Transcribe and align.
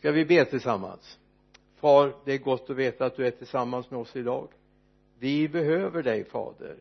ska 0.00 0.12
vi 0.12 0.24
be 0.24 0.44
tillsammans? 0.44 1.18
Far 1.74 2.12
det 2.24 2.32
är 2.32 2.38
gott 2.38 2.70
att 2.70 2.76
veta 2.76 3.06
att 3.06 3.16
du 3.16 3.26
är 3.26 3.30
tillsammans 3.30 3.90
med 3.90 4.00
oss 4.00 4.16
idag. 4.16 4.48
Vi 5.18 5.48
behöver 5.48 6.02
dig 6.02 6.24
fader. 6.24 6.76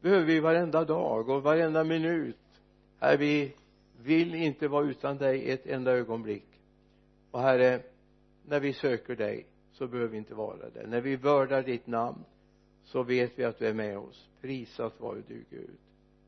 Behöver 0.00 0.26
vi 0.26 0.40
varenda 0.40 0.84
dag 0.84 1.28
och 1.28 1.42
varenda 1.42 1.84
minut. 1.84 2.36
Herre 2.98 3.16
vi 3.16 3.52
vill 4.02 4.34
inte 4.34 4.68
vara 4.68 4.84
utan 4.84 5.16
dig 5.16 5.50
ett 5.50 5.66
enda 5.66 5.92
ögonblick. 5.92 6.46
Och 7.30 7.40
herre 7.40 7.80
när 8.46 8.60
vi 8.60 8.72
söker 8.72 9.16
dig 9.16 9.46
så 9.72 9.86
behöver 9.86 10.10
vi 10.10 10.18
inte 10.18 10.34
vara 10.34 10.70
det 10.74 10.86
när 10.86 11.00
vi 11.00 11.16
vördar 11.16 11.62
ditt 11.62 11.86
namn 11.86 12.24
så 12.84 13.02
vet 13.02 13.38
vi 13.38 13.44
att 13.44 13.58
du 13.58 13.66
är 13.66 13.74
med 13.74 13.98
oss. 13.98 14.28
Prisat 14.40 15.00
vare 15.00 15.22
du 15.28 15.44
Gud. 15.50 15.76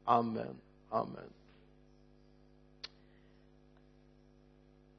Amen. 0.04 0.56
Amen. 0.88 1.30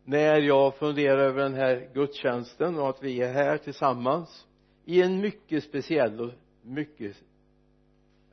När 0.06 0.40
jag 0.40 0.76
funderar 0.76 1.18
över 1.18 1.44
den 1.44 1.54
här 1.54 1.90
gudstjänsten 1.94 2.80
och 2.80 2.90
att 2.90 3.04
vi 3.04 3.22
är 3.22 3.34
här 3.34 3.58
tillsammans 3.58 4.48
i 4.86 5.02
en 5.02 5.22
mycket 5.22 5.64
speciell 5.64 6.22
och 6.22 6.32
mycket 6.62 7.24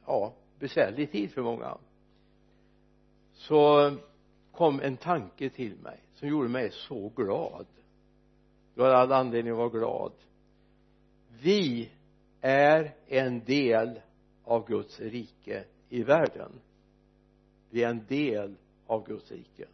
ja 0.06 0.34
besvärlig 0.58 1.12
tid 1.12 1.30
för 1.30 1.42
många 1.42 1.78
så 3.32 3.92
kom 4.52 4.80
en 4.80 4.96
tanke 4.96 5.50
till 5.50 5.76
mig 5.76 6.00
som 6.14 6.28
gjorde 6.28 6.48
mig 6.48 6.70
så 6.70 7.08
glad. 7.08 7.66
Du 8.74 8.82
har 8.82 8.88
all 8.88 9.12
anledning 9.12 9.52
att 9.52 9.58
vara 9.58 9.68
glad. 9.68 10.12
Vi 11.42 11.90
är 12.40 12.94
en 13.06 13.44
del 13.44 14.00
av 14.44 14.66
Guds 14.66 15.00
rike 15.00 15.64
i 15.88 16.02
världen. 16.02 16.52
Vi 17.70 17.82
är 17.82 17.88
en 17.88 18.04
del 18.08 18.54
av 18.86 19.06
Guds 19.06 19.30
rike 19.30 19.66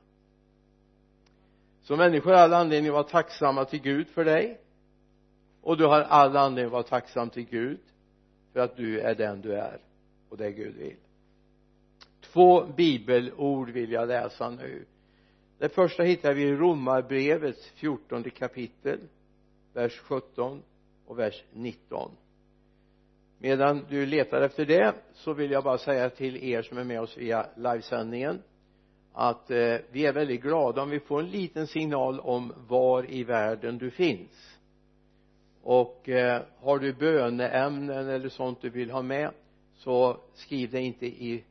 så 1.88 1.96
människor 1.96 2.32
har 2.32 2.38
all 2.38 2.52
anledning 2.52 2.88
att 2.88 2.94
vara 2.94 3.02
tacksamma 3.02 3.64
till 3.64 3.80
Gud 3.80 4.08
för 4.08 4.24
dig. 4.24 4.60
Och 5.62 5.76
du 5.76 5.86
har 5.86 6.00
all 6.00 6.36
anledning 6.36 6.66
att 6.66 6.72
vara 6.72 6.82
tacksam 6.82 7.30
till 7.30 7.44
Gud 7.44 7.80
för 8.52 8.60
att 8.60 8.76
du 8.76 9.00
är 9.00 9.14
den 9.14 9.40
du 9.40 9.54
är 9.54 9.80
och 10.28 10.36
det 10.36 10.52
Gud 10.52 10.76
vill. 10.76 10.96
Två 12.20 12.64
bibelord 12.76 13.70
vill 13.70 13.92
jag 13.92 14.08
läsa 14.08 14.50
nu. 14.50 14.84
Det 15.58 15.68
första 15.68 16.02
hittar 16.02 16.34
vi 16.34 16.42
i 16.42 16.56
romarbrevets 16.56 17.70
fjortonde 17.70 18.30
kapitel 18.30 19.00
vers 19.72 19.98
17 19.98 20.62
och 21.06 21.18
vers 21.18 21.44
19 21.52 22.10
medan 23.38 23.86
du 23.88 24.06
letar 24.06 24.42
efter 24.42 24.66
det 24.66 24.94
så 25.14 25.32
vill 25.32 25.50
jag 25.50 25.64
bara 25.64 25.78
säga 25.78 26.10
till 26.10 26.36
er 26.36 26.62
som 26.62 26.78
är 26.78 26.84
med 26.84 27.00
oss 27.00 27.18
via 27.18 27.46
livesändningen 27.56 28.42
att 29.12 29.50
eh, 29.50 29.76
vi 29.90 30.06
är 30.06 30.12
väldigt 30.12 30.42
glada 30.42 30.82
om 30.82 30.90
vi 30.90 31.00
får 31.00 31.20
en 31.20 31.30
liten 31.30 31.66
signal 31.66 32.20
om 32.20 32.52
var 32.68 33.10
i 33.10 33.24
världen 33.24 33.78
du 33.78 33.90
finns. 33.90 34.58
Och 35.62 36.08
eh, 36.08 36.42
har 36.60 36.78
du 36.78 36.92
böneämnen 36.92 38.08
eller 38.08 38.28
sånt 38.28 38.60
du 38.60 38.70
vill 38.70 38.90
ha 38.90 39.02
med 39.02 39.30
så 39.74 40.20
skriv 40.34 40.70
det 40.70 40.80
inte 40.80 41.06
i 41.06 41.44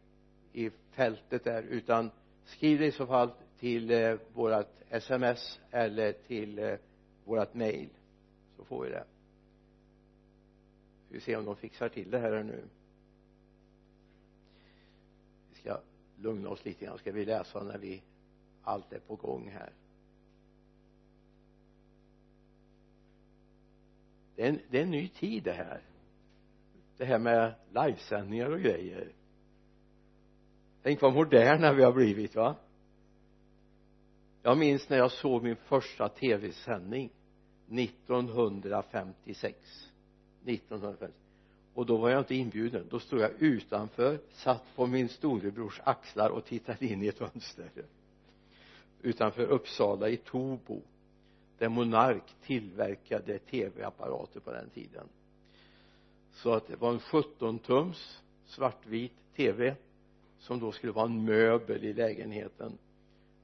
i 0.53 0.69
fältet 0.91 1.43
där 1.43 1.63
utan 1.63 2.11
skriv 2.45 2.79
det 2.79 2.85
i 2.85 2.91
så 2.91 3.07
fall 3.07 3.31
till 3.59 3.91
eh, 3.91 4.15
vårat 4.33 4.83
sms 4.89 5.59
eller 5.71 6.11
till 6.11 6.59
eh, 6.59 6.73
vårat 7.25 7.53
mail. 7.53 7.89
Så 8.57 8.65
får 8.65 8.83
vi 8.83 8.89
det. 8.89 9.03
Ska 11.05 11.15
vi 11.15 11.21
se 11.21 11.35
om 11.35 11.45
de 11.45 11.55
fixar 11.55 11.89
till 11.89 12.11
det 12.11 12.19
här 12.19 12.43
nu. 12.43 12.63
Vi 15.49 15.55
ska 15.55 15.79
lugna 16.17 16.49
oss 16.49 16.65
lite 16.65 16.85
grann. 16.85 16.97
Ska 16.97 17.11
vi 17.11 17.25
läsa 17.25 17.63
när 17.63 17.77
vi 17.77 18.03
allt 18.63 18.93
är 18.93 18.99
på 18.99 19.15
gång 19.15 19.49
här? 19.49 19.73
Det 24.35 24.43
är 24.43 24.49
en, 24.49 24.59
det 24.69 24.77
är 24.77 24.83
en 24.83 24.91
ny 24.91 25.07
tid 25.07 25.43
det 25.43 25.53
här. 25.53 25.81
Det 26.97 27.05
här 27.05 27.19
med 27.19 27.55
livesändningar 27.69 28.49
och 28.49 28.59
grejer. 28.59 29.11
Tänk 30.83 31.01
vad 31.01 31.13
moderna 31.13 31.73
vi 31.73 31.83
har 31.83 31.93
blivit 31.93 32.35
va? 32.35 32.55
Jag 34.41 34.57
minns 34.57 34.89
när 34.89 34.97
jag 34.97 35.11
såg 35.11 35.43
min 35.43 35.55
första 35.55 36.09
tv-sändning 36.09 37.09
1956 37.69 39.89
1956 40.45 41.26
och 41.77 41.85
då 41.85 41.97
var 41.97 42.09
jag 42.09 42.21
inte 42.21 42.35
inbjuden. 42.35 42.87
Då 42.89 42.99
stod 42.99 43.19
jag 43.19 43.31
utanför 43.39 44.19
satt 44.31 44.75
på 44.75 44.87
min 44.87 45.09
storebrors 45.09 45.81
axlar 45.83 46.29
och 46.29 46.45
tittade 46.45 46.85
in 46.85 47.03
i 47.03 47.07
ett 47.07 47.17
fönster 47.17 47.69
utanför 49.01 49.43
Uppsala 49.43 50.09
i 50.09 50.17
Tobo 50.17 50.81
där 51.57 51.69
Monark 51.69 52.23
tillverkade 52.45 53.39
tv-apparater 53.39 54.39
på 54.39 54.51
den 54.51 54.69
tiden. 54.69 55.07
Så 56.31 56.53
att 56.53 56.67
det 56.67 56.75
var 56.75 56.91
en 56.91 56.99
17 56.99 57.59
tums 57.59 58.21
svartvit 58.45 59.13
tv 59.35 59.75
som 60.39 60.59
då 60.59 60.71
skulle 60.71 60.91
vara 60.91 61.05
en 61.05 61.25
möbel 61.25 61.83
i 61.83 61.93
lägenheten. 61.93 62.77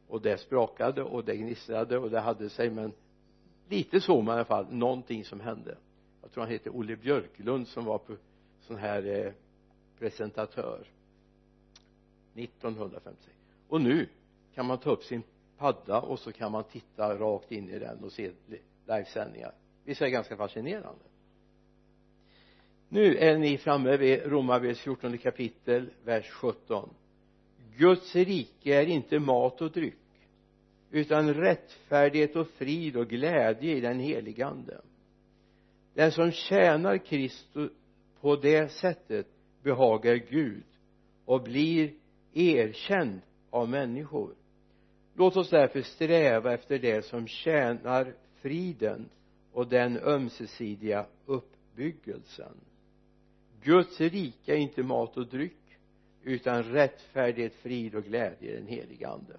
Och 0.07 0.21
det 0.21 0.37
sprakade 0.37 1.03
och 1.03 1.25
det 1.25 1.35
gnistrade 1.35 1.97
och 1.97 2.09
det 2.09 2.19
hade 2.19 2.49
sig 2.49 2.69
men 2.69 2.91
lite 3.69 4.01
så 4.01 4.21
man 4.21 4.35
i 4.35 4.35
alla 4.35 4.45
fall 4.45 4.73
någonting 4.73 5.25
som 5.25 5.39
hände 5.39 5.77
jag 6.23 6.31
tror 6.31 6.43
han 6.43 6.51
hette 6.51 6.69
Olle 6.69 6.95
Björklund 6.95 7.67
som 7.67 7.85
var 7.85 7.97
på 7.97 8.15
sån 8.59 8.77
här 8.77 9.05
eh, 9.05 9.33
presentatör 9.99 10.87
1956 12.35 13.35
och 13.67 13.81
nu 13.81 14.07
kan 14.53 14.65
man 14.65 14.77
ta 14.77 14.91
upp 14.91 15.03
sin 15.03 15.23
padda 15.57 16.01
och 16.01 16.19
så 16.19 16.31
kan 16.31 16.51
man 16.51 16.63
titta 16.63 17.15
rakt 17.15 17.51
in 17.51 17.69
i 17.69 17.79
den 17.79 18.03
och 18.03 18.11
se 18.11 18.31
livesändningar. 18.87 19.53
Visst 19.83 20.01
är 20.01 20.05
det 20.05 20.11
ganska 20.11 20.37
fascinerande? 20.37 21.03
Nu 22.89 23.17
är 23.17 23.37
ni 23.37 23.57
framme 23.57 23.97
vid 23.97 24.21
Romarbrevets 24.25 24.79
14 24.81 25.17
kapitel 25.17 25.89
vers 26.03 26.29
17 26.29 26.89
Guds 27.77 28.15
rike 28.15 28.75
är 28.75 28.85
inte 28.85 29.19
mat 29.19 29.61
och 29.61 29.71
dryck 29.71 29.95
utan 30.91 31.33
rättfärdighet 31.33 32.35
och 32.35 32.47
frid 32.47 32.97
och 32.97 33.07
glädje 33.07 33.75
i 33.75 33.81
den 33.81 33.99
helige 33.99 34.45
ande 34.45 34.81
den 35.93 36.11
som 36.11 36.31
tjänar 36.31 36.97
Kristus 36.97 37.71
på 38.21 38.35
det 38.35 38.71
sättet 38.71 39.27
behagar 39.63 40.15
Gud 40.15 40.63
och 41.25 41.43
blir 41.43 41.93
erkänd 42.33 43.21
av 43.49 43.69
människor. 43.69 44.35
Låt 45.15 45.37
oss 45.37 45.49
därför 45.49 45.81
sträva 45.81 46.53
efter 46.53 46.79
det 46.79 47.05
som 47.05 47.27
tjänar 47.27 48.13
friden 48.41 49.09
och 49.51 49.67
den 49.67 49.97
ömsesidiga 49.97 51.05
uppbyggelsen. 51.25 52.55
Guds 53.63 54.01
rike 54.01 54.53
är 54.53 54.57
inte 54.57 54.83
mat 54.83 55.17
och 55.17 55.27
dryck 55.27 55.77
utan 56.23 56.63
rättfärdighet, 56.63 57.55
frid 57.55 57.95
och 57.95 58.03
glädje 58.03 58.51
i 58.51 58.55
den 58.55 58.67
helige 58.67 59.07
ande. 59.07 59.37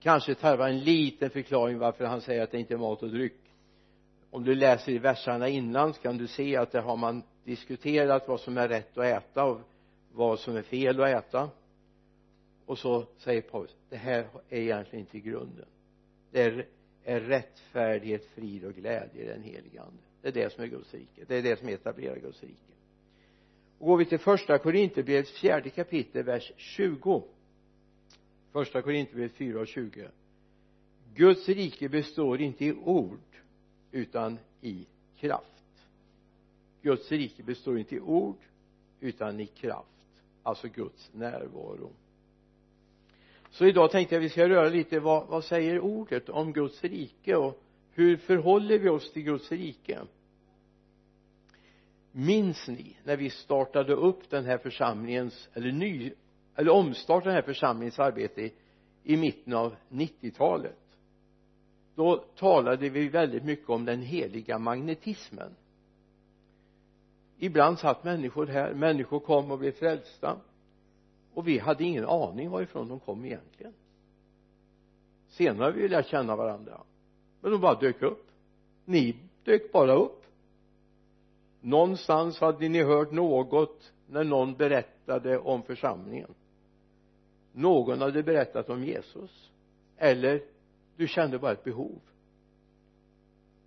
Kanske 0.00 0.34
tarvar 0.34 0.68
en 0.68 0.80
liten 0.80 1.30
förklaring 1.30 1.78
varför 1.78 2.04
han 2.04 2.20
säger 2.20 2.42
att 2.42 2.50
det 2.50 2.58
inte 2.58 2.74
är 2.74 2.78
mat 2.78 3.02
och 3.02 3.10
dryck 3.10 3.41
om 4.32 4.44
du 4.44 4.54
läser 4.54 4.92
i 4.92 4.98
verserna 4.98 5.48
innan 5.48 5.94
så 5.94 6.00
kan 6.00 6.18
du 6.18 6.26
se 6.26 6.56
att 6.56 6.72
där 6.72 6.82
har 6.82 6.96
man 6.96 7.22
diskuterat 7.44 8.28
vad 8.28 8.40
som 8.40 8.58
är 8.58 8.68
rätt 8.68 8.98
att 8.98 9.04
äta 9.04 9.44
och 9.44 9.60
vad 10.12 10.38
som 10.38 10.56
är 10.56 10.62
fel 10.62 11.00
att 11.00 11.08
äta. 11.08 11.50
Och 12.66 12.78
så 12.78 13.06
säger 13.18 13.40
Paulus 13.40 13.76
det 13.88 13.96
här 13.96 14.26
är 14.48 14.60
egentligen 14.60 15.00
inte 15.06 15.18
grunden. 15.18 15.66
Det 16.30 16.42
är, 16.42 16.66
är 17.04 17.20
rättfärdighet, 17.20 18.24
frid 18.34 18.64
och 18.64 18.74
glädje 18.74 19.22
i 19.22 19.26
den 19.26 19.42
helige 19.42 19.82
ande. 19.82 20.02
Det 20.22 20.28
är 20.28 20.32
det 20.32 20.52
som 20.52 20.64
är 20.64 20.68
Guds 20.68 20.94
rike. 20.94 21.24
Det 21.26 21.36
är 21.36 21.42
det 21.42 21.58
som 21.58 21.68
etablerar 21.68 22.16
Guds 22.16 22.42
rike. 22.42 22.72
Och 23.78 23.86
går 23.86 23.96
vi 23.96 24.04
till 24.04 24.18
första 24.18 24.58
Korinthierbrevets 24.58 25.40
fjärde 25.40 25.70
kapitel 25.70 26.22
vers 26.22 26.52
20 26.56 27.24
första 28.52 28.82
Korinthierbrevet 28.82 29.32
4 29.32 29.60
och 29.60 29.66
20 29.66 30.08
Guds 31.14 31.48
rike 31.48 31.88
består 31.88 32.40
inte 32.40 32.64
i 32.64 32.72
ord 32.72 33.31
utan 33.92 34.38
i 34.60 34.86
kraft. 35.16 35.86
Guds 36.82 37.12
rike 37.12 37.42
består 37.42 37.78
inte 37.78 37.94
i 37.94 38.00
ord 38.00 38.38
utan 39.00 39.40
i 39.40 39.46
kraft 39.46 39.88
alltså 40.42 40.68
Guds 40.68 41.10
närvaro. 41.12 41.90
Så 43.50 43.66
idag 43.66 43.90
tänkte 43.90 44.14
jag 44.14 44.20
vi 44.20 44.28
ska 44.28 44.48
röra 44.48 44.68
lite 44.68 45.00
vad, 45.00 45.26
vad 45.26 45.44
säger 45.44 45.80
ordet 45.80 46.28
om 46.28 46.52
Guds 46.52 46.84
rike 46.84 47.36
och 47.36 47.62
hur 47.92 48.16
förhåller 48.16 48.78
vi 48.78 48.88
oss 48.88 49.12
till 49.12 49.22
Guds 49.22 49.52
rike? 49.52 50.00
Minns 52.12 52.68
ni 52.68 52.96
när 53.04 53.16
vi 53.16 53.30
startade 53.30 53.94
upp 53.94 54.30
den 54.30 54.44
här 54.44 54.58
församlingens 54.58 55.48
eller 55.54 55.72
ny 55.72 56.12
eller 56.54 56.70
omstartade 56.70 57.30
den 57.30 57.34
här 57.34 57.42
församlingens 57.42 57.98
arbete 57.98 58.42
i, 58.42 58.52
i 59.04 59.16
mitten 59.16 59.54
av 59.54 59.76
90-talet 59.88 60.81
då 61.94 62.16
talade 62.16 62.88
vi 62.88 63.08
väldigt 63.08 63.44
mycket 63.44 63.70
om 63.70 63.84
den 63.84 64.02
heliga 64.02 64.58
magnetismen. 64.58 65.54
Ibland 67.38 67.78
satt 67.78 68.04
människor 68.04 68.46
här 68.46 68.74
människor 68.74 69.20
kom 69.20 69.50
och 69.50 69.58
blev 69.58 69.72
frälsta 69.72 70.36
och 71.34 71.48
vi 71.48 71.58
hade 71.58 71.84
ingen 71.84 72.06
aning 72.06 72.50
varifrån 72.50 72.88
de 72.88 73.00
kom 73.00 73.24
egentligen. 73.24 73.72
Senare 75.28 75.72
ville 75.72 75.82
vi 75.82 75.88
lärt 75.88 76.06
känna 76.06 76.36
varandra 76.36 76.80
men 77.40 77.52
de 77.52 77.60
bara 77.60 77.80
dök 77.80 78.02
upp. 78.02 78.26
Ni 78.84 79.16
dök 79.44 79.72
bara 79.72 79.94
upp. 79.94 80.22
Någonstans 81.60 82.40
hade 82.40 82.68
ni 82.68 82.82
hört 82.82 83.12
något 83.12 83.92
när 84.06 84.24
någon 84.24 84.54
berättade 84.54 85.38
om 85.38 85.62
församlingen. 85.62 86.34
Någon 87.52 88.00
hade 88.00 88.22
berättat 88.22 88.70
om 88.70 88.84
Jesus 88.84 89.50
eller 89.96 90.42
du 90.96 91.08
kände 91.08 91.38
bara 91.38 91.52
ett 91.52 91.64
behov. 91.64 92.00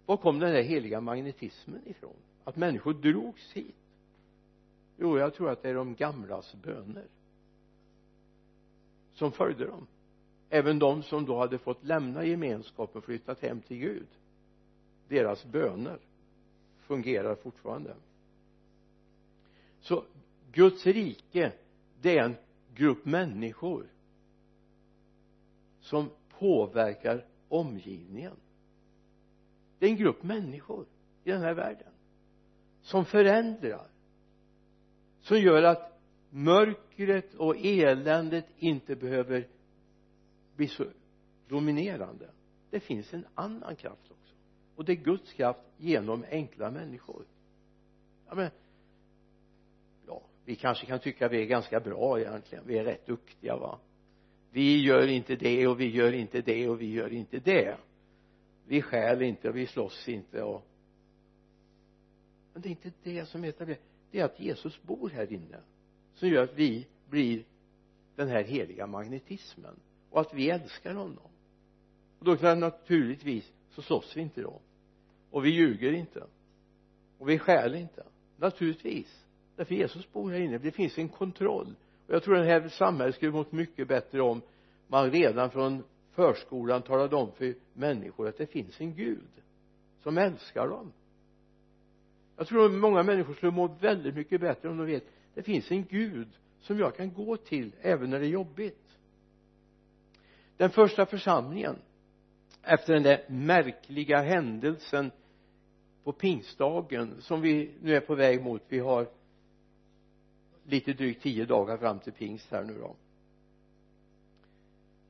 Var 0.06 0.18
kom 0.18 0.40
den 0.40 0.54
där 0.54 0.62
heliga 0.62 1.02
magnetismen 1.02 1.82
ifrån? 1.86 2.16
Att 2.44 2.56
människor 2.56 2.94
drogs 2.94 3.52
hit? 3.54 3.76
Jo 4.98 5.18
jag 5.18 5.34
tror 5.34 5.50
att 5.50 5.62
det 5.62 5.70
är 5.70 5.76
de 5.76 5.96
gamlas 5.96 6.56
böner 6.56 7.08
som 9.14 9.32
följde 9.32 9.66
dem. 9.66 9.88
Även 10.50 10.80
de 10.80 11.04
som 11.04 11.26
då 11.26 11.38
hade 11.38 11.58
fått 11.58 11.84
lämna 11.84 12.26
gemenskapen 12.26 12.98
och 12.98 13.04
flyttat 13.04 13.42
hem 13.42 13.62
till 13.62 13.78
Gud 13.78 14.08
deras 15.08 15.46
böner 15.46 16.00
fungerar 16.78 17.36
fortfarande. 17.36 17.96
Så 19.80 20.04
Guds 20.52 20.86
rike 20.86 21.54
det 22.02 22.18
är 22.18 22.24
en 22.24 22.36
grupp 22.76 23.06
människor 23.06 23.88
som 25.82 26.10
påverkar 26.40 27.26
omgivningen. 27.50 28.36
Det 29.80 29.86
är 29.86 29.90
en 29.90 29.98
grupp 29.98 30.24
människor 30.24 30.86
i 31.24 31.32
den 31.32 31.42
här 31.42 31.54
världen 31.54 31.94
som 32.82 33.06
förändrar 33.06 33.88
som 35.22 35.40
gör 35.40 35.64
att 35.64 36.00
mörkret 36.30 37.34
och 37.34 37.56
eländet 37.58 38.46
inte 38.58 38.96
behöver 38.96 39.48
bli 40.56 40.68
så 40.68 40.86
dominerande. 41.48 42.30
Det 42.70 42.80
finns 42.80 43.14
en 43.14 43.26
annan 43.36 43.76
kraft 43.76 44.12
också 44.12 44.36
och 44.76 44.86
det 44.86 44.92
är 44.92 44.96
Guds 44.96 45.34
kraft 45.34 45.60
genom 45.78 46.26
enkla 46.30 46.72
människor. 46.72 47.26
Ja 48.28 48.36
men 48.36 48.50
ja 50.08 50.22
vi 50.46 50.56
kanske 50.56 50.86
kan 50.86 51.00
tycka 51.00 51.28
vi 51.28 51.42
är 51.42 51.46
ganska 51.46 51.80
bra 51.80 52.20
egentligen. 52.20 52.64
Vi 52.68 52.78
är 52.78 52.84
rätt 52.84 53.06
duktiga 53.06 53.58
va? 53.58 53.80
Vi 54.56 54.82
gör 54.82 55.08
inte 55.08 55.36
det 55.36 55.68
och 55.68 55.80
vi 55.80 55.90
gör 55.90 56.12
inte 56.12 56.42
det 56.42 56.70
och 56.70 56.82
vi 56.82 56.92
gör 56.92 57.14
inte 57.14 57.40
det. 57.40 57.78
Vi 58.68 58.82
stjäl 58.82 59.22
inte 59.22 59.50
och 59.50 59.56
vi 59.56 59.68
slåss 59.68 60.10
inte 60.10 60.44
och 60.44 60.68
men 62.54 62.62
det 62.62 62.68
är 62.68 62.72
inte 62.72 62.92
det 63.04 63.26
som 63.26 63.44
är 63.44 63.50
etablerat. 63.50 63.82
Det 64.12 64.20
är 64.20 64.26
att 64.26 64.40
Jesus 64.40 64.82
bor 64.82 65.10
här 65.10 65.34
inne 65.34 65.60
som 66.14 66.30
gör 66.30 66.44
att 66.44 66.54
vi 66.54 66.88
blir 67.10 67.44
den 68.16 68.28
här 68.28 68.44
heliga 68.44 68.88
magnetismen 68.88 69.80
och 70.10 70.22
att 70.22 70.34
vi 70.34 70.50
älskar 70.50 70.94
honom. 70.94 71.30
Och 72.20 72.26
då 72.26 72.38
kan 72.38 72.60
naturligtvis 72.60 73.54
så 73.70 73.82
slåss 73.82 74.18
vi 74.18 74.22
inte 74.22 74.42
då. 74.42 74.62
Och 75.30 75.46
vi 75.46 75.50
ljuger 75.50 75.92
inte. 75.92 76.24
Och 77.18 77.30
vi 77.30 77.40
stjäl 77.40 77.76
inte. 77.76 78.06
Naturligtvis. 78.38 79.26
Därför 79.56 79.76
Jesus 79.76 80.12
bor 80.12 80.32
här 80.32 80.40
inne. 80.40 80.58
Det 80.58 80.72
finns 80.72 80.98
en 80.98 81.10
kontroll 81.10 81.76
jag 82.08 82.24
tror 82.24 82.36
det 82.36 82.44
här 82.44 82.70
samhället 82.70 83.16
skulle 83.16 83.32
mått 83.32 83.52
mycket 83.52 83.88
bättre 83.88 84.22
om 84.22 84.42
man 84.88 85.12
redan 85.12 85.50
från 85.52 85.84
förskolan 86.12 86.82
talade 86.82 87.16
om 87.16 87.32
för 87.32 87.56
människor 87.74 88.28
att 88.28 88.38
det 88.38 88.48
finns 88.48 88.82
en 88.82 88.96
Gud 88.96 89.30
som 90.04 90.18
älskar 90.18 90.68
dem. 90.68 90.92
Jag 92.38 92.48
tror 92.48 92.66
att 92.66 92.72
många 92.72 93.04
människor 93.04 93.34
skulle 93.34 93.52
må 93.52 93.68
väldigt 93.68 94.16
mycket 94.16 94.42
bättre 94.42 94.70
om 94.70 94.78
de 94.78 94.86
vet 94.86 95.04
det 95.34 95.44
finns 95.44 95.72
en 95.72 95.86
Gud 95.86 96.28
som 96.62 96.80
jag 96.80 96.96
kan 96.96 97.14
gå 97.14 97.38
till 97.38 97.72
även 97.82 98.10
när 98.10 98.20
det 98.20 98.26
är 98.26 98.30
jobbigt. 98.30 98.98
Den 100.58 100.70
första 100.70 101.06
församlingen 101.06 101.76
efter 102.64 102.94
den 102.94 103.04
där 103.04 103.26
märkliga 103.28 104.22
händelsen 104.22 105.12
på 106.04 106.12
pingstdagen 106.12 107.22
som 107.22 107.42
vi 107.42 107.72
nu 107.82 107.96
är 107.96 108.00
på 108.00 108.16
väg 108.16 108.44
mot 108.44 108.62
vi 108.68 108.80
har 108.80 109.08
lite 110.66 110.94
drygt 110.94 111.24
tio 111.24 111.46
dagar 111.46 111.78
fram 111.78 112.00
till 112.00 112.14
pingst 112.14 112.52
här 112.52 112.64
nu 112.64 112.74
då. 112.80 112.96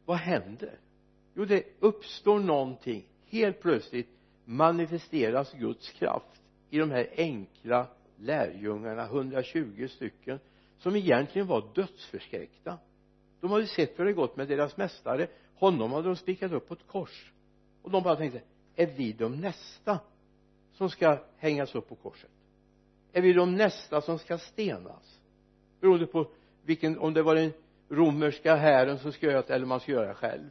Vad 0.06 0.18
händer? 0.18 0.80
Jo 1.34 1.46
det 1.46 1.64
uppstår 1.80 2.40
någonting. 2.40 3.08
Helt 3.26 3.62
plötsligt 3.62 4.10
manifesteras 4.46 5.54
Guds 5.54 5.90
kraft 5.90 6.42
i 6.70 6.78
de 6.78 6.92
här 6.92 7.10
enkla 7.18 7.88
lärjungarna 8.18 9.06
120 9.06 9.88
stycken 9.88 10.40
som 10.78 10.96
egentligen 10.96 11.48
var 11.48 11.70
dödsförskräckta. 11.76 12.78
De 13.42 13.52
hade 13.52 13.68
sett 13.68 14.00
hur 14.00 14.06
det 14.06 14.14
gått 14.14 14.36
med 14.36 14.48
deras 14.48 14.78
mästare. 14.78 15.28
Honom 15.56 15.92
hade 15.92 16.08
de 16.08 16.16
spikat 16.16 16.52
upp 16.52 16.68
på 16.68 16.74
ett 16.74 16.88
kors. 16.88 17.32
Och 17.82 17.92
de 17.92 18.04
bara 18.04 18.16
tänkte 18.16 18.42
är 18.76 18.88
vi 18.88 19.14
de 19.14 19.42
nästa 19.42 20.00
som 20.74 20.90
ska 20.90 21.20
hängas 21.38 21.76
upp 21.76 21.90
på 21.90 21.96
korset? 21.96 22.32
Är 23.14 23.22
vi 23.22 23.34
de 23.34 23.56
nästa 23.56 24.02
som 24.02 24.20
ska 24.20 24.38
stenas? 24.38 25.20
Beroende 25.86 26.06
på 26.08 26.28
vilken 26.64 27.00
om 27.00 27.14
det 27.14 27.24
var 27.24 27.36
den 27.36 27.54
romerska 27.90 28.56
hären 28.56 29.00
som 29.00 29.12
skulle 29.12 29.32
göra 29.32 29.42
det 29.42 29.54
eller 29.54 29.66
man 29.66 29.80
skulle 29.80 29.98
göra 29.98 30.08
det 30.08 30.14
själv. 30.14 30.50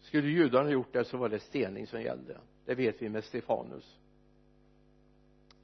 Skulle 0.00 0.28
judarna 0.28 0.70
gjort 0.70 0.92
det 0.92 1.04
så 1.04 1.16
var 1.16 1.28
det 1.28 1.38
stening 1.38 1.86
som 1.86 2.02
gällde. 2.02 2.38
Det 2.64 2.74
vet 2.74 3.02
vi 3.02 3.08
med 3.08 3.24
Stefanus 3.24 3.98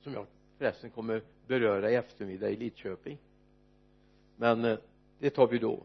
som 0.09 0.15
jag 0.15 0.27
förresten 0.59 0.91
kommer 0.91 1.23
beröra 1.47 1.91
i 1.91 1.95
eftermiddag 1.95 2.51
i 2.51 2.57
Lidköping. 2.57 3.19
Men 4.37 4.65
eh, 4.65 4.79
det 5.19 5.31
tar 5.31 5.47
vi 5.47 5.59
då. 5.59 5.83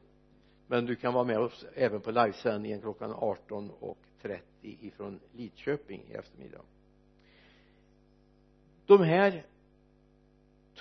Men 0.68 0.86
du 0.86 0.96
kan 0.96 1.14
vara 1.14 1.24
med 1.24 1.40
oss 1.40 1.66
även 1.74 2.02
på 2.02 2.12
livesändningen 2.12 2.82
klockan 2.82 3.14
18.30 3.14 4.40
ifrån 4.62 5.20
Lidköping 5.32 6.02
i 6.10 6.14
eftermiddag. 6.14 6.62
De 8.86 9.04
här 9.04 9.46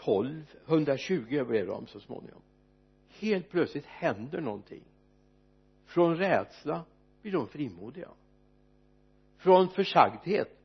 12 0.04 0.56
120 0.66 1.44
blev 1.44 1.66
de 1.66 1.86
så 1.86 2.00
småningom. 2.00 2.42
Helt 3.08 3.50
plötsligt 3.50 3.86
händer 3.86 4.40
någonting. 4.40 4.82
Från 5.86 6.16
rädsla 6.16 6.84
blir 7.22 7.32
de 7.32 7.48
frimodiga. 7.48 8.08
Från 9.36 9.68
försagdhet 9.68 10.58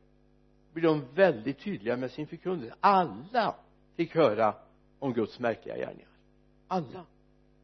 blir 0.73 0.83
de 0.83 1.05
väldigt 1.13 1.59
tydliga 1.59 1.97
med 1.97 2.11
sin 2.11 2.27
förkunnelse. 2.27 2.75
Alla 2.79 3.55
fick 3.95 4.15
höra 4.15 4.55
om 4.99 5.13
Guds 5.13 5.39
märkliga 5.39 5.77
gärningar. 5.77 6.09
Alla. 6.67 7.05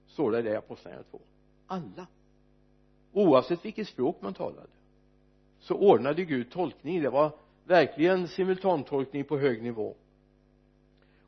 Står 0.07 0.31
det 0.31 0.49
i 0.51 0.55
apostlagärningarna 0.55 1.09
2 1.11 1.21
alla. 1.67 2.07
Oavsett 3.11 3.65
vilket 3.65 3.87
språk 3.87 4.21
man 4.21 4.33
talade 4.33 4.67
så 5.59 5.75
ordnade 5.75 6.25
Gud 6.25 6.51
tolkning. 6.51 7.01
Det 7.01 7.09
var 7.09 7.31
verkligen 7.65 8.27
simultantolkning 8.27 9.23
på 9.23 9.37
hög 9.37 9.63
nivå 9.63 9.95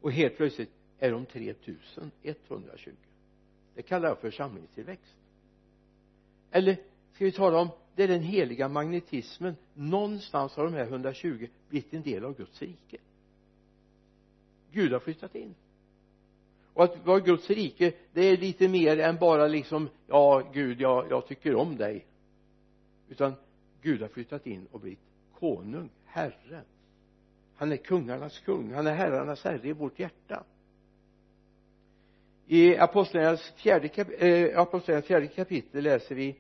och 0.05 0.11
helt 0.11 0.37
plötsligt 0.37 0.71
är 0.99 1.11
de 1.11 1.25
3120 1.25 2.91
det 3.75 3.81
kallar 3.81 4.09
jag 4.09 4.19
församlingstillväxt 4.19 5.15
eller 6.51 6.77
ska 7.13 7.25
vi 7.25 7.31
tala 7.31 7.59
om 7.59 7.69
det 7.95 8.03
är 8.03 8.07
den 8.07 8.21
heliga 8.21 8.69
magnetismen. 8.69 9.55
Någonstans 9.73 10.55
har 10.55 10.63
de 10.63 10.73
här 10.73 10.83
120 10.83 11.47
blivit 11.69 11.93
en 11.93 12.01
del 12.01 12.25
av 12.25 12.37
Guds 12.37 12.61
rike. 12.61 12.97
Gud 14.71 14.91
har 14.91 14.99
flyttat 14.99 15.35
in. 15.35 15.55
Och 16.73 16.83
att 16.83 17.05
vara 17.05 17.19
Guds 17.19 17.49
rike 17.49 17.93
det 18.13 18.21
är 18.21 18.37
lite 18.37 18.67
mer 18.67 18.99
än 18.99 19.17
bara 19.17 19.47
liksom 19.47 19.89
ja 20.07 20.51
Gud 20.53 20.81
jag, 20.81 21.07
jag 21.09 21.27
tycker 21.27 21.55
om 21.55 21.77
dig. 21.77 22.05
Utan 23.09 23.33
Gud 23.81 24.01
har 24.01 24.07
flyttat 24.07 24.47
in 24.47 24.67
och 24.71 24.79
blivit 24.79 24.99
konung, 25.39 25.89
herre 26.05 26.61
han 27.55 27.71
är 27.71 27.77
kungarnas 27.77 28.39
kung, 28.39 28.73
han 28.73 28.87
är 28.87 28.93
herrarnas 28.93 29.43
herre 29.43 29.67
i 29.67 29.73
vårt 29.73 29.99
hjärta. 29.99 30.43
I 32.47 32.77
apostlagärningarnas 32.77 33.53
fjärde, 33.55 33.87
kap 33.87 34.07
äh, 34.89 35.01
fjärde 35.01 35.27
kapitel 35.27 35.83
läser 35.83 36.15
vi 36.15 36.35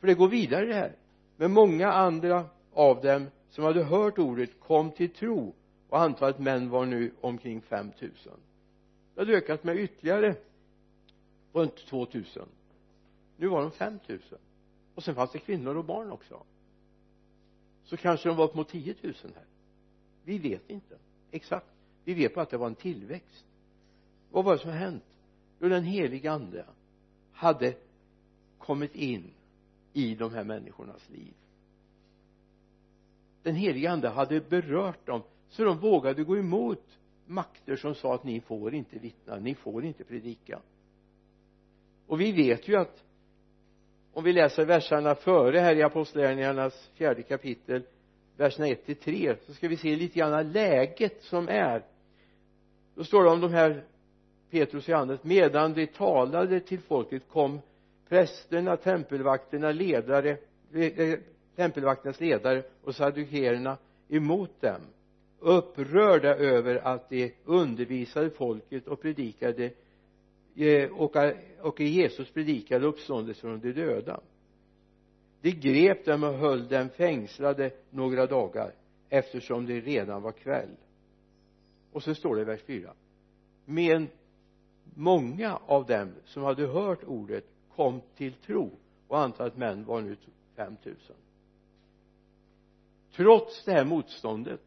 för 0.00 0.06
det 0.06 0.14
går 0.14 0.28
vidare 0.28 0.66
det 0.66 0.74
här. 0.74 0.92
Men 1.36 1.52
många 1.52 1.92
andra 1.92 2.44
av 2.72 3.02
dem 3.02 3.26
som 3.50 3.64
hade 3.64 3.82
hört 3.82 4.18
ordet 4.18 4.60
kom 4.60 4.90
till 4.90 5.10
tro 5.10 5.54
och 5.88 6.00
antalet 6.00 6.38
män 6.38 6.70
var 6.70 6.86
nu 6.86 7.12
omkring 7.20 7.60
5000 7.60 8.32
det 9.14 9.20
hade 9.20 9.32
ökat 9.32 9.64
med 9.64 9.76
ytterligare 9.76 10.36
runt 11.52 11.76
2000 11.76 12.48
nu 13.36 13.46
var 13.48 13.62
de 13.62 13.70
5000 13.70 14.38
och 14.94 15.04
sen 15.04 15.14
fanns 15.14 15.32
det 15.32 15.38
kvinnor 15.38 15.76
och 15.76 15.84
barn 15.84 16.10
också. 16.10 16.42
Så 17.84 17.96
kanske 17.96 18.28
de 18.28 18.36
var 18.36 18.44
upp 18.44 18.54
mot 18.54 18.68
10 18.68 18.94
000 19.02 19.14
här 19.22 19.44
vi 20.26 20.38
vet 20.38 20.70
inte. 20.70 20.98
Exakt. 21.30 21.66
Vi 22.04 22.14
vet 22.14 22.34
bara 22.34 22.42
att 22.42 22.50
det 22.50 22.56
var 22.56 22.66
en 22.66 22.74
tillväxt. 22.74 23.44
Vad 24.30 24.44
var 24.44 24.52
det 24.52 24.58
som 24.58 24.70
hänt? 24.70 25.04
Jo 25.60 25.68
den 25.68 25.84
heliga 25.84 26.32
ande 26.32 26.66
hade 27.32 27.74
kommit 28.58 28.94
in 28.94 29.30
i 29.92 30.14
de 30.14 30.32
här 30.34 30.44
människornas 30.44 31.08
liv. 31.10 31.34
Den 33.42 33.54
heliga 33.54 33.90
ande 33.90 34.08
hade 34.08 34.40
berört 34.40 35.06
dem 35.06 35.22
så 35.48 35.64
de 35.64 35.78
vågade 35.78 36.24
gå 36.24 36.38
emot 36.38 36.98
makter 37.26 37.76
som 37.76 37.94
sa 37.94 38.14
att 38.14 38.24
ni 38.24 38.40
får 38.40 38.74
inte 38.74 38.98
vittna, 38.98 39.36
ni 39.36 39.54
får 39.54 39.84
inte 39.84 40.04
predika. 40.04 40.60
Och 42.06 42.20
vi 42.20 42.32
vet 42.32 42.68
ju 42.68 42.76
att 42.76 43.04
om 44.12 44.24
vi 44.24 44.32
läser 44.32 44.64
verserna 44.64 45.14
före 45.14 45.58
här 45.58 45.76
i 45.76 45.82
apostlagärningarnas 45.82 46.90
fjärde 46.94 47.22
kapitel 47.22 47.82
verserna 48.36 48.68
1 48.68 48.86
till 48.86 48.96
3 48.96 49.36
så 49.46 49.54
ska 49.54 49.68
vi 49.68 49.76
se 49.76 49.96
lite 49.96 50.18
grann 50.18 50.52
läget 50.52 51.22
som 51.22 51.48
är. 51.48 51.82
Då 52.94 53.04
står 53.04 53.24
det 53.24 53.30
om 53.30 53.40
de 53.40 53.52
här 53.52 53.84
Petrus 54.50 54.84
och 54.84 54.88
Johannes 54.88 55.24
medan 55.24 55.74
de 55.74 55.86
talade 55.86 56.60
till 56.60 56.80
folket 56.80 57.22
kom 57.28 57.60
prästerna, 58.08 58.76
tempelvakterna, 58.76 59.72
ledare 59.72 60.36
eh, 60.74 61.18
tempelvakternas 61.56 62.20
ledare 62.20 62.62
och 62.82 62.94
saddukeerna 62.94 63.76
emot 64.08 64.60
dem 64.60 64.80
upprörda 65.38 66.36
över 66.36 66.86
att 66.86 67.10
de 67.10 67.32
undervisade 67.44 68.30
folket 68.30 68.86
och 68.86 69.02
predikade 69.02 69.70
eh, 70.56 70.90
och, 70.90 71.16
och 71.60 71.80
Jesus 71.80 72.30
predikade 72.30 72.86
uppståndelse 72.86 73.40
från 73.40 73.60
de 73.60 73.72
döda 73.72 74.20
de 75.46 75.52
grep 75.52 76.04
dem 76.04 76.24
och 76.24 76.32
höll 76.32 76.68
dem 76.68 76.88
fängslade 76.88 77.70
några 77.90 78.26
dagar 78.26 78.74
eftersom 79.08 79.66
det 79.66 79.80
redan 79.80 80.22
var 80.22 80.32
kväll. 80.32 80.76
Och 81.92 82.02
så 82.02 82.14
står 82.14 82.36
det 82.36 82.42
i 82.42 82.44
vers 82.44 82.62
4 82.62 82.92
men 83.64 84.08
många 84.94 85.56
av 85.66 85.86
dem 85.86 86.12
som 86.24 86.42
hade 86.42 86.66
hört 86.66 87.04
ordet 87.04 87.44
kom 87.76 88.00
till 88.16 88.32
tro 88.32 88.70
och 89.08 89.18
antalet 89.18 89.56
män 89.56 89.84
var 89.84 90.00
nu 90.00 90.16
5000 90.56 91.16
trots 93.12 93.64
det 93.64 93.72
här 93.72 93.84
motståndet 93.84 94.60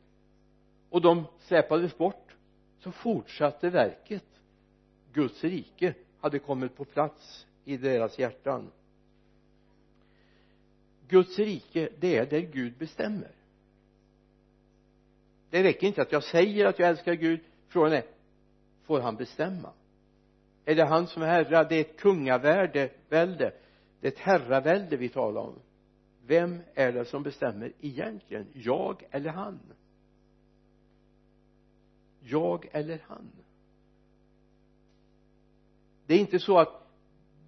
och 0.90 1.02
de 1.02 1.26
släpades 1.40 1.98
bort 1.98 2.36
så 2.80 2.92
fortsatte 2.92 3.70
verket. 3.70 4.26
Guds 5.14 5.44
rike 5.44 5.94
hade 6.20 6.40
kommit 6.40 6.76
på 6.76 6.86
plats 6.86 7.48
i 7.66 7.78
deras 7.78 8.20
hjärtan. 8.20 8.72
Guds 11.10 11.40
rike 11.40 11.90
det 12.00 12.18
är 12.18 12.26
där 12.26 12.40
Gud 12.40 12.78
bestämmer. 12.78 13.32
Det 15.50 15.64
räcker 15.64 15.88
inte 15.88 16.02
att 16.02 16.12
jag 16.12 16.24
säger 16.24 16.66
att 16.66 16.80
jag 16.80 16.90
älskar 16.90 17.14
Gud. 17.14 17.40
Frågan 17.68 17.94
är 17.94 18.04
får 18.84 19.00
han 19.00 19.16
bestämma? 19.16 19.74
Är 20.66 20.76
det 20.76 20.86
han 20.86 21.08
som 21.08 21.22
är 21.22 21.28
herre? 21.28 21.68
Det 21.70 21.76
är 21.76 21.82
ett 21.82 22.00
kungavärde 22.00 22.90
välde. 23.10 23.54
Det 24.00 24.08
är 24.08 24.12
ett 24.12 24.20
herravälde 24.20 24.98
vi 24.98 25.10
talar 25.10 25.42
om. 25.42 25.60
Vem 26.26 26.62
är 26.74 26.92
det 26.92 27.06
som 27.06 27.24
bestämmer 27.24 27.74
egentligen? 27.82 28.48
Jag 28.54 29.04
eller 29.12 29.30
han? 29.30 29.60
Jag 32.20 32.70
eller 32.72 33.04
han? 33.08 33.32
Det 36.06 36.14
är 36.14 36.20
inte 36.20 36.40
så 36.40 36.58
att 36.58 36.79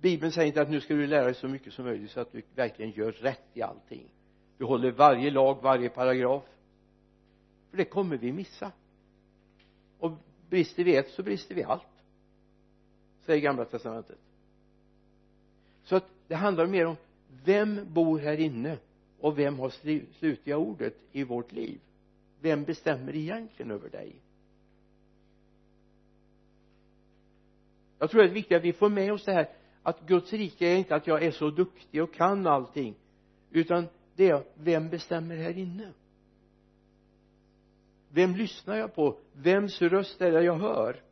bibeln 0.01 0.31
säger 0.31 0.48
inte 0.48 0.62
att 0.62 0.70
nu 0.70 0.81
ska 0.81 0.93
du 0.93 1.08
lära 1.08 1.25
dig 1.25 1.34
så 1.34 1.48
mycket 1.48 1.74
som 1.74 1.86
möjligt 1.86 2.12
så 2.12 2.20
att 2.20 2.31
du 2.31 2.41
verkligen 2.55 2.91
gör 2.91 3.12
rätt 3.12 3.43
i 3.53 3.62
allting. 3.62 4.10
Du 4.58 4.65
håller 4.65 4.91
varje 4.91 5.31
lag, 5.31 5.62
varje 5.62 5.89
paragraf. 5.89 6.43
För 7.70 7.77
det 7.77 7.86
kommer 7.86 8.17
vi 8.17 8.31
missa. 8.31 8.72
Och 10.00 10.12
brister 10.50 10.84
vi 10.84 10.96
ett 10.96 11.10
så 11.10 11.24
brister 11.24 11.55
vi 11.55 11.63
allt 11.63 11.84
säger 13.25 13.41
gamla 13.41 13.65
testamentet. 13.65 14.17
Så 15.84 15.96
att 15.96 16.05
det 16.27 16.36
handlar 16.36 16.67
mer 16.67 16.86
om 16.86 16.96
vem 17.46 17.93
bor 17.93 18.20
här 18.20 18.39
inne 18.39 18.77
och 19.20 19.39
vem 19.39 19.60
har 19.60 19.70
slutliga 20.20 20.58
ordet 20.58 20.98
i 21.12 21.24
vårt 21.24 21.51
liv? 21.51 21.79
Vem 22.41 22.63
bestämmer 22.63 23.15
egentligen 23.15 23.72
över 23.72 23.89
dig? 23.89 24.15
Jag 28.00 28.10
tror 28.10 28.22
det 28.22 28.29
är 28.29 28.34
viktigt 28.34 28.58
att 28.58 28.63
vi 28.63 28.74
får 28.74 28.89
med 28.89 29.13
oss 29.13 29.25
det 29.25 29.34
här 29.34 29.50
att 29.84 30.08
Guds 30.08 30.34
rike 30.34 30.68
är 30.68 30.78
inte 30.78 30.96
att 30.96 31.08
jag 31.08 31.24
är 31.24 31.32
så 31.32 31.50
duktig 31.50 32.04
och 32.04 32.14
kan 32.14 32.48
allting 32.48 32.96
utan 33.52 33.88
det 34.16 34.30
är 34.30 34.44
vem 34.56 34.90
bestämmer 34.90 35.36
här 35.36 35.58
inne? 35.58 35.94
Vem 38.10 38.36
lyssnar 38.36 38.76
jag 38.76 38.96
på? 38.96 39.18
Vems 39.34 39.82
röst 39.82 40.22
är 40.22 40.32
det 40.32 40.44
jag 40.44 40.58
hör? 40.58 41.04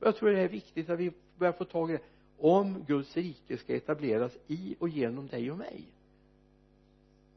Jag 0.00 0.16
tror 0.16 0.30
det 0.30 0.40
är 0.40 0.48
viktigt 0.48 0.90
att 0.90 0.98
vi 0.98 1.12
börjar 1.38 1.52
få 1.52 1.64
tag 1.64 1.90
i 1.90 1.92
det. 1.92 2.02
Om 2.38 2.84
Guds 2.86 3.16
rike 3.16 3.56
ska 3.56 3.76
etableras 3.76 4.36
i 4.46 4.76
och 4.78 4.88
genom 4.88 5.26
dig 5.26 5.50
och 5.50 5.58
mig. 5.58 5.84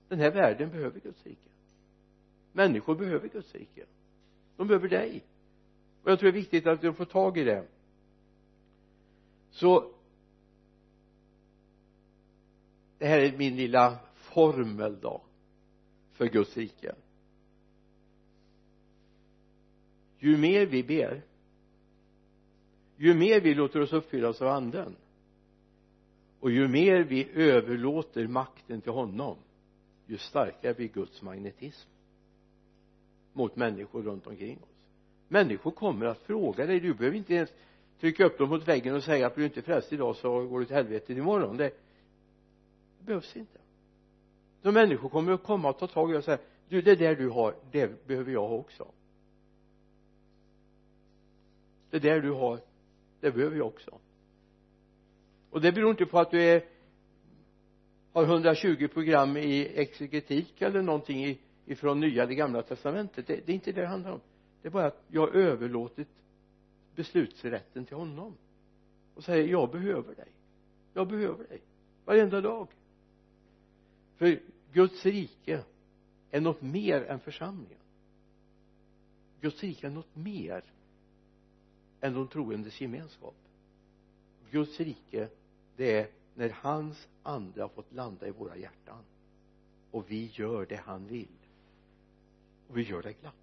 Den 0.08 0.20
här 0.20 0.32
världen 0.32 0.70
behöver 0.70 1.00
Guds 1.00 1.26
rike. 1.26 1.50
Människor 2.52 2.96
behöver 2.96 3.28
Guds 3.28 3.56
rike. 3.56 3.86
De 4.58 4.68
behöver 4.68 4.90
dig. 4.90 5.24
Och 6.04 6.12
jag 6.12 6.20
tror 6.20 6.32
det 6.32 6.38
är 6.38 6.42
viktigt 6.42 6.68
att 6.68 6.84
vi 6.84 6.94
får 6.94 7.06
tag 7.06 7.38
i 7.38 7.44
det. 7.44 7.68
Så 9.52 9.92
det 13.02 13.08
här 13.08 13.20
är 13.20 13.38
min 13.38 13.56
lilla 13.56 13.98
formel 14.16 14.98
då 15.02 15.22
för 16.14 16.26
Guds 16.26 16.58
rike. 16.58 16.96
Ju 20.20 20.38
mer 20.38 20.66
vi 20.66 20.84
ber 20.84 21.22
ju 22.98 23.14
mer 23.14 23.42
vi 23.42 23.56
låter 23.56 23.82
oss 23.82 23.94
uppfyllas 23.94 24.42
av 24.42 24.48
anden 24.48 24.96
och 26.40 26.52
ju 26.52 26.68
mer 26.68 27.04
vi 27.04 27.30
överlåter 27.34 28.28
makten 28.28 28.82
till 28.82 28.92
honom 28.92 29.38
ju 30.06 30.18
starkare 30.18 30.74
blir 30.74 30.88
Guds 30.88 31.22
magnetism 31.22 31.90
mot 33.34 33.56
människor 33.56 34.02
runt 34.04 34.28
omkring 34.28 34.58
oss. 34.58 34.86
Människor 35.28 35.72
kommer 35.72 36.06
att 36.06 36.20
fråga 36.20 36.66
dig. 36.66 36.80
Du 36.80 36.94
behöver 36.94 37.18
inte 37.18 37.34
ens 37.34 37.50
trycka 38.00 38.26
upp 38.26 38.38
dem 38.38 38.50
mot 38.50 38.68
väggen 38.68 38.96
och 38.96 39.04
säga 39.04 39.28
att 39.28 39.36
blir 39.36 39.44
du 39.44 39.44
inte 39.44 39.62
frälst 39.62 39.94
idag 39.94 40.16
så 40.16 40.48
går 40.48 40.60
du 40.60 40.66
till 40.66 40.76
helvetet 40.76 41.10
imorgon. 41.10 41.58
Det, 41.58 41.72
behövs 43.06 43.36
inte. 43.36 43.60
Så 44.62 44.72
människor 44.72 45.10
kommer 45.10 45.32
att 45.32 45.44
komma 45.44 45.70
och 45.70 45.80
ta 45.80 45.88
tag 45.88 46.12
i 46.12 46.18
och 46.18 46.24
säga 46.24 46.38
du 46.70 46.82
det 46.82 46.96
där 46.96 47.16
du 47.16 47.30
har 47.30 47.56
det 47.72 48.08
behöver 48.08 48.32
jag 48.32 48.48
ha 48.48 48.56
också. 48.56 48.92
Det 51.90 52.00
där 52.00 52.22
du 52.22 52.32
har 52.32 52.60
det 53.20 53.32
behöver 53.32 53.58
jag 53.58 53.68
också. 53.68 54.00
Och 55.50 55.62
det 55.62 55.72
beror 55.72 55.92
inte 55.92 56.06
på 56.06 56.20
att 56.20 56.32
du 56.32 56.44
är 56.44 56.64
har 58.14 58.24
120 58.24 58.88
program 58.88 59.38
i 59.38 59.72
exegetik 59.76 60.62
eller 60.62 60.82
någonting 60.82 61.38
ifrån 61.66 62.00
nya 62.00 62.24
eller 62.24 62.34
gamla 62.34 62.62
testamentet. 62.62 63.28
Det, 63.28 63.46
det 63.46 63.52
är 63.52 63.54
inte 63.54 63.72
det 63.72 63.82
det 63.82 63.88
handlar 63.88 64.12
om. 64.12 64.22
Det 64.62 64.68
är 64.68 64.72
bara 64.72 64.86
att 64.86 65.04
jag 65.08 65.22
har 65.22 65.34
överlåtit 65.34 66.10
beslutsrätten 66.96 67.86
till 67.86 67.96
honom 67.96 68.38
och 69.16 69.24
säger 69.24 69.48
jag 69.48 69.72
behöver 69.72 70.16
dig. 70.16 70.32
Jag 70.94 71.08
behöver 71.08 71.48
dig. 71.48 71.62
Varenda 72.06 72.42
dag 72.42 72.68
för 74.22 74.40
Guds 74.74 75.06
rike 75.06 75.64
är 76.32 76.42
något 76.42 76.62
mer 76.62 77.04
än 77.04 77.20
församlingen. 77.20 77.78
Guds 79.42 79.64
rike 79.64 79.88
är 79.88 79.92
något 79.92 80.16
mer 80.16 80.64
än 82.02 82.14
de 82.14 82.28
troendes 82.28 82.82
gemenskap. 82.82 83.36
Guds 84.52 84.80
rike 84.80 85.30
det 85.76 85.98
är 85.98 86.08
när 86.36 86.50
hans 86.50 87.08
ande 87.24 87.62
har 87.62 87.70
fått 87.70 87.94
landa 87.94 88.28
i 88.28 88.32
våra 88.32 88.58
hjärtan. 88.58 89.04
Och 89.92 90.12
vi 90.12 90.32
gör 90.34 90.66
det 90.66 90.82
han 90.86 91.08
vill. 91.08 91.38
Och 92.68 92.78
vi 92.78 92.82
gör 92.82 93.02
det 93.02 93.14
glatt. 93.14 93.36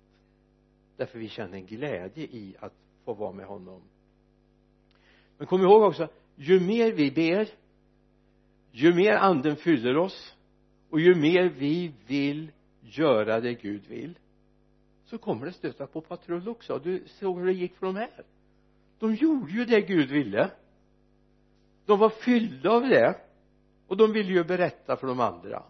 Därför 0.96 1.18
vi 1.18 1.28
känner 1.28 1.58
en 1.58 1.66
glädje 1.66 2.24
i 2.24 2.56
att 2.60 2.74
få 3.04 3.14
vara 3.14 3.32
med 3.32 3.46
honom. 3.46 3.82
Men 5.38 5.46
kom 5.46 5.62
ihåg 5.62 5.82
också 5.82 6.08
ju 6.36 6.60
mer 6.60 6.92
vi 6.92 7.10
ber 7.10 7.48
ju 8.70 8.94
mer 8.94 9.12
anden 9.12 9.56
fyller 9.56 9.96
oss 9.96 10.34
och 10.90 11.00
ju 11.00 11.14
mer 11.14 11.48
vi 11.48 11.92
vill 12.06 12.52
göra 12.80 13.40
det 13.40 13.54
Gud 13.54 13.86
vill 13.86 14.18
så 15.04 15.18
kommer 15.18 15.46
det 15.46 15.52
stöta 15.52 15.86
på 15.86 16.00
patrull 16.00 16.48
också. 16.48 16.78
Du 16.78 17.02
såg 17.06 17.38
hur 17.38 17.46
det 17.46 17.52
gick 17.52 17.76
för 17.76 17.86
de 17.86 17.96
här. 17.96 18.24
De 18.98 19.14
gjorde 19.14 19.52
ju 19.52 19.64
det 19.64 19.80
Gud 19.80 20.10
ville. 20.10 20.50
De 21.86 21.98
var 21.98 22.10
fyllda 22.10 22.70
av 22.70 22.82
det. 22.82 23.20
Och 23.86 23.96
de 23.96 24.12
ville 24.12 24.32
ju 24.32 24.44
berätta 24.44 24.96
för 24.96 25.06
de 25.06 25.20
andra 25.20 25.62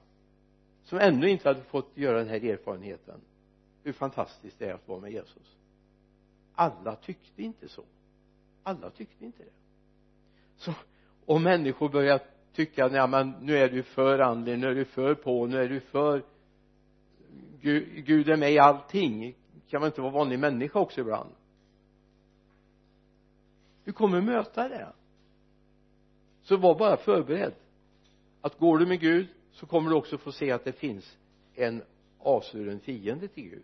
som 0.85 0.99
ännu 0.99 1.29
inte 1.29 1.49
hade 1.49 1.63
fått 1.63 1.91
göra 1.97 2.19
den 2.19 2.29
här 2.29 2.45
erfarenheten 2.45 3.21
hur 3.83 3.93
fantastiskt 3.93 4.59
det 4.59 4.67
är 4.67 4.75
att 4.75 4.89
vara 4.89 5.01
med 5.01 5.13
Jesus. 5.13 5.57
Alla 6.55 6.97
tyckte 6.97 7.43
inte 7.43 7.69
så. 7.69 7.85
Alla 8.63 8.91
tyckte 8.91 9.25
inte 9.25 9.43
det. 9.43 9.51
Så 10.57 10.73
om 11.27 11.43
människor 11.43 11.89
börjar 11.89 12.21
tycka 12.53 12.89
nej 12.89 13.09
men 13.09 13.35
nu 13.41 13.57
är 13.57 13.69
du 13.69 13.83
för 13.83 14.19
andlig 14.19 14.59
nu 14.59 14.67
är 14.67 14.75
du 14.75 14.85
för 14.85 15.15
på 15.15 15.47
nu 15.47 15.59
är 15.59 15.69
du 15.69 15.81
för 15.81 16.23
Gud, 17.61 18.05
Gud 18.07 18.29
är 18.29 18.37
med 18.37 18.53
i 18.53 18.59
allting. 18.59 19.35
Kan 19.69 19.81
man 19.81 19.87
inte 19.87 20.01
vara 20.01 20.13
vanlig 20.13 20.39
människa 20.39 20.79
också 20.79 21.01
ibland? 21.01 21.31
Du 23.85 23.93
kommer 23.93 24.21
möta 24.21 24.69
det. 24.69 24.93
Så 26.43 26.57
var 26.57 26.79
bara 26.79 26.97
förberedd. 26.97 27.55
Att 28.41 28.59
går 28.59 28.79
du 28.79 28.87
med 28.87 29.01
Gud 29.01 29.29
så 29.53 29.67
kommer 29.67 29.91
du 29.91 29.97
också 29.97 30.19
få 30.19 30.33
se 30.33 30.51
att 30.51 30.65
det 30.65 30.73
finns 30.73 31.19
en 31.55 31.83
avsvuren 32.19 32.81
fiende 32.81 33.29
till 33.29 33.45
Gud. 33.45 33.63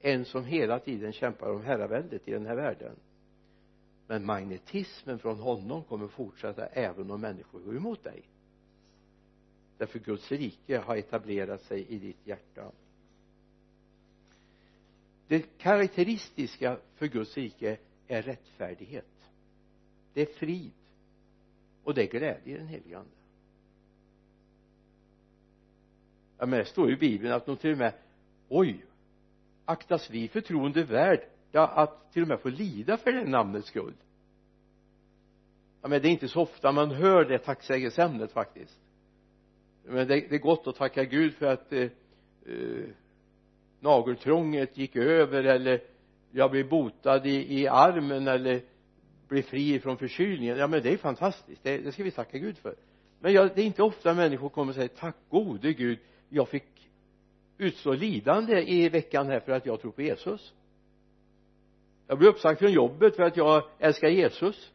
En 0.00 0.24
som 0.24 0.44
hela 0.44 0.78
tiden 0.78 1.12
kämpar 1.12 1.50
om 1.50 1.64
herraväldet 1.64 2.28
i 2.28 2.30
den 2.30 2.46
här 2.46 2.56
världen 2.56 2.96
men 4.06 4.26
magnetismen 4.26 5.18
från 5.18 5.38
honom 5.38 5.84
kommer 5.84 6.08
fortsätta 6.08 6.66
även 6.66 7.10
om 7.10 7.20
människor 7.20 7.60
går 7.60 7.76
emot 7.76 8.04
dig. 8.04 8.22
Därför 9.78 9.98
Guds 9.98 10.32
rike 10.32 10.78
har 10.78 10.96
etablerat 10.96 11.62
sig 11.62 11.86
i 11.88 11.98
ditt 11.98 12.26
hjärta. 12.26 12.72
Det 15.28 15.58
karaktäristiska 15.58 16.78
för 16.94 17.06
Guds 17.06 17.36
rike 17.36 17.78
är 18.06 18.22
rättfärdighet. 18.22 19.30
Det 20.12 20.22
är 20.22 20.34
frid. 20.34 20.72
Och 21.84 21.94
det 21.94 22.02
är 22.02 22.06
glädje 22.06 22.54
i 22.54 22.58
den 22.58 22.68
helige 22.68 22.98
ande. 22.98 23.10
Ja 26.38 26.46
men 26.46 26.58
det 26.58 26.64
står 26.64 26.88
ju 26.88 26.94
i 26.94 26.98
bibeln 26.98 27.32
att 27.32 27.46
de 27.46 27.56
till 27.56 27.72
och 27.72 27.78
med 27.78 27.94
oj 28.48 28.86
aktas 29.64 30.10
vi 30.10 30.28
förtroende 30.28 30.84
värd 30.84 31.28
ja, 31.54 31.66
att 31.66 32.12
till 32.12 32.22
och 32.22 32.28
med 32.28 32.40
få 32.40 32.48
lida 32.48 32.96
för 32.96 33.12
det 33.12 33.24
namnets 33.24 33.68
skull. 33.68 33.94
Ja 35.82 35.88
men 35.88 36.02
det 36.02 36.08
är 36.08 36.10
inte 36.10 36.28
så 36.28 36.40
ofta 36.40 36.72
man 36.72 36.90
hör 36.90 37.24
det 37.24 37.38
tacksägelseämnet 37.38 38.32
faktiskt. 38.32 38.78
Men 39.84 40.08
det, 40.08 40.20
det 40.28 40.34
är 40.34 40.38
gott 40.38 40.66
att 40.66 40.76
tacka 40.76 41.04
Gud 41.04 41.34
för 41.34 41.46
att 41.46 41.72
eh, 41.72 41.82
eh, 42.46 42.84
nageltrånget 43.80 44.78
gick 44.78 44.96
över 44.96 45.44
eller 45.44 45.80
jag 46.30 46.50
blev 46.50 46.68
botad 46.68 47.26
i, 47.26 47.60
i 47.60 47.68
armen 47.68 48.28
eller 48.28 48.62
blev 49.28 49.42
fri 49.42 49.80
från 49.80 49.96
förkylningen. 49.96 50.58
Ja 50.58 50.66
men 50.66 50.82
det 50.82 50.92
är 50.92 50.96
fantastiskt. 50.96 51.62
Det, 51.62 51.78
det 51.78 51.92
ska 51.92 52.02
vi 52.02 52.10
tacka 52.10 52.38
Gud 52.38 52.58
för. 52.58 52.74
Men 53.20 53.32
jag, 53.32 53.50
det 53.54 53.62
är 53.62 53.66
inte 53.66 53.82
ofta 53.82 54.14
människor 54.14 54.48
kommer 54.48 54.70
och 54.70 54.74
säger 54.74 54.88
tack 54.88 55.16
gode 55.28 55.72
Gud 55.72 55.98
jag 56.28 56.48
fick 56.48 56.90
utstå 57.58 57.92
lidande 57.92 58.62
i 58.62 58.88
veckan 58.88 59.26
här 59.26 59.40
för 59.40 59.52
att 59.52 59.66
jag 59.66 59.80
tror 59.80 59.92
på 59.92 60.02
Jesus 60.02 60.54
jag 62.06 62.18
blev 62.18 62.30
uppsagd 62.30 62.58
från 62.58 62.72
jobbet 62.72 63.16
för 63.16 63.22
att 63.22 63.36
jag 63.36 63.62
älskar 63.78 64.08
Jesus. 64.08 64.72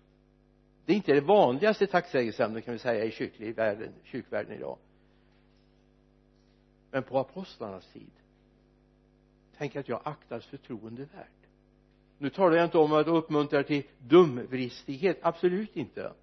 Det 0.85 0.93
är 0.93 0.97
inte 0.97 1.13
det 1.13 1.21
vanligaste 1.21 1.87
tacksägelseämnet 1.87 2.65
kan 2.65 2.73
vi 2.73 2.79
säga 2.79 3.05
i 3.05 3.11
kyrklig 3.11 3.55
världen, 3.55 3.93
kyrkvärlden 4.03 4.53
idag. 4.53 4.77
Men 6.91 7.03
på 7.03 7.19
apostlarnas 7.19 7.87
tid 7.87 8.11
tänk 9.57 9.75
att 9.75 9.89
jag 9.89 10.01
aktas 10.03 10.45
förtroende 10.45 11.01
värd 11.01 11.39
nu 12.21 12.29
talar 12.29 12.55
jag 12.55 12.65
inte 12.65 12.77
om 12.77 12.93
att 12.93 13.07
uppmuntra 13.07 13.63
till 13.63 13.83
dumvristighet 13.97 15.19
absolut 15.21 15.75
inte. 15.75 16.13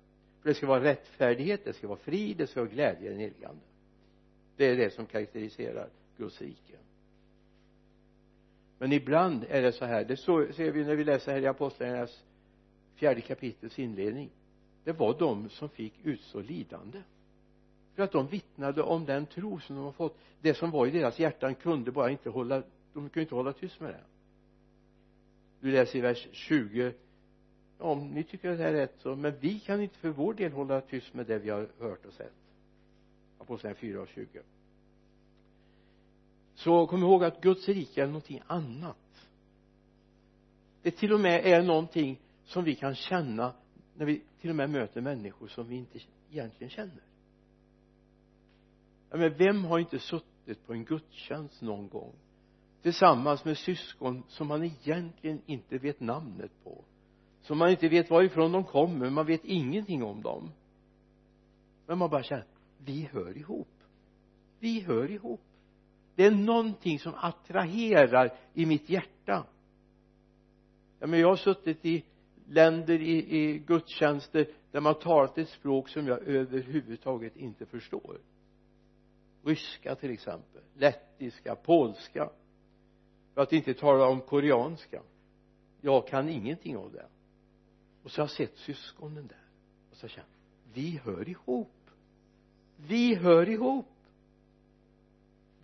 För 0.43 0.49
det 0.49 0.55
ska 0.55 0.67
vara 0.67 0.83
rättfärdighet 0.83 1.65
det 1.65 1.73
ska 1.73 1.89
vara 1.89 1.99
frid 1.99 2.37
det 2.37 2.47
ska 2.47 2.61
vara 2.61 2.71
glädje 2.71 3.07
i 3.07 3.09
den 3.09 3.21
helige 3.21 3.49
ande. 3.49 3.63
Det 4.57 4.65
är 4.65 4.77
det 4.77 4.91
som 4.91 5.07
karaktäriserar 5.07 5.89
Guds 6.17 6.41
rike 6.41 6.77
men 8.79 8.93
ibland 8.93 9.45
är 9.49 9.63
det 9.63 9.73
så 9.73 9.85
här. 9.85 10.05
Det 10.05 10.17
så, 10.17 10.53
ser 10.53 10.71
vi 10.71 10.85
när 10.85 10.95
vi 10.97 11.05
läser 11.05 11.33
här 11.33 11.41
i 11.41 11.47
apostlagärningarnas 11.47 12.25
fjärde 12.95 13.21
kapitels 13.21 13.79
inledning. 13.79 14.31
Det 14.85 14.93
var 14.93 15.19
de 15.19 15.49
som 15.49 15.69
fick 15.69 15.95
utstå 16.05 16.41
lidande. 16.41 17.03
För 17.95 18.03
att 18.03 18.13
de 18.13 18.27
vittnade 18.27 18.83
om 18.83 19.05
den 19.05 19.27
tro 19.27 19.61
som 19.61 19.77
de 19.77 19.85
har 19.85 19.93
fått. 19.93 20.19
Det 20.41 20.55
som 20.55 20.71
var 20.71 20.87
i 20.87 20.91
deras 20.91 21.19
hjärtan 21.19 21.55
kunde 21.55 21.93
bara 21.93 22.11
inte 22.11 22.31
hålla 22.31 22.63
de 22.93 23.09
kunde 23.09 23.21
inte 23.21 23.35
hålla 23.35 23.53
tyst 23.53 23.81
med 23.81 23.91
det. 23.91 24.05
Du 25.61 25.73
läser 25.73 25.99
i 25.99 26.03
vers 26.03 26.29
20 26.33 26.93
om 27.79 28.09
ni 28.09 28.23
tycker 28.23 28.51
att 28.51 28.59
det 28.59 28.65
här 28.65 28.75
är 28.75 28.77
rätt 28.77 28.95
så 28.99 29.17
men 29.17 29.35
vi 29.41 29.61
kan 29.61 29.81
inte 29.81 29.99
för 29.99 30.09
vår 30.09 30.35
del 30.35 30.53
hålla 30.53 30.81
tyst 30.81 31.15
med 31.15 31.27
det 31.27 31.39
vi 31.39 31.51
har 31.51 31.69
hört 31.79 32.07
och 32.07 32.13
sett. 32.13 32.33
Apostlagärningarna 33.39 33.81
4 33.81 34.03
och 34.03 34.09
20 34.09 34.41
så 36.57 36.87
kom 36.87 37.03
ihåg 37.03 37.25
att 37.25 37.41
Guds 37.41 37.69
rike 37.69 38.03
är 38.03 38.07
någonting 38.07 38.41
annat. 38.47 38.97
Det 40.83 40.91
till 40.91 41.13
och 41.13 41.21
med 41.21 41.47
är 41.47 41.63
någonting 41.63 42.21
som 42.45 42.65
vi 42.65 42.75
kan 42.75 42.95
känna 42.95 43.53
när 43.95 44.07
vi 44.07 44.23
till 44.41 44.51
och 44.51 44.57
med 44.57 44.71
möter 44.71 45.01
människor 45.01 45.49
som 45.49 45.69
vi 45.69 45.77
inte 45.77 45.99
egentligen 46.31 46.71
känner. 46.71 47.03
Ja, 49.11 49.17
men 49.17 49.35
vem 49.35 49.65
har 49.65 49.79
inte 49.79 49.99
suttit 49.99 50.67
på 50.67 50.73
en 50.73 50.85
gudstjänst 50.85 51.63
någon 51.63 51.89
gång? 51.89 52.13
Tillsammans 52.83 53.45
med 53.45 53.59
syskon 53.59 54.23
som 54.29 54.47
man 54.47 54.65
egentligen 54.65 55.41
inte 55.47 55.79
vet 55.79 56.01
namnet 56.01 56.51
på. 56.65 56.85
Som 57.43 57.59
man 57.59 57.71
inte 57.71 57.89
vet 57.89 58.11
varifrån 58.11 58.53
de 58.53 58.65
kommer 58.65 59.11
man 59.11 59.27
vet 59.27 59.45
ingenting 59.45 60.05
om 60.05 60.23
dem. 60.23 60.51
Men 61.87 61.99
man 61.99 62.11
bara 62.11 62.23
känner 62.23 62.47
vi 62.79 63.09
hör 63.13 63.37
ihop. 63.37 63.69
Vi 64.59 64.81
hör 64.81 65.11
ihop 65.11 65.41
det 66.17 66.25
är 66.25 66.31
någonting 66.31 66.99
som 66.99 67.15
attraherar 67.15 68.39
i 68.55 68.67
mitt 68.67 68.91
hjärta. 68.91 69.47
Ja 70.99 71.07
men 71.07 71.21
jag 71.21 71.29
har 71.29 71.37
suttit 71.37 71.85
i 71.85 72.05
länder 72.49 73.01
i, 73.01 73.39
i 73.39 73.59
gudstjänster 73.59 74.47
där 74.71 74.81
man 74.81 74.95
talat 74.95 75.39
ett 75.39 75.49
språk 75.49 75.89
som 75.89 76.07
jag 76.07 76.23
överhuvudtaget 76.23 77.37
inte 77.37 77.67
förstår. 77.67 78.19
Ryska 79.45 79.95
till 79.95 80.11
exempel. 80.11 80.63
Lettiska, 80.75 81.55
polska. 81.55 82.31
För 83.35 83.41
att 83.43 83.53
inte 83.53 83.75
tala 83.75 84.07
om 84.07 84.21
koreanska. 84.21 85.03
Jag 85.81 86.09
kan 86.09 86.29
ingenting 86.29 86.77
av 86.77 86.93
det. 86.93 87.07
Och 88.03 88.11
så 88.11 88.21
har 88.21 88.25
jag 88.25 88.31
sett 88.31 88.57
syskonen 88.57 89.27
där. 89.27 89.45
Och 89.91 89.97
så 89.97 90.05
har 90.05 90.09
jag 90.09 90.15
känt 90.15 90.29
vi 90.77 91.01
hör 91.05 91.29
ihop. 91.29 91.91
Vi 92.77 93.15
hör 93.15 93.49
ihop 93.49 93.87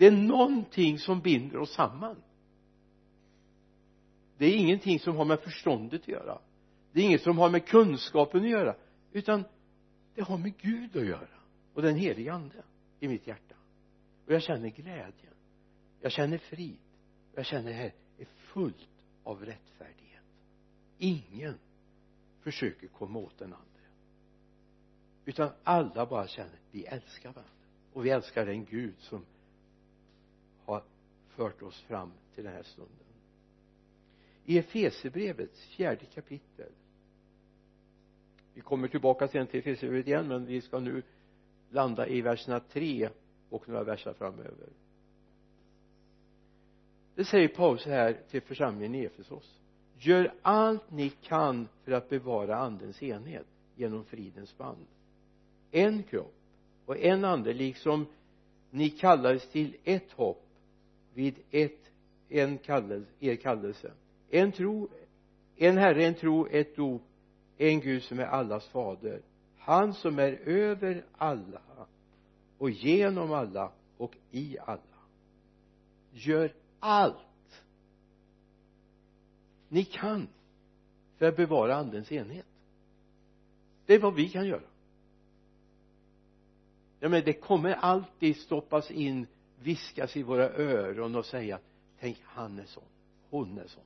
det 0.03 0.07
är 0.07 0.13
någonting 0.13 0.99
som 0.99 1.21
binder 1.21 1.59
oss 1.59 1.75
samman. 1.75 2.23
Det 4.39 4.47
är 4.47 4.57
ingenting 4.57 4.99
som 4.99 5.17
har 5.17 5.25
med 5.25 5.41
förståndet 5.41 6.01
att 6.01 6.09
göra. 6.09 6.39
Det 6.93 7.01
är 7.01 7.05
inget 7.05 7.23
som 7.23 7.39
har 7.39 7.51
med 7.51 7.67
kunskapen 7.67 8.41
att 8.43 8.49
göra 8.49 8.77
utan 9.13 9.45
det 10.15 10.23
har 10.23 10.39
med 10.39 10.57
Gud 10.57 10.97
att 10.97 11.07
göra 11.07 11.39
och 11.75 11.83
den 11.83 11.97
helige 11.97 12.33
ande 12.33 12.63
i 13.01 13.09
mitt 13.09 13.27
hjärta. 13.27 13.55
Och 14.27 14.33
jag 14.33 14.43
känner 14.43 14.69
glädje. 14.69 15.31
Jag 16.01 16.13
känner 16.13 16.39
frid. 16.39 16.79
Jag 17.35 17.47
känner 17.47 17.71
det 17.71 17.77
här 17.77 17.95
är 18.19 18.27
fullt 18.37 18.89
av 19.25 19.45
rättfärdighet. 19.45 20.25
Ingen 20.99 21.59
försöker 22.41 22.89
komma 22.89 23.19
åt 23.19 23.39
den 23.39 23.53
andra. 23.53 23.89
Utan 25.25 25.51
alla 25.63 26.07
bara 26.07 26.27
känner 26.27 26.59
vi 26.71 26.85
älskar 26.85 27.33
varandra. 27.33 27.53
Och 27.93 28.07
vi 28.07 28.11
älskar 28.11 28.47
den 28.47 28.65
Gud 28.65 28.95
som 28.99 29.25
har 30.65 30.83
fört 31.29 31.63
oss 31.63 31.81
fram 31.81 32.13
till 32.35 32.45
den 32.45 32.53
här 32.53 32.63
stunden. 32.63 32.97
I 34.45 34.59
Efeserbrevets 34.59 35.65
fjärde 35.67 36.05
kapitel. 36.05 36.73
Vi 38.55 38.61
kommer 38.61 38.89
tillbaka 38.89 39.29
sen 39.29 39.47
till 39.47 39.61
Efesierbrevet 39.61 40.07
igen 40.07 40.29
men 40.29 40.47
vi 40.47 40.61
ska 40.61 40.79
nu 40.79 41.03
landa 41.71 42.07
i 42.07 42.21
verserna 42.21 42.61
3 42.61 43.09
och 43.51 43.69
några 43.69 43.85
verser 43.85 44.13
framöver. 44.13 44.69
Det 47.15 47.25
säger 47.25 47.49
Paulus 47.49 47.85
här 47.85 48.19
till 48.31 48.43
församlingen 48.43 48.95
i 48.95 49.05
Efesos. 49.05 49.61
Gör 49.99 50.35
allt 50.43 50.91
ni 50.91 51.09
kan 51.11 51.69
för 51.85 51.93
att 51.93 52.09
bevara 52.09 52.57
andens 52.57 53.03
enhet 53.03 53.47
genom 53.77 54.05
fridens 54.05 54.59
band. 54.59 54.87
En 55.71 56.03
kropp 56.03 56.35
och 56.87 56.97
en 56.99 57.25
ande 57.25 57.53
liksom 57.53 58.07
ni 58.71 58.91
kallades 58.91 59.49
till 59.49 59.77
ett 59.85 60.13
hopp 60.13 60.42
vid 61.15 61.35
ett 61.51 61.91
en 62.29 62.59
kallelse, 62.59 63.11
er 63.21 63.37
kallelse. 63.37 63.93
En 64.31 64.53
tro 64.53 64.89
en 65.57 65.79
herre, 65.79 66.05
en 66.05 66.15
tro, 66.15 66.47
ett 66.47 66.77
dop 66.77 67.03
en 67.59 67.81
Gud 67.81 68.03
som 68.03 68.19
är 68.19 68.25
allas 68.25 68.69
fader. 68.69 69.23
Han 69.59 69.95
som 69.95 70.19
är 70.19 70.33
över 70.33 71.05
alla 71.13 71.63
och 72.59 72.71
genom 72.71 73.33
alla 73.33 73.73
och 73.97 74.17
i 74.31 74.59
alla. 74.59 74.81
Gör 76.13 76.53
allt 76.81 77.63
ni 79.69 79.85
kan 79.85 80.29
för 81.19 81.27
att 81.27 81.37
bevara 81.37 81.77
andens 81.77 82.13
enhet. 82.13 82.47
Det 83.87 83.95
är 83.95 83.99
vad 83.99 84.15
vi 84.15 84.29
kan 84.29 84.47
göra. 84.47 84.63
Ja 87.01 87.09
men 87.09 87.23
det 87.25 87.33
kommer 87.33 87.73
alltid 87.73 88.37
stoppas 88.37 88.91
in 88.91 89.27
viskas 89.63 90.17
i 90.17 90.23
våra 90.23 90.49
öron 90.49 91.15
och 91.15 91.27
säga 91.27 91.59
tänk 92.01 92.19
han 92.25 92.59
är 92.59 92.65
sån 92.65 92.85
hon 93.33 93.59
är 93.59 93.67
sån. 93.67 93.85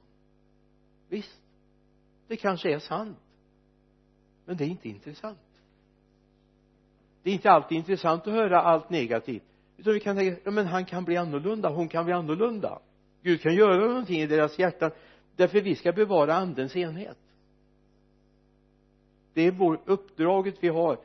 Visst 1.08 1.40
det 2.28 2.36
kanske 2.36 2.74
är 2.74 2.78
sant. 2.78 3.18
Men 4.44 4.56
det 4.56 4.64
är 4.64 4.68
inte 4.68 4.88
intressant. 4.88 5.38
Det 7.22 7.30
är 7.30 7.34
inte 7.34 7.50
alltid 7.50 7.78
intressant 7.78 8.26
att 8.26 8.32
höra 8.32 8.60
allt 8.60 8.90
negativt. 8.90 9.42
Utan 9.76 9.92
vi 9.92 10.00
kan 10.00 10.16
tänka 10.16 10.40
ja 10.44 10.50
men 10.50 10.66
han 10.66 10.84
kan 10.84 11.04
bli 11.04 11.16
annorlunda 11.16 11.68
hon 11.68 11.88
kan 11.88 12.04
bli 12.04 12.14
annorlunda. 12.14 12.78
Gud 13.22 13.40
kan 13.40 13.54
göra 13.54 13.86
någonting 13.86 14.20
i 14.20 14.26
deras 14.26 14.58
hjärtan 14.58 14.90
därför 15.36 15.60
vi 15.60 15.74
ska 15.74 15.92
bevara 15.92 16.34
andens 16.34 16.76
enhet. 16.76 17.18
Det 19.34 19.42
är 19.42 19.50
vår 19.50 19.80
uppdraget 19.84 20.54
vi 20.60 20.68
har 20.68 20.98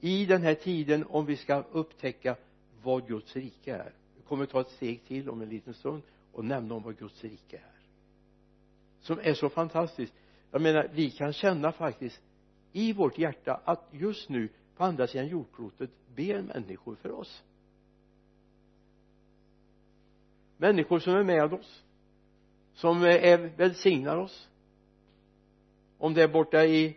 i 0.00 0.26
den 0.26 0.42
här 0.42 0.54
tiden 0.54 1.04
om 1.08 1.26
vi 1.26 1.36
ska 1.36 1.64
upptäcka 1.72 2.36
vad 2.82 3.06
Guds 3.06 3.36
rike 3.36 3.74
är 3.74 3.92
kommer 4.28 4.46
ta 4.46 4.60
ett 4.60 4.70
steg 4.70 5.04
till 5.04 5.30
om 5.30 5.42
en 5.42 5.48
liten 5.48 5.74
stund 5.74 6.02
och 6.32 6.44
nämna 6.44 6.74
om 6.74 6.82
vad 6.82 6.98
Guds 6.98 7.24
rike 7.24 7.56
är. 7.56 7.76
Som 9.00 9.18
är 9.22 9.34
så 9.34 9.48
fantastiskt. 9.48 10.14
Jag 10.50 10.62
menar 10.62 10.90
vi 10.92 11.10
kan 11.10 11.32
känna 11.32 11.72
faktiskt 11.72 12.20
i 12.72 12.92
vårt 12.92 13.18
hjärta 13.18 13.60
att 13.64 13.88
just 13.90 14.28
nu 14.28 14.48
på 14.76 14.84
andra 14.84 15.06
sidan 15.06 15.28
jordklotet 15.28 15.90
ber 16.14 16.42
människor 16.42 16.94
för 16.94 17.10
oss. 17.10 17.42
Människor 20.56 20.98
som 20.98 21.14
är 21.14 21.24
med 21.24 21.54
oss 21.54 21.82
som 22.76 23.02
är, 23.02 23.38
välsignar 23.56 24.16
oss. 24.16 24.48
Om 25.98 26.14
det 26.14 26.22
är 26.22 26.28
borta 26.28 26.64
i 26.64 26.96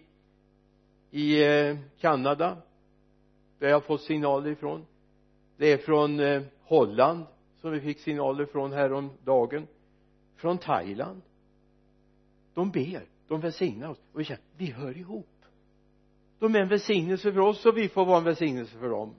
i 1.12 1.44
eh, 1.44 1.78
Kanada 2.00 2.58
där 3.60 3.68
jag 3.68 3.76
har 3.76 3.82
fått 3.82 4.02
signaler 4.02 4.52
ifrån 4.52 4.86
det 5.60 5.72
är 5.72 5.78
från 5.78 6.20
eh, 6.20 6.42
Holland 6.62 7.26
som 7.56 7.72
vi 7.72 7.80
fick 7.82 8.00
signaler 8.00 8.46
från 8.46 8.72
häromdagen. 8.72 9.68
Från 10.36 10.58
Thailand. 10.58 11.22
De 12.54 12.72
ber, 12.72 13.06
de 13.28 13.42
välsignar 13.42 13.90
oss. 13.90 14.02
Och 14.14 14.20
vi 14.20 14.24
känner, 14.24 14.44
vi 14.58 14.66
hör 14.66 14.98
ihop. 14.98 15.46
De 16.40 16.56
är 16.56 16.60
en 16.60 16.68
välsignelse 16.68 17.34
för 17.34 17.40
oss 17.40 17.66
och 17.66 17.78
vi 17.78 17.90
får 17.90 18.06
vara 18.06 18.18
en 18.18 18.24
välsignelse 18.24 18.78
för 18.78 18.90
dem. 18.90 19.16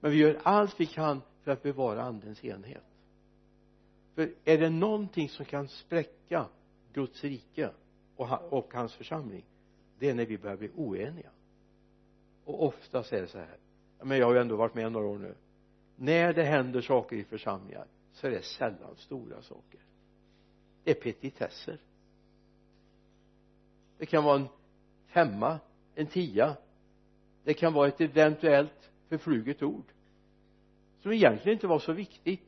Men 0.00 0.10
vi 0.10 0.18
gör 0.18 0.40
allt 0.42 0.80
vi 0.80 0.86
kan 0.86 1.22
för 1.42 1.50
att 1.50 1.62
bevara 1.62 2.02
andens 2.02 2.44
enhet. 2.44 2.84
För 4.14 4.34
är 4.44 4.58
det 4.58 4.70
någonting 4.70 5.28
som 5.28 5.44
kan 5.44 5.68
spräcka 5.68 6.46
Guds 6.92 7.24
rike 7.24 7.70
och, 8.16 8.52
och 8.52 8.74
hans 8.74 8.94
församling 8.94 9.44
det 9.98 10.10
är 10.10 10.14
när 10.14 10.26
vi 10.26 10.38
börjar 10.38 10.56
bli 10.56 10.70
oeniga. 10.76 11.30
Och 12.44 12.66
oftast 12.66 13.12
är 13.12 13.20
det 13.20 13.28
så 13.28 13.38
här 13.38 13.56
men 14.02 14.18
jag 14.18 14.26
har 14.26 14.34
ju 14.34 14.40
ändå 14.40 14.56
varit 14.56 14.74
med 14.74 14.92
några 14.92 15.06
år 15.06 15.18
nu. 15.18 15.34
När 15.96 16.32
det 16.32 16.42
händer 16.44 16.80
saker 16.80 17.16
i 17.16 17.24
församlingar 17.24 17.86
så 18.12 18.26
är 18.26 18.30
det 18.30 18.42
sällan 18.42 18.96
stora 18.96 19.42
saker. 19.42 19.80
Det 20.84 20.90
är 20.90 20.94
petitesser. 20.94 21.78
Det 23.98 24.06
kan 24.06 24.24
vara 24.24 24.36
en 24.36 24.48
femma 25.06 25.58
en 25.94 26.06
tia. 26.06 26.56
Det 27.44 27.54
kan 27.54 27.72
vara 27.72 27.88
ett 27.88 28.00
eventuellt 28.00 28.90
förfluget 29.08 29.62
ord. 29.62 29.84
Som 31.02 31.12
egentligen 31.12 31.56
inte 31.56 31.66
var 31.66 31.78
så 31.78 31.92
viktigt. 31.92 32.40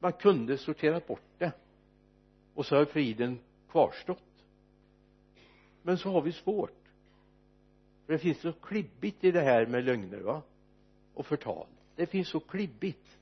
Man 0.00 0.12
kunde 0.12 0.58
sortera 0.58 1.00
bort 1.06 1.38
det. 1.38 1.52
Och 2.54 2.66
så 2.66 2.76
har 2.76 2.84
friden 2.84 3.38
kvarstått. 3.70 4.44
Men 5.82 5.98
så 5.98 6.10
har 6.10 6.22
vi 6.22 6.32
svårt. 6.32 6.78
För 8.06 8.12
det 8.12 8.18
finns 8.18 8.40
så 8.40 8.52
klibbigt 8.52 9.24
i 9.24 9.30
det 9.30 9.40
här 9.40 9.66
med 9.66 9.84
lögner 9.84 10.20
va? 10.20 10.42
Och 11.18 11.26
förtal. 11.26 11.66
Det 11.96 12.06
finns 12.06 12.28
så 12.28 12.40
klibbigt. 12.40 13.18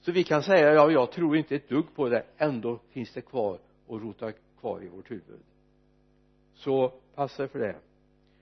Så 0.00 0.12
vi 0.12 0.24
kan 0.24 0.42
säga 0.42 0.74
ja 0.74 0.90
jag 0.90 1.12
tror 1.12 1.36
inte 1.36 1.56
ett 1.56 1.68
dugg 1.68 1.94
på 1.94 2.08
det. 2.08 2.26
Ändå 2.36 2.80
finns 2.88 3.12
det 3.12 3.20
kvar 3.20 3.58
och 3.86 4.02
rotar 4.02 4.34
kvar 4.60 4.84
i 4.84 4.88
vårt 4.88 5.10
huvud. 5.10 5.40
Så 6.54 6.88
passa 7.14 7.48
för 7.48 7.58
det. 7.58 7.78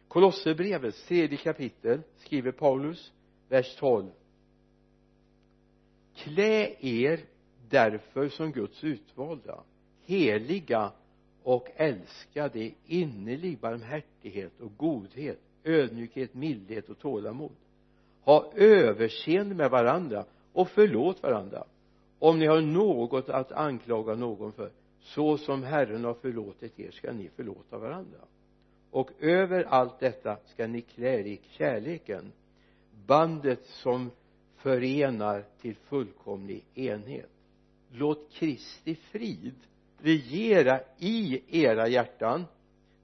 Kolosserbrevets 0.09 1.07
tredje 1.07 1.39
kapitel 1.39 2.03
skriver 2.17 2.53
Paulus 2.53 3.13
vers 3.49 3.77
12 3.77 4.11
klä 6.15 6.77
er 6.81 7.21
därför 7.69 8.29
som 8.29 8.53
Guds 8.53 8.85
utvalda 8.85 9.65
heliga 10.03 10.93
och 11.43 11.69
älskade 11.77 12.71
innerlig 12.87 13.59
barmhärtighet 13.59 14.61
och 14.61 14.77
godhet 14.77 15.41
ödmjukhet, 15.65 16.35
mildhet 16.35 16.89
och 16.89 16.99
tålamod 16.99 17.57
ha 18.25 18.53
överseende 18.55 19.55
med 19.55 19.71
varandra 19.71 20.25
och 20.53 20.69
förlåt 20.69 21.23
varandra. 21.23 21.65
Om 22.19 22.39
ni 22.39 22.47
har 22.47 22.61
något 22.61 23.29
att 23.29 23.53
anklaga 23.53 24.15
någon 24.15 24.53
för 24.53 24.71
så 25.01 25.39
som 25.39 25.63
Herren 25.63 26.05
har 26.05 26.15
förlåtit 26.15 26.81
er 26.81 26.91
ska 26.91 27.13
ni 27.13 27.29
förlåta 27.37 27.79
varandra. 27.79 28.19
Och 28.91 29.11
över 29.21 29.65
allt 29.65 30.01
detta 30.01 30.37
ska 30.47 30.67
ni 30.67 30.81
klä 30.81 31.21
er 31.21 31.25
i 31.25 31.41
kärleken 31.51 32.33
bandet 33.07 33.67
som 33.67 34.11
förenar 34.57 35.45
till 35.61 35.77
fullkomlig 35.77 36.65
enhet. 36.75 37.31
Låt 37.91 38.33
Kristi 38.33 38.95
frid 38.95 39.55
regera 39.99 40.81
i 40.99 41.43
era 41.63 41.89
hjärtan 41.89 42.45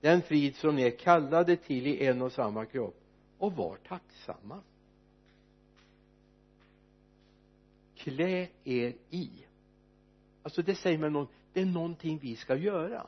den 0.01 0.23
frid 0.23 0.57
som 0.57 0.77
ni 0.77 0.83
är 0.83 0.91
kallade 0.91 1.57
till 1.57 1.87
i 1.87 2.07
en 2.07 2.23
och 2.23 2.33
samma 2.33 2.65
kropp 2.65 3.01
och 3.39 3.53
var 3.53 3.77
tacksamma. 3.89 4.61
Klä 8.05 8.49
er 8.65 8.93
i. 9.11 9.31
Alltså 10.43 10.63
det 10.63 10.75
säger 10.75 10.99
man 10.99 11.13
någon, 11.13 11.29
det 11.53 11.61
är 11.61 11.67
någonting 11.67 12.19
vi 12.23 12.37
ska 12.37 12.57
göra. 12.57 13.07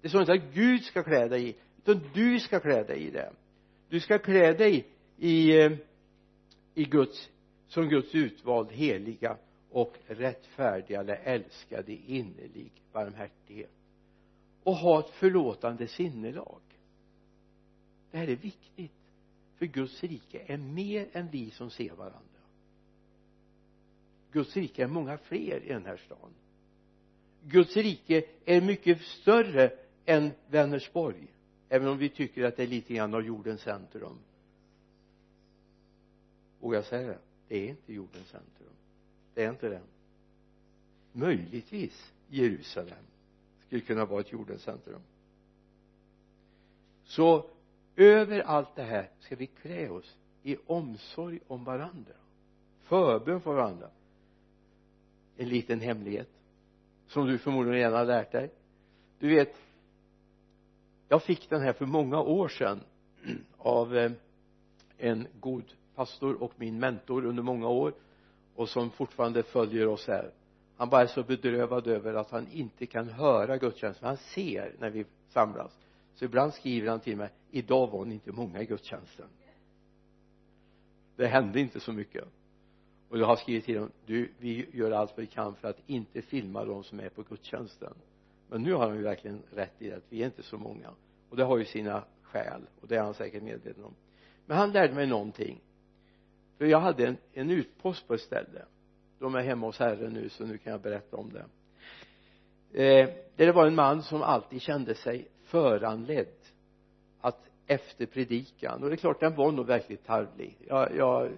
Det 0.00 0.08
står 0.08 0.20
inte 0.20 0.32
att 0.32 0.54
Gud 0.54 0.82
ska 0.82 1.02
klä 1.02 1.28
dig 1.28 1.48
i 1.48 1.56
utan 1.78 2.10
du 2.14 2.40
ska 2.40 2.60
klä 2.60 2.84
dig 2.84 3.06
i 3.06 3.10
det. 3.10 3.32
Du 3.88 4.00
ska 4.00 4.18
klä 4.18 4.52
dig 4.52 4.86
i 5.16 5.60
eh, 5.60 5.72
i 6.74 6.84
Guds 6.84 7.30
som 7.68 7.88
Guds 7.88 8.14
utvald 8.14 8.72
heliga 8.72 9.36
och 9.70 9.96
rättfärdiga 10.06 11.00
eller 11.00 11.14
älskade 11.14 11.92
innerlig 11.92 12.72
barmhärtighet. 12.92 13.70
Och 14.62 14.76
ha 14.76 15.00
ett 15.00 15.10
förlåtande 15.10 15.88
sinnelag. 15.88 16.60
Det 18.10 18.18
här 18.18 18.28
är 18.28 18.36
viktigt 18.36 18.92
för 19.58 19.66
Guds 19.66 20.02
rike 20.04 20.42
är 20.46 20.56
mer 20.56 21.08
än 21.12 21.28
vi 21.30 21.50
som 21.50 21.70
ser 21.70 21.94
varandra. 21.94 22.35
Guds 24.36 24.56
rike 24.56 24.82
är 24.82 24.86
många 24.86 25.18
fler 25.18 25.64
i 25.64 25.68
den 25.68 25.86
här 25.86 25.96
stan. 25.96 26.30
Guds 27.42 27.76
rike 27.76 28.24
är 28.44 28.60
mycket 28.60 29.02
större 29.02 29.72
än 30.04 30.30
Vänersborg 30.48 31.26
även 31.68 31.88
om 31.88 31.98
vi 31.98 32.08
tycker 32.08 32.44
att 32.44 32.56
det 32.56 32.62
är 32.62 32.66
lite 32.66 32.94
grann 32.94 33.14
av 33.14 33.22
jordens 33.22 33.60
centrum. 33.60 34.18
Vågar 36.60 36.78
jag 36.78 36.84
säga 36.84 37.08
det? 37.08 37.18
Det 37.48 37.56
är 37.56 37.68
inte 37.68 37.92
jordens 37.92 38.28
centrum. 38.28 38.72
Det 39.34 39.44
är 39.44 39.50
inte 39.50 39.68
det. 39.68 39.80
Möjligtvis 41.12 42.12
Jerusalem 42.28 43.04
skulle 43.66 43.80
kunna 43.80 44.04
vara 44.04 44.20
ett 44.20 44.32
jordens 44.32 44.62
centrum. 44.62 45.00
Så 47.04 47.50
över 47.96 48.40
allt 48.40 48.76
det 48.76 48.82
här 48.82 49.10
ska 49.20 49.36
vi 49.36 49.46
klä 49.46 49.88
oss 49.88 50.16
i 50.42 50.56
omsorg 50.66 51.40
om 51.46 51.64
varandra. 51.64 52.14
Förbön 52.80 53.40
för 53.40 53.54
varandra 53.54 53.90
en 55.36 55.48
liten 55.48 55.80
hemlighet 55.80 56.28
som 57.06 57.26
du 57.26 57.38
förmodligen 57.38 57.78
redan 57.78 57.92
har 57.92 58.04
lärt 58.04 58.32
dig. 58.32 58.50
Du 59.18 59.28
vet 59.28 59.56
jag 61.08 61.22
fick 61.22 61.50
den 61.50 61.60
här 61.60 61.72
för 61.72 61.86
många 61.86 62.20
år 62.20 62.48
sedan 62.48 62.80
av 63.58 63.96
eh, 63.96 64.12
en 64.98 65.26
god 65.40 65.64
pastor 65.94 66.42
och 66.42 66.52
min 66.56 66.78
mentor 66.78 67.24
under 67.24 67.42
många 67.42 67.68
år 67.68 67.94
och 68.54 68.68
som 68.68 68.90
fortfarande 68.90 69.42
följer 69.42 69.86
oss 69.86 70.06
här. 70.06 70.30
Han 70.76 70.88
bara 70.88 71.02
är 71.02 71.06
så 71.06 71.22
bedrövad 71.22 71.86
över 71.86 72.14
att 72.14 72.30
han 72.30 72.46
inte 72.52 72.86
kan 72.86 73.08
höra 73.08 73.58
gudstjänsten. 73.58 74.06
Han 74.06 74.16
ser 74.16 74.74
när 74.78 74.90
vi 74.90 75.04
samlas. 75.28 75.78
Så 76.14 76.24
ibland 76.24 76.54
skriver 76.54 76.88
han 76.88 77.00
till 77.00 77.16
mig 77.16 77.30
idag 77.50 77.90
var 77.90 78.04
ni 78.04 78.14
inte 78.14 78.32
många 78.32 78.62
i 78.62 78.66
gudstjänsten. 78.66 79.26
Det 81.16 81.26
hände 81.26 81.60
inte 81.60 81.80
så 81.80 81.92
mycket 81.92 82.24
och 83.08 83.18
jag 83.18 83.26
har 83.26 83.36
skrivit 83.36 83.64
till 83.64 83.74
honom 83.74 83.92
du 84.06 84.32
vi 84.38 84.68
gör 84.72 84.90
allt 84.90 85.10
vad 85.10 85.20
vi 85.20 85.26
kan 85.26 85.54
för 85.54 85.68
att 85.68 85.80
inte 85.86 86.22
filma 86.22 86.64
de 86.64 86.84
som 86.84 87.00
är 87.00 87.08
på 87.08 87.22
gudstjänsten. 87.22 87.94
Men 88.48 88.62
nu 88.62 88.72
har 88.72 88.86
han 88.86 88.96
ju 88.96 89.02
verkligen 89.02 89.42
rätt 89.50 89.82
i 89.82 89.92
att 89.92 90.04
vi 90.08 90.22
är 90.22 90.26
inte 90.26 90.42
så 90.42 90.58
många. 90.58 90.90
Och 91.30 91.36
det 91.36 91.44
har 91.44 91.58
ju 91.58 91.64
sina 91.64 92.04
skäl 92.22 92.62
och 92.80 92.88
det 92.88 92.96
är 92.96 93.02
han 93.02 93.14
säkert 93.14 93.42
medveten 93.42 93.84
om. 93.84 93.94
Men 94.46 94.56
han 94.56 94.72
lärde 94.72 94.94
mig 94.94 95.06
någonting. 95.06 95.60
För 96.58 96.64
jag 96.64 96.80
hade 96.80 97.06
en, 97.06 97.16
en 97.32 97.50
utpost 97.50 98.08
på 98.08 98.14
ett 98.14 98.20
ställe. 98.20 98.64
De 99.18 99.34
är 99.34 99.42
hemma 99.42 99.66
hos 99.66 99.78
herren 99.78 100.12
nu 100.12 100.28
så 100.28 100.46
nu 100.46 100.58
kan 100.58 100.70
jag 100.70 100.80
berätta 100.80 101.16
om 101.16 101.32
det. 101.32 101.44
Eh, 102.84 103.08
där 103.36 103.46
det 103.46 103.52
var 103.52 103.66
en 103.66 103.74
man 103.74 104.02
som 104.02 104.22
alltid 104.22 104.62
kände 104.62 104.94
sig 104.94 105.28
föranledd 105.44 106.34
att 107.20 107.48
efter 107.66 108.06
predikan. 108.06 108.82
Och 108.82 108.88
det 108.88 108.94
är 108.94 108.96
klart 108.96 109.20
den 109.20 109.34
var 109.34 109.52
nog 109.52 109.66
verkligen 109.66 110.02
tarvlig. 110.02 110.56
Jag, 110.68 110.96
jag, 110.96 111.30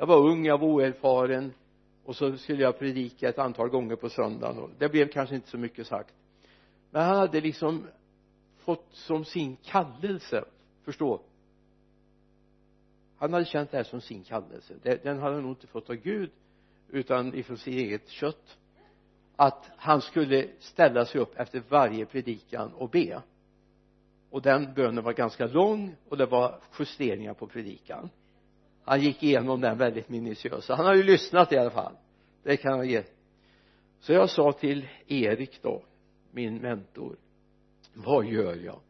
jag 0.00 0.06
var 0.06 0.16
ung, 0.16 0.46
jag 0.46 0.58
var 0.58 0.68
oerfaren 0.68 1.52
och 2.04 2.16
så 2.16 2.36
skulle 2.36 2.62
jag 2.62 2.78
predika 2.78 3.28
ett 3.28 3.38
antal 3.38 3.68
gånger 3.68 3.96
på 3.96 4.08
söndagen 4.08 4.58
och 4.58 4.70
det 4.78 4.88
blev 4.88 5.08
kanske 5.08 5.34
inte 5.34 5.48
så 5.48 5.58
mycket 5.58 5.86
sagt. 5.86 6.14
Men 6.90 7.02
han 7.02 7.16
hade 7.16 7.40
liksom 7.40 7.86
fått 8.56 8.86
som 8.90 9.24
sin 9.24 9.56
kallelse 9.56 10.44
förstå. 10.84 11.20
Han 13.16 13.32
hade 13.32 13.44
känt 13.44 13.70
det 13.70 13.76
här 13.76 13.84
som 13.84 14.00
sin 14.00 14.24
kallelse. 14.24 14.74
Den 14.82 15.18
hade 15.18 15.34
han 15.34 15.42
nog 15.42 15.52
inte 15.52 15.66
fått 15.66 15.90
av 15.90 15.96
Gud 15.96 16.30
utan 16.88 17.34
ifrån 17.34 17.56
sitt 17.56 17.74
eget 17.74 18.08
kött. 18.08 18.58
Att 19.36 19.70
han 19.76 20.00
skulle 20.00 20.48
ställa 20.58 21.04
sig 21.04 21.20
upp 21.20 21.34
efter 21.36 21.62
varje 21.68 22.06
predikan 22.06 22.72
och 22.72 22.90
be. 22.90 23.22
Och 24.30 24.42
den 24.42 24.74
bönen 24.74 25.04
var 25.04 25.12
ganska 25.12 25.46
lång 25.46 25.96
och 26.08 26.16
det 26.16 26.26
var 26.26 26.60
justeringar 26.78 27.34
på 27.34 27.46
predikan 27.46 28.10
han 28.84 29.00
gick 29.00 29.22
igenom 29.22 29.60
den 29.60 29.78
väldigt 29.78 30.08
minutiöst. 30.08 30.68
Han 30.68 30.86
har 30.86 30.94
ju 30.94 31.02
lyssnat 31.02 31.52
i 31.52 31.56
alla 31.56 31.70
fall. 31.70 31.92
Det 32.42 32.56
kan 32.56 32.76
jag 32.76 32.86
ge. 32.86 33.02
Så 34.00 34.12
jag 34.12 34.30
sa 34.30 34.52
till 34.52 34.88
Erik 35.06 35.62
då 35.62 35.82
min 36.30 36.56
mentor 36.56 37.16
vad 37.94 38.26
gör 38.26 38.54
jag? 38.54 38.80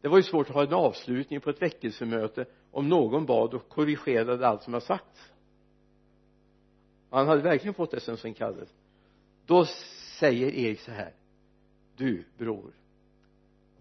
Det 0.00 0.08
var 0.08 0.16
ju 0.16 0.22
svårt 0.22 0.48
att 0.48 0.54
ha 0.54 0.62
en 0.62 0.74
avslutning 0.74 1.40
på 1.40 1.50
ett 1.50 1.62
väckelsemöte 1.62 2.44
om 2.70 2.88
någon 2.88 3.26
bad 3.26 3.54
och 3.54 3.68
korrigerade 3.68 4.48
allt 4.48 4.62
som 4.62 4.72
har 4.72 4.80
sagts. 4.80 5.32
Och 7.10 7.18
han 7.18 7.28
hade 7.28 7.42
verkligen 7.42 7.74
fått 7.74 7.90
det 7.90 8.00
som 8.00 8.16
sin 8.16 8.34
kallelse 8.34 8.74
då 9.46 9.64
säger 10.18 10.50
Erik 10.50 10.80
så 10.80 10.90
här 10.90 11.12
du 11.96 12.24
bror 12.38 12.72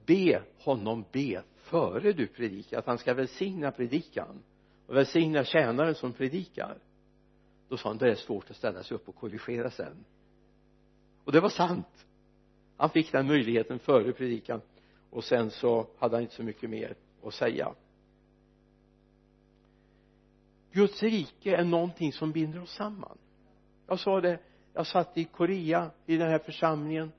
be 0.05 0.43
honom 0.59 1.05
be 1.11 1.43
före 1.55 2.13
du 2.13 2.27
predikar 2.27 2.79
att 2.79 2.85
han 2.85 2.97
ska 2.97 3.13
välsigna 3.13 3.71
predikan 3.71 4.43
och 4.87 4.95
välsigna 4.95 5.43
tjänaren 5.43 5.95
som 5.95 6.13
predikar. 6.13 6.77
Då 7.69 7.77
sa 7.77 7.89
han 7.89 7.97
det 7.97 8.11
är 8.11 8.15
svårt 8.15 8.49
att 8.49 8.55
ställa 8.55 8.83
sig 8.83 8.95
upp 8.95 9.09
och 9.09 9.15
korrigera 9.15 9.71
sen. 9.71 10.05
Och 11.23 11.31
det 11.31 11.39
var 11.39 11.49
sant. 11.49 12.05
Han 12.77 12.89
fick 12.89 13.11
den 13.11 13.27
möjligheten 13.27 13.79
före 13.79 14.11
predikan. 14.11 14.61
Och 15.09 15.23
sen 15.23 15.51
så 15.51 15.87
hade 15.97 16.15
han 16.15 16.23
inte 16.23 16.35
så 16.35 16.43
mycket 16.43 16.69
mer 16.69 16.95
att 17.23 17.33
säga. 17.33 17.73
Guds 20.71 21.03
rike 21.03 21.55
är 21.55 21.63
någonting 21.63 22.13
som 22.13 22.31
binder 22.31 22.61
oss 22.61 22.75
samman. 22.75 23.17
Jag 23.87 23.99
sa 23.99 24.21
det 24.21 24.39
jag 24.73 24.87
satt 24.87 25.17
i 25.17 25.23
Korea 25.23 25.91
i 26.05 26.17
den 26.17 26.29
här 26.29 26.39
församlingen. 26.39 27.11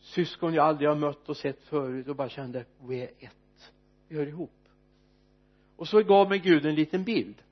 Syskon 0.00 0.54
jag 0.54 0.66
aldrig 0.66 0.88
har 0.88 0.96
mött 0.96 1.28
och 1.28 1.36
sett 1.36 1.62
förut 1.62 2.08
och 2.08 2.16
bara 2.16 2.28
kände 2.28 2.64
vi 2.80 3.00
är 3.02 3.10
ett. 3.18 3.72
Vi 4.08 4.16
hör 4.16 4.26
ihop 4.26 4.57
och 5.78 5.88
så 5.88 6.02
gav 6.02 6.28
mig 6.28 6.38
Gud 6.38 6.66
en 6.66 6.74
liten 6.74 7.04
bild. 7.04 7.42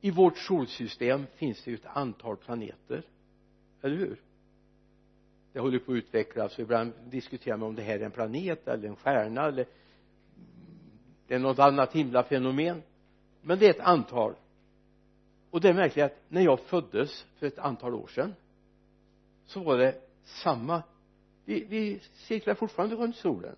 I 0.00 0.10
vårt 0.10 0.38
solsystem 0.38 1.26
finns 1.34 1.64
det 1.64 1.70
ju 1.70 1.74
ett 1.74 1.86
antal 1.86 2.36
planeter. 2.36 3.02
Eller 3.82 3.96
hur? 3.96 4.20
Det 5.52 5.60
håller 5.60 5.78
på 5.78 5.92
att 5.92 5.96
utvecklas. 5.96 6.52
Och 6.52 6.60
ibland 6.60 6.92
diskuterar 7.10 7.56
man 7.56 7.68
om 7.68 7.74
det 7.74 7.82
här 7.82 7.98
är 7.98 8.04
en 8.04 8.10
planet 8.10 8.68
eller 8.68 8.88
en 8.88 8.96
stjärna 8.96 9.46
eller 9.46 9.66
det 11.26 11.34
är 11.34 11.38
något 11.38 11.58
annat 11.58 11.92
himlafenomen. 11.92 12.82
Men 13.42 13.58
det 13.58 13.66
är 13.66 13.70
ett 13.70 13.80
antal. 13.80 14.34
Och 15.50 15.60
det 15.60 15.68
är 15.68 15.74
märkligt 15.74 16.04
att 16.04 16.18
när 16.28 16.42
jag 16.42 16.60
föddes 16.60 17.26
för 17.38 17.46
ett 17.46 17.58
antal 17.58 17.94
år 17.94 18.06
sedan 18.06 18.34
så 19.46 19.60
var 19.60 19.78
det 19.78 20.00
samma. 20.24 20.82
Vi, 21.44 21.64
vi 21.64 22.00
cirklar 22.12 22.54
fortfarande 22.54 22.96
runt 22.96 23.16
solen 23.16 23.56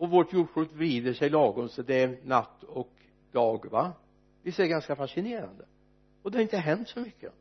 och 0.00 0.10
vårt 0.10 0.32
jordklot 0.32 0.72
vrider 0.72 1.12
sig 1.12 1.30
lagom 1.30 1.68
så 1.68 1.82
det 1.82 2.02
är 2.02 2.18
natt 2.24 2.62
och 2.62 2.92
dag 3.32 3.70
va? 3.70 3.92
Visst 4.42 4.58
är 4.58 4.62
det 4.62 4.68
ganska 4.68 4.96
fascinerande. 4.96 5.64
Och 6.22 6.30
det 6.30 6.38
har 6.38 6.42
inte 6.42 6.56
hänt 6.56 6.88
så 6.88 7.00
mycket. 7.00 7.32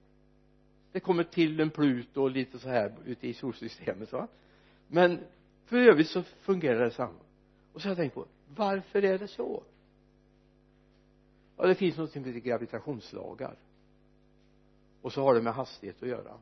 Det 0.92 1.00
kommer 1.00 1.24
till 1.24 1.60
en 1.60 1.70
Pluto 1.70 2.22
och 2.22 2.32
lite 2.32 2.60
så 2.60 2.70
här 2.70 2.96
ute 3.06 3.28
i 3.28 3.34
solsystemet 3.34 4.12
va? 4.12 4.28
Men 4.88 5.20
för 5.66 5.78
övrigt 5.78 6.10
så 6.10 6.24
fungerar 6.24 6.84
det 6.84 6.92
samma. 6.92 7.20
Och 7.74 7.82
så 7.82 7.88
har 7.88 7.92
jag 7.92 7.98
tänkt 7.98 8.14
på 8.14 8.26
varför 8.56 9.06
är 9.06 9.18
det 9.18 9.28
så? 9.28 9.64
Ja 11.58 11.68
det 11.68 11.76
finns 11.76 11.98
något 11.98 12.12
som 12.12 12.24
heter 12.24 12.40
gravitationslagar. 12.40 13.56
Och 15.02 15.14
så 15.14 15.24
har 15.24 15.36
det 15.36 15.42
med 15.42 15.54
hastighet 15.54 16.04
att 16.04 16.10
göra. 16.10 16.34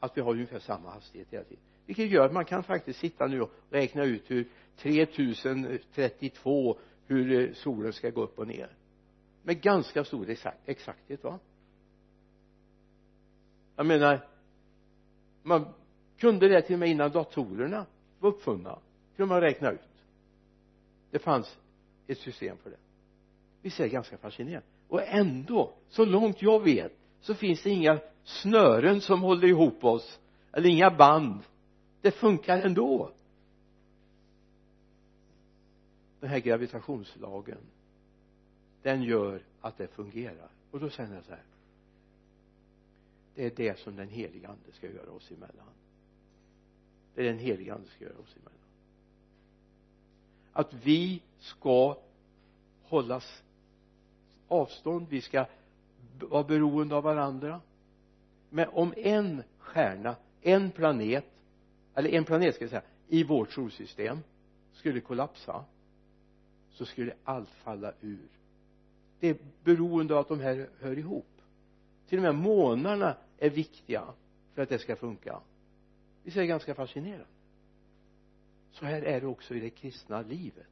Att 0.00 0.16
vi 0.16 0.20
har 0.20 0.32
ungefär 0.32 0.58
samma 0.58 0.90
hastighet 0.90 1.28
hela 1.30 1.44
tiden 1.44 1.64
vilket 1.86 2.10
gör 2.10 2.26
att 2.26 2.32
man 2.32 2.44
kan 2.44 2.62
faktiskt 2.62 2.98
sitta 2.98 3.26
nu 3.26 3.40
och 3.40 3.50
räkna 3.70 4.04
ut 4.04 4.30
hur 4.30 4.48
3032 4.76 6.78
hur 7.06 7.40
eh, 7.40 7.54
solen 7.54 7.92
ska 7.92 8.10
gå 8.10 8.22
upp 8.22 8.38
och 8.38 8.46
ner. 8.46 8.68
Med 9.42 9.60
ganska 9.60 10.04
stor 10.04 10.36
exakthet 10.66 11.24
va? 11.24 11.38
Jag 13.76 13.86
menar 13.86 14.26
man 15.42 15.66
kunde 16.18 16.48
det 16.48 16.62
till 16.62 16.74
och 16.74 16.78
med 16.78 16.88
innan 16.88 17.10
datorerna 17.10 17.86
var 18.18 18.30
uppfunna 18.30 18.78
kunde 19.16 19.34
man 19.34 19.40
räkna 19.40 19.70
ut. 19.70 19.80
Det 21.10 21.18
fanns 21.18 21.58
ett 22.06 22.18
system 22.18 22.56
för 22.62 22.70
det. 22.70 22.76
Visst 23.62 23.80
är 23.80 23.84
det 23.84 23.90
ganska 23.90 24.16
fascinerande. 24.16 24.66
Och 24.88 25.02
ändå 25.02 25.74
så 25.88 26.04
långt 26.04 26.42
jag 26.42 26.64
vet 26.64 26.92
så 27.20 27.34
finns 27.34 27.62
det 27.62 27.70
inga 27.70 27.98
snören 28.24 29.00
som 29.00 29.22
håller 29.22 29.48
ihop 29.48 29.84
oss 29.84 30.20
eller 30.52 30.68
inga 30.68 30.90
band 30.90 31.42
det 32.04 32.10
funkar 32.10 32.58
ändå. 32.58 33.10
Den 36.20 36.30
här 36.30 36.38
gravitationslagen 36.38 37.58
den 38.82 39.02
gör 39.02 39.42
att 39.60 39.78
det 39.78 39.88
fungerar. 39.88 40.48
Och 40.70 40.80
då 40.80 40.90
säger 40.90 41.14
jag 41.14 41.24
så 41.24 41.30
här. 41.30 41.42
Det 43.34 43.46
är 43.46 43.52
det 43.56 43.78
som 43.78 43.96
den 43.96 44.08
heliga 44.08 44.48
ande 44.48 44.72
ska 44.72 44.90
göra 44.90 45.10
oss 45.10 45.30
emellan. 45.30 45.68
Det 47.14 47.20
är 47.20 47.24
den 47.24 47.38
heliga 47.38 47.74
ande 47.74 47.88
ska 47.88 48.04
göra 48.04 48.18
oss 48.18 48.36
emellan. 48.36 48.68
Att 50.52 50.72
vi 50.72 51.22
ska 51.38 51.96
hållas 52.82 53.42
avstånd 54.48 55.06
vi 55.08 55.20
ska 55.20 55.46
vara 56.20 56.44
beroende 56.44 56.96
av 56.96 57.02
varandra. 57.02 57.60
Men 58.50 58.68
om 58.68 58.94
en 58.96 59.42
stjärna 59.58 60.16
en 60.42 60.70
planet 60.70 61.33
eller 61.94 62.08
en 62.08 62.24
planet 62.24 62.54
ska 62.54 62.64
jag 62.64 62.70
säga. 62.70 62.82
I 63.08 63.24
vårt 63.24 63.52
solsystem 63.52 64.18
skulle 64.72 65.00
kollapsa 65.00 65.64
så 66.70 66.86
skulle 66.86 67.14
allt 67.24 67.50
falla 67.50 67.92
ur. 68.00 68.28
Det 69.20 69.28
är 69.28 69.36
beroende 69.64 70.14
av 70.14 70.20
att 70.20 70.28
de 70.28 70.40
här 70.40 70.68
hör 70.80 70.98
ihop. 70.98 71.26
Till 72.08 72.18
och 72.18 72.22
med 72.22 72.34
månarna 72.34 73.16
är 73.38 73.50
viktiga 73.50 74.04
för 74.54 74.62
att 74.62 74.68
det 74.68 74.78
ska 74.78 74.96
funka. 74.96 75.40
Visst 76.22 76.36
är 76.36 76.40
det 76.40 76.46
ganska 76.46 76.74
fascinerande. 76.74 77.26
Så 78.72 78.84
här 78.84 79.02
är 79.02 79.20
det 79.20 79.26
också 79.26 79.54
i 79.54 79.60
det 79.60 79.70
kristna 79.70 80.22
livet. 80.22 80.66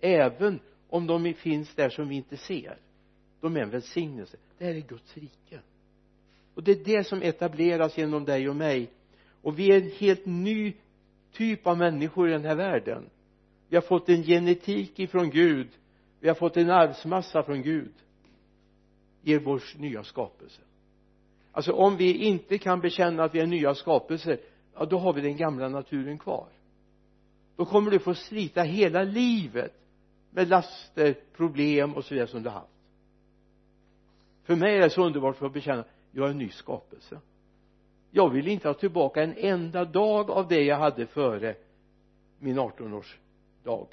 Även 0.00 0.60
om 0.88 1.06
de 1.06 1.34
finns 1.34 1.74
där 1.74 1.90
som 1.90 2.08
vi 2.08 2.14
inte 2.14 2.36
ser 2.36 2.78
de 3.42 3.56
är 3.56 3.60
en 3.60 3.70
välsignelse. 3.70 4.36
Det 4.58 4.64
här 4.64 4.74
är 4.74 4.80
Guds 4.80 5.16
rike. 5.16 5.60
Och 6.54 6.62
det 6.62 6.72
är 6.72 6.84
det 6.84 7.04
som 7.04 7.22
etableras 7.22 7.98
genom 7.98 8.24
dig 8.24 8.48
och 8.48 8.56
mig 8.56 8.90
och 9.42 9.58
vi 9.58 9.72
är 9.72 9.82
en 9.82 9.90
helt 9.90 10.26
ny 10.26 10.72
typ 11.32 11.66
av 11.66 11.78
människor 11.78 12.28
i 12.28 12.32
den 12.32 12.44
här 12.44 12.54
världen. 12.54 13.10
Vi 13.68 13.76
har 13.76 13.82
fått 13.82 14.08
en 14.08 14.22
genetik 14.22 14.98
ifrån 14.98 15.30
Gud. 15.30 15.68
Vi 16.20 16.28
har 16.28 16.34
fått 16.34 16.56
en 16.56 16.70
arvsmassa 16.70 17.42
från 17.42 17.62
Gud. 17.62 17.92
I 19.22 19.38
vår 19.38 19.62
nya 19.78 20.04
skapelse. 20.04 20.62
Alltså 21.52 21.72
om 21.72 21.96
vi 21.96 22.14
inte 22.14 22.58
kan 22.58 22.80
bekänna 22.80 23.24
att 23.24 23.34
vi 23.34 23.40
är 23.40 23.46
nya 23.46 23.74
skapelser 23.74 24.40
ja 24.74 24.84
då 24.84 24.98
har 24.98 25.12
vi 25.12 25.20
den 25.20 25.36
gamla 25.36 25.68
naturen 25.68 26.18
kvar. 26.18 26.48
Då 27.56 27.64
kommer 27.64 27.90
du 27.90 27.98
få 27.98 28.14
slita 28.14 28.62
hela 28.62 29.02
livet 29.02 29.74
med 30.30 30.48
laster, 30.48 31.14
problem 31.36 31.94
och 31.94 32.04
så 32.04 32.14
vidare 32.14 32.28
som 32.28 32.42
du 32.42 32.48
har 32.48 32.58
haft. 32.58 32.72
För 34.44 34.56
mig 34.56 34.76
är 34.76 34.80
det 34.80 34.90
så 34.90 35.06
underbart 35.06 35.36
för 35.36 35.46
att 35.46 35.52
bekänna 35.52 35.84
jag 36.12 36.26
är 36.26 36.30
en 36.30 36.38
ny 36.38 36.48
skapelse 36.48 37.20
jag 38.14 38.30
vill 38.30 38.48
inte 38.48 38.68
ha 38.68 38.74
tillbaka 38.74 39.22
en 39.22 39.34
enda 39.36 39.84
dag 39.84 40.30
av 40.30 40.48
det 40.48 40.62
jag 40.62 40.76
hade 40.76 41.06
före 41.06 41.54
min 42.38 42.58
18-årsdag 42.58 43.86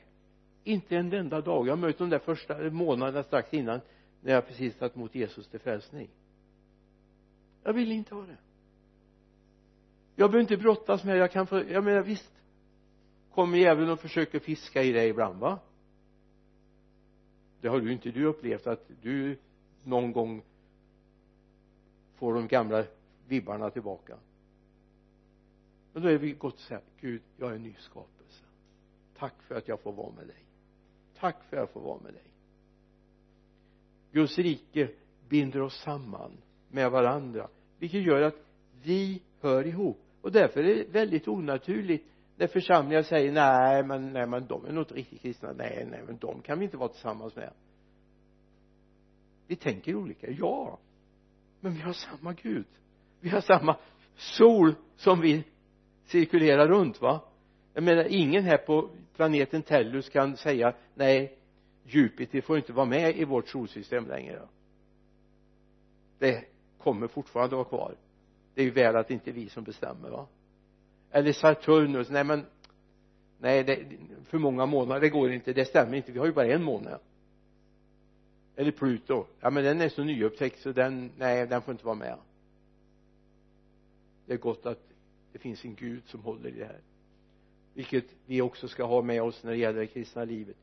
inte 0.64 0.98
en 0.98 1.14
enda 1.14 1.42
dag. 1.42 1.68
Jag 1.68 1.72
har 1.72 1.78
mött 1.78 1.98
de 1.98 2.10
där 2.10 2.20
första 2.20 2.58
månaderna 2.70 3.24
strax 3.24 3.54
innan 3.54 3.82
när 4.22 4.34
jag 4.34 4.48
precis 4.48 4.78
tagit 4.78 4.96
emot 4.96 5.16
Jesus 5.16 5.48
till 5.48 5.60
frälsning. 5.60 6.10
Jag 7.64 7.74
vill 7.74 7.92
inte 7.92 8.16
ha 8.16 8.22
det. 8.22 8.38
Jag 10.16 10.32
behöver 10.32 10.42
inte 10.42 10.58
brottas 10.58 11.04
med 11.04 11.16
det. 11.16 11.20
Jag 11.20 11.32
kan 11.32 11.48
få 11.48 11.64
jag 11.70 11.84
menar 11.84 12.02
visst. 12.02 12.32
Kommer 13.34 13.58
djävulen 13.58 13.90
och 13.90 14.00
försöker 14.00 14.40
fiska 14.40 14.84
i 14.84 14.92
dig 14.92 15.10
ibland 15.10 15.40
va? 15.40 15.60
Det 17.62 17.68
har 17.68 17.80
du 17.80 17.92
inte 17.92 18.12
du 18.12 18.26
upplevt 18.26 18.68
att 18.68 18.90
du 19.02 19.38
någon 19.84 20.12
gång 20.12 20.42
får 22.16 22.34
de 22.34 22.48
gamla 22.48 22.84
vibbarna 23.30 23.70
tillbaka. 23.70 24.18
Men 25.94 26.04
då 26.04 26.10
är 26.10 26.18
vi 26.18 26.32
gott 26.32 26.54
och 26.54 26.60
säga 26.60 26.82
Gud 27.00 27.22
jag 27.38 27.52
är 27.52 27.56
en 27.56 27.64
ny 27.64 27.76
skapelse. 27.80 28.44
Tack 29.18 29.42
för 29.42 29.56
att 29.56 29.68
jag 29.68 29.80
får 29.80 29.94
vara 29.94 30.12
med 30.12 30.28
dig. 30.28 30.44
Tack 31.20 31.44
för 31.44 31.58
att 31.58 31.62
jag 31.62 31.70
får 31.70 31.82
vara 31.82 32.00
med 32.00 32.14
dig. 32.14 32.24
Guds 34.12 34.38
rike 34.38 34.90
binder 35.30 35.62
oss 35.62 35.82
samman 35.82 36.32
med 36.72 36.92
varandra 36.92 37.50
vilket 37.80 38.02
gör 38.02 38.22
att 38.22 38.36
vi 38.84 39.22
hör 39.40 39.68
ihop. 39.68 40.00
Och 40.22 40.32
därför 40.32 40.64
är 40.64 40.76
det 40.76 40.90
väldigt 40.90 41.28
onaturligt 41.28 42.06
när 42.38 42.48
församlingar 42.48 43.04
säger 43.04 43.32
nej 43.32 43.84
men 43.84 44.14
nej 44.14 44.28
men 44.28 44.48
de 44.48 44.66
är 44.66 44.72
nog 44.72 44.82
inte 44.82 44.94
riktigt 44.94 45.22
kristna. 45.22 45.54
Nej 45.54 45.88
nej 45.92 46.04
men 46.06 46.18
de 46.18 46.42
kan 46.42 46.60
vi 46.60 46.66
inte 46.66 46.78
vara 46.78 46.90
tillsammans 46.90 47.36
med. 47.36 47.54
Vi 49.48 49.56
tänker 49.56 49.96
olika. 49.96 50.32
Ja 50.32 50.80
men 51.60 51.74
vi 51.74 51.82
har 51.82 51.94
samma 51.94 52.34
Gud 52.34 52.66
vi 53.20 53.30
har 53.30 53.42
samma 53.42 53.78
sol 54.16 54.76
som 54.96 55.22
vi 55.22 55.44
cirkulerar 56.06 56.68
runt 56.68 57.02
va? 57.02 57.22
Jag 57.74 57.84
menar 57.84 58.04
ingen 58.10 58.44
här 58.44 58.58
på 58.58 58.90
planeten 59.16 59.62
Tellus 59.62 60.10
kan 60.10 60.38
säga 60.38 60.74
nej 60.96 61.38
Jupiter 61.84 62.42
får 62.42 62.58
inte 62.58 62.74
vara 62.74 62.86
med 62.86 63.18
i 63.18 63.26
vårt 63.26 63.48
solsystem 63.48 64.08
längre 64.08 64.42
det 66.20 66.46
kommer 66.78 67.08
fortfarande 67.08 67.56
vara 67.56 67.66
kvar. 67.66 67.96
Det 68.54 68.62
är 68.62 68.66
ju 68.66 68.72
väl 68.72 68.96
att 68.96 69.08
det 69.08 69.14
inte 69.14 69.30
är 69.30 69.34
vi 69.34 69.50
som 69.50 69.64
bestämmer 69.64 70.10
va? 70.10 70.28
Eller 71.12 71.34
Saturnus 71.34 72.10
nej 72.10 72.24
men 72.24 72.46
nej 73.38 73.64
det, 73.64 73.86
för 74.26 74.38
många 74.38 74.66
månader 74.66 75.02
det 75.02 75.10
går 75.10 75.32
inte 75.32 75.54
det 75.54 75.66
stämmer 75.66 75.98
inte 75.98 76.12
vi 76.12 76.20
har 76.20 76.26
ju 76.26 76.34
bara 76.34 76.48
en 76.48 76.64
månad 76.64 77.00
eller 78.56 78.72
Pluto 78.72 79.26
ja 79.40 79.50
men 79.50 79.64
den 79.64 79.82
är 79.82 79.90
så 79.90 80.04
nyupptäckt 80.04 80.60
så 80.60 80.72
den 80.72 81.12
nej 81.18 81.48
den 81.48 81.62
får 81.62 81.72
inte 81.72 81.86
vara 81.86 81.96
med 81.96 82.18
det 84.30 84.36
är 84.36 84.38
gott 84.38 84.66
att 84.66 84.94
det 85.32 85.40
finns 85.40 85.66
en 85.66 85.76
Gud 85.76 86.04
som 86.06 86.22
håller 86.22 86.50
i 86.50 86.60
det 86.60 86.66
här. 86.66 86.82
Vilket 87.74 88.06
vi 88.26 88.42
också 88.42 88.68
ska 88.68 88.84
ha 88.84 89.02
med 89.02 89.24
oss 89.24 89.44
när 89.44 89.52
det 89.52 89.58
gäller 89.58 89.80
det 89.80 89.88
kristna 89.88 90.24
livet. 90.24 90.56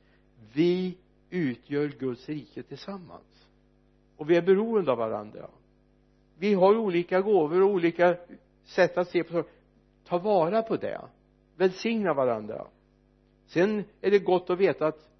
Vi 0.54 0.96
utgör 1.30 1.88
Guds 1.88 2.28
rike 2.28 2.62
tillsammans. 2.62 3.46
Och 4.16 4.30
vi 4.30 4.36
är 4.36 4.42
beroende 4.42 4.92
av 4.92 4.98
varandra. 4.98 5.50
Vi 6.38 6.54
har 6.54 6.76
olika 6.76 7.20
gåvor 7.20 7.62
och 7.62 7.70
olika 7.70 8.16
sätt 8.64 8.98
att 8.98 9.08
se 9.08 9.24
på 9.24 9.32
saker. 9.32 9.52
Ta 10.04 10.18
vara 10.18 10.62
på 10.62 10.76
det. 10.76 11.00
Välsigna 11.56 12.14
varandra. 12.14 12.66
Sen 13.46 13.84
är 14.00 14.10
det 14.10 14.18
gott 14.18 14.50
att 14.50 14.58
veta 14.58 14.86
att 14.86 15.10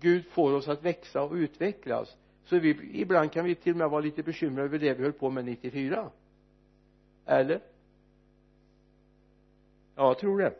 Gud 0.00 0.26
får 0.26 0.52
oss 0.52 0.68
att 0.68 0.84
växa 0.84 1.22
och 1.22 1.32
utvecklas. 1.32 2.16
Så 2.44 2.58
vi, 2.58 2.90
ibland 2.92 3.32
kan 3.32 3.44
vi 3.44 3.54
till 3.54 3.72
och 3.72 3.78
med 3.78 3.90
vara 3.90 4.00
lite 4.00 4.22
bekymrade 4.22 4.64
över 4.68 4.78
det 4.78 4.94
vi 4.94 5.02
höll 5.02 5.12
på 5.12 5.30
med 5.30 5.44
94. 5.44 6.10
Eller? 7.26 7.60
Ja 9.98 10.06
jag 10.06 10.18
tror 10.18 10.38
det. 10.38 10.54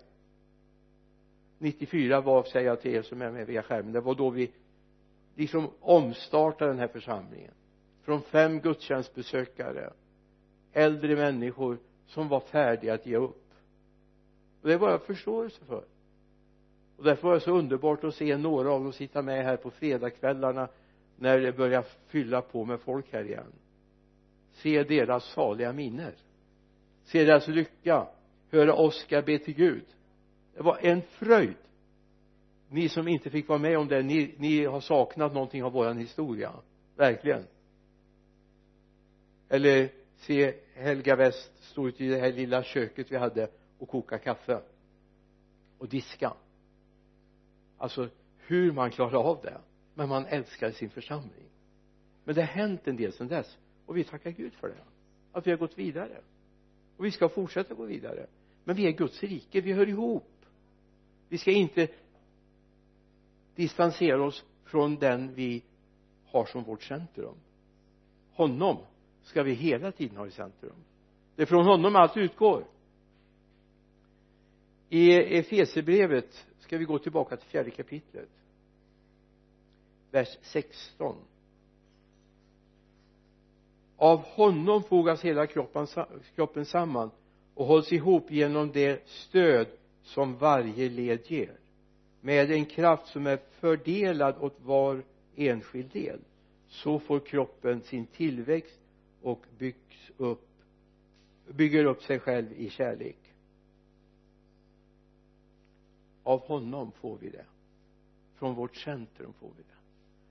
94 1.59 2.21
var 2.21 2.43
säger 2.43 2.67
jag 2.67 2.81
till 2.81 2.95
er 2.95 3.03
som 3.03 3.23
är 3.23 3.31
med 3.31 3.47
via 3.47 3.63
skärmen 3.63 3.93
det 3.93 4.01
var 4.01 4.15
då 4.15 4.31
vi 4.31 4.51
liksom 5.35 5.71
omstartade 5.81 6.71
den 6.71 6.79
här 6.79 6.89
församlingen. 6.89 7.53
Från 8.03 8.23
fem 8.23 8.61
gudstjänstbesökare 8.61 9.93
äldre 10.73 11.17
människor 11.17 11.79
som 12.07 12.29
var 12.29 12.41
färdiga 12.41 12.95
att 12.95 13.07
ge 13.07 13.17
upp. 13.17 13.45
Och 14.63 14.69
det 14.69 14.77
var 14.77 14.91
jag 14.91 15.03
förståelse 15.03 15.65
för. 15.65 15.85
Och 16.97 17.05
därför 17.05 17.29
var 17.29 17.35
det 17.35 17.41
så 17.41 17.59
underbart 17.59 18.05
att 18.05 18.15
se 18.15 18.37
några 18.37 18.71
av 18.71 18.85
dem 18.85 18.93
sitta 18.93 19.23
med 19.23 19.45
här 19.45 19.57
på 19.57 19.71
fredagskvällarna 19.71 20.69
när 21.17 21.39
det 21.39 21.53
börjar 21.53 21.85
fylla 22.07 22.43
på 22.43 22.65
med 22.65 22.81
folk 22.81 23.13
här 23.13 23.25
igen. 23.25 23.53
Se 24.53 24.83
deras 24.83 25.25
saliga 25.25 25.73
minner 25.73 26.15
se 27.09 27.25
deras 27.25 27.49
lycka 27.49 28.07
höra 28.51 28.75
Oskar 28.75 29.23
be 29.23 29.39
till 29.39 29.55
Gud. 29.55 29.85
Det 30.55 30.63
var 30.63 30.79
en 30.83 31.03
fröjd. 31.03 31.57
Ni 32.69 32.89
som 32.89 33.09
inte 33.09 33.31
fick 33.31 33.49
vara 33.49 33.59
med 33.59 33.79
om 33.79 33.89
det 33.89 34.03
ni, 34.03 34.35
ni 34.39 34.65
har 34.65 34.81
saknat 34.81 35.35
någonting 35.35 35.65
av 35.65 35.73
våran 35.73 35.99
historia. 35.99 36.53
Verkligen. 36.97 37.45
Eller 39.49 39.89
se 40.17 40.55
Helga 40.75 41.17
West 41.17 41.53
stå 41.63 41.89
ute 41.89 42.05
i 42.05 42.09
det 42.09 42.19
här 42.19 42.33
lilla 42.33 42.63
köket 42.63 43.13
vi 43.13 43.17
hade 43.17 43.49
och 43.79 43.89
koka 43.89 44.19
kaffe. 44.19 44.61
Och 45.79 45.89
diska. 45.89 46.33
Alltså 47.79 48.09
hur 48.39 48.73
man 48.73 48.91
klarar 48.91 49.23
av 49.23 49.41
det. 49.43 49.61
Men 49.95 50.09
man 50.09 50.27
älskar 50.27 50.71
sin 50.71 50.91
församling. 50.91 51.49
Men 52.25 52.35
det 52.35 52.41
har 52.41 52.49
hänt 52.49 52.89
en 52.89 52.97
del 52.97 53.13
sedan 53.13 53.29
dess. 53.29 53.59
Och 53.87 53.97
vi 53.97 54.05
tackar 54.05 54.31
Gud 54.31 54.53
för 54.53 54.69
det. 54.69 54.85
Att 55.33 55.47
vi 55.47 55.51
har 55.51 55.59
gått 55.59 55.79
vidare. 55.79 56.21
Och 56.97 57.05
vi 57.05 57.11
ska 57.11 57.29
fortsätta 57.29 57.75
gå 57.75 57.85
vidare 57.85 58.27
men 58.69 58.77
vi 58.77 58.87
är 58.87 58.93
Guds 58.93 59.23
rike, 59.23 59.61
vi 59.61 59.73
hör 59.73 59.89
ihop. 59.89 60.45
Vi 61.29 61.39
ska 61.39 61.51
inte 61.51 61.89
distansera 63.55 64.25
oss 64.25 64.45
från 64.65 64.97
den 64.97 65.35
vi 65.35 65.63
har 66.27 66.47
som 66.47 66.63
vårt 66.63 66.83
centrum. 66.83 67.35
Honom 68.33 68.77
ska 69.23 69.43
vi 69.43 69.53
hela 69.53 69.93
tiden 69.93 70.17
ha 70.17 70.27
i 70.27 70.31
centrum. 70.31 70.75
Det 71.37 71.43
är 71.43 71.47
från 71.47 71.67
honom 71.67 71.97
allt 71.97 72.17
utgår. 72.17 72.65
I 74.89 75.13
Efesierbrevet 75.39 76.47
ska 76.59 76.79
vi 76.79 76.85
gå 76.85 76.99
tillbaka 76.99 77.37
till 77.37 77.49
fjärde 77.49 77.71
kapitlet 77.71 78.31
vers 80.11 80.39
16 80.43 81.17
av 83.97 84.21
honom 84.21 84.83
fogas 84.83 85.25
hela 85.25 85.47
kroppen, 85.47 85.87
kroppen 86.35 86.65
samman 86.65 87.11
och 87.59 87.67
hålls 87.67 87.93
ihop 87.93 88.31
genom 88.31 88.73
det 88.73 89.09
stöd 89.09 89.67
som 90.03 90.37
varje 90.37 90.89
led 90.89 91.21
ger 91.27 91.57
med 92.21 92.51
en 92.51 92.65
kraft 92.65 93.07
som 93.07 93.27
är 93.27 93.39
fördelad 93.61 94.35
åt 94.41 94.61
var 94.61 95.03
enskild 95.37 95.93
del. 95.93 96.21
Så 96.69 96.99
får 96.99 97.21
kroppen 97.21 97.83
sin 97.83 98.07
tillväxt 98.07 98.81
och 99.23 99.45
byggs 99.59 100.11
upp 100.17 100.49
bygger 101.49 101.85
upp 101.85 102.03
sig 102.03 102.19
själv 102.19 102.53
i 102.53 102.71
kärlek. 102.71 103.19
Av 106.23 106.41
honom 106.41 106.93
får 106.93 107.19
vi 107.21 107.31
det. 107.31 107.47
Från 108.35 108.55
vårt 108.55 108.77
centrum 108.77 109.33
får 109.33 109.51
vi 109.57 109.63
det. 109.63 109.79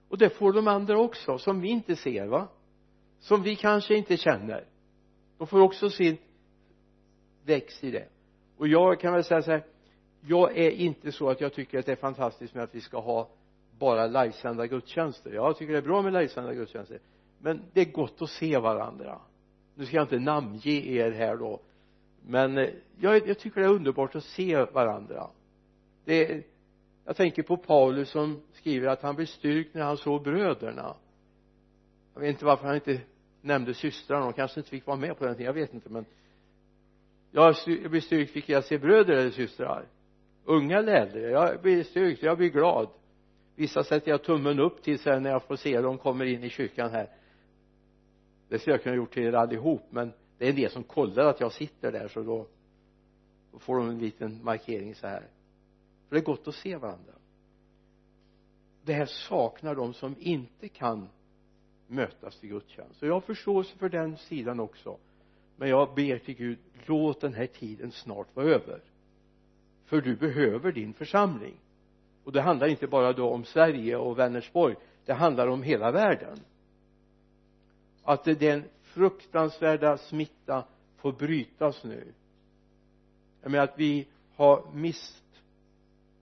Och 0.09 0.17
det 0.17 0.29
får 0.29 0.53
de 0.53 0.67
andra 0.67 0.99
också 0.99 1.37
som 1.37 1.61
vi 1.61 1.67
inte 1.67 1.95
ser 1.95 2.27
va? 2.27 2.47
Som 3.19 3.43
vi 3.43 3.55
kanske 3.55 3.95
inte 3.95 4.17
känner. 4.17 4.65
De 5.37 5.47
får 5.47 5.59
också 5.59 5.89
sin 5.89 6.17
växt 7.47 7.83
i 7.83 7.91
det. 7.91 8.07
Och 8.57 8.67
jag 8.67 8.99
kan 8.99 9.13
väl 9.13 9.23
säga 9.23 9.41
så 9.41 9.51
här 9.51 9.63
jag 10.27 10.57
är 10.57 10.71
inte 10.71 11.11
så 11.11 11.29
att 11.29 11.41
jag 11.41 11.53
tycker 11.53 11.79
att 11.79 11.85
det 11.85 11.91
är 11.91 11.95
fantastiskt 11.95 12.55
med 12.55 12.63
att 12.63 12.75
vi 12.75 12.81
ska 12.81 12.99
ha 12.99 13.29
bara 13.79 14.07
livesända 14.07 14.67
gudstjänster. 14.67 15.33
Jag 15.33 15.57
tycker 15.57 15.73
det 15.73 15.79
är 15.79 15.83
bra 15.83 16.01
med 16.01 16.13
livesända 16.13 16.53
gudstjänster. 16.53 16.99
Men 17.39 17.61
det 17.73 17.81
är 17.81 17.91
gott 17.91 18.21
att 18.21 18.29
se 18.29 18.57
varandra. 18.57 19.21
Nu 19.75 19.85
ska 19.85 19.95
jag 19.95 20.03
inte 20.03 20.19
namnge 20.19 20.71
er 20.71 21.11
här 21.11 21.37
då. 21.37 21.59
Men 22.25 22.57
eh, 22.57 22.69
jag, 22.99 23.27
jag 23.27 23.39
tycker 23.39 23.61
det 23.61 23.67
är 23.67 23.71
underbart 23.71 24.15
att 24.15 24.23
se 24.23 24.65
varandra. 24.65 25.27
Det 26.05 26.31
är, 26.31 26.43
jag 27.05 27.15
tänker 27.15 27.43
på 27.43 27.57
Paulus 27.57 28.09
som 28.09 28.41
skriver 28.53 28.87
att 28.87 29.01
han 29.01 29.15
blev 29.15 29.25
styrkt 29.25 29.73
när 29.73 29.83
han 29.83 29.97
såg 29.97 30.23
bröderna. 30.23 30.95
Jag 32.13 32.21
vet 32.21 32.29
inte 32.29 32.45
varför 32.45 32.65
han 32.65 32.75
inte 32.75 33.01
nämnde 33.41 33.73
systrarna. 33.73 34.25
De 34.25 34.33
kanske 34.33 34.59
inte 34.59 34.69
fick 34.69 34.85
vara 34.85 34.97
med 34.97 35.17
på 35.17 35.25
den 35.25 35.33
tiden. 35.33 35.45
Jag 35.45 35.53
vet 35.53 35.73
inte 35.73 35.89
men 35.89 36.05
jag 37.31 37.55
blir 37.65 38.01
styrkt 38.01 38.31
fick 38.31 38.49
jag 38.49 38.63
se 38.63 38.77
bröder 38.77 39.13
eller 39.13 39.31
systrar? 39.31 39.87
Unga 40.45 40.77
eller 40.77 40.93
äldre? 40.93 41.21
Jag 41.21 41.61
blir 41.61 41.83
styrkt 41.83 42.23
jag 42.23 42.37
blir 42.37 42.49
glad. 42.49 42.89
Vissa 43.55 43.83
sätter 43.83 44.11
jag 44.11 44.23
tummen 44.23 44.59
upp 44.59 44.83
till 44.83 44.99
sen 44.99 45.23
när 45.23 45.29
jag 45.29 45.43
får 45.43 45.55
se 45.55 45.81
dem 45.81 45.97
kommer 45.97 46.25
in 46.25 46.43
i 46.43 46.49
kyrkan 46.49 46.91
här. 46.91 47.09
Det 48.49 48.59
skulle 48.59 48.73
jag 48.73 48.83
kunna 48.83 48.95
gjort 48.95 49.13
till 49.13 49.23
er 49.23 49.33
allihop 49.33 49.83
men 49.89 50.13
det 50.37 50.45
är 50.45 50.49
en 50.49 50.55
del 50.55 50.71
som 50.71 50.83
kollar 50.83 51.25
att 51.25 51.39
jag 51.39 51.51
sitter 51.51 51.91
där 51.91 52.07
så 52.07 52.23
då, 52.23 52.47
då 53.51 53.59
får 53.59 53.77
de 53.77 53.89
en 53.89 53.99
liten 53.99 54.43
markering 54.43 54.95
så 54.95 55.07
här. 55.07 55.27
För 56.07 56.15
det 56.15 56.21
är 56.21 56.25
gott 56.25 56.47
att 56.47 56.55
se 56.55 56.75
varandra. 56.75 57.13
Det 58.83 58.93
här 58.93 59.05
saknar 59.05 59.75
de 59.75 59.93
som 59.93 60.15
inte 60.19 60.69
kan 60.69 61.09
mötas 61.87 62.39
till 62.39 62.49
gudstjänst. 62.49 63.01
Och 63.01 63.07
jag 63.07 63.13
har 63.13 63.21
förståelse 63.21 63.77
för 63.77 63.89
den 63.89 64.17
sidan 64.17 64.59
också 64.59 64.97
men 65.57 65.69
jag 65.69 65.95
ber 65.95 66.17
till 66.17 66.35
Gud 66.35 66.59
låt 66.85 67.21
den 67.21 67.33
här 67.33 67.47
tiden 67.47 67.91
snart 67.91 68.35
vara 68.35 68.47
över. 68.47 68.81
För 69.85 70.01
du 70.01 70.15
behöver 70.15 70.71
din 70.71 70.93
församling. 70.93 71.55
Och 72.23 72.31
det 72.31 72.41
handlar 72.41 72.67
inte 72.67 72.87
bara 72.87 73.13
då 73.13 73.29
om 73.29 73.43
Sverige 73.43 73.97
och 73.97 74.19
Vänersborg. 74.19 74.75
Det 75.05 75.13
handlar 75.13 75.47
om 75.47 75.63
hela 75.63 75.91
världen. 75.91 76.39
Att 78.03 78.23
den 78.23 78.63
fruktansvärda 78.81 79.97
smitta 79.97 80.65
får 80.97 81.11
brytas 81.11 81.83
nu. 81.83 82.13
Jag 83.41 83.51
menar 83.51 83.63
att 83.63 83.79
vi 83.79 84.07
har 84.35 84.71
mist 84.73 85.23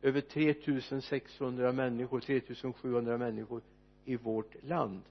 över 0.02 0.22
3600 0.22 1.72
människor 1.72 2.20
3700 2.20 3.18
människor 3.18 3.62
i 4.06 4.16
vårt 4.16 4.64
land 4.64 5.02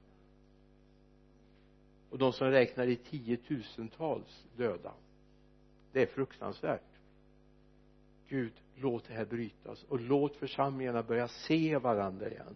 och 2.14 2.20
de 2.20 2.32
som 2.32 2.50
räknar 2.50 2.86
i 2.86 2.96
tiotusentals 2.96 4.46
döda. 4.56 4.92
Det 5.92 6.02
är 6.02 6.06
fruktansvärt. 6.06 6.98
Gud 8.28 8.52
låt 8.76 9.08
det 9.08 9.14
här 9.14 9.24
brytas. 9.24 9.84
Och 9.88 10.00
låt 10.00 10.36
församlingarna 10.36 11.02
börja 11.02 11.28
se 11.28 11.78
varandra 11.78 12.28
igen. 12.28 12.54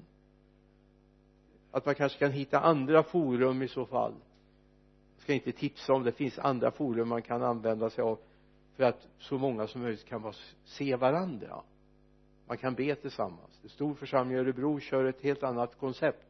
Att 1.70 1.86
man 1.86 1.94
kanske 1.94 2.18
kan 2.18 2.32
hitta 2.32 2.60
andra 2.60 3.02
forum 3.02 3.62
i 3.62 3.68
så 3.68 3.86
fall. 3.86 4.14
Jag 5.14 5.22
ska 5.22 5.32
inte 5.32 5.52
tipsa 5.52 5.92
om 5.92 6.04
det. 6.04 6.12
Finns 6.12 6.38
andra 6.38 6.70
forum 6.70 7.08
man 7.08 7.22
kan 7.22 7.42
använda 7.42 7.90
sig 7.90 8.02
av 8.02 8.18
för 8.76 8.84
att 8.84 9.08
så 9.18 9.38
många 9.38 9.66
som 9.66 9.82
möjligt 9.82 10.04
kan 10.04 10.32
se 10.64 10.96
varandra. 10.96 11.62
Man 12.46 12.58
kan 12.58 12.74
be 12.74 12.94
tillsammans. 12.94 13.60
En 13.62 13.68
stor 13.68 13.94
församling 13.94 14.36
i 14.36 14.40
Örebro 14.40 14.80
kör 14.80 15.04
ett 15.04 15.22
helt 15.22 15.42
annat 15.42 15.78
koncept. 15.78 16.26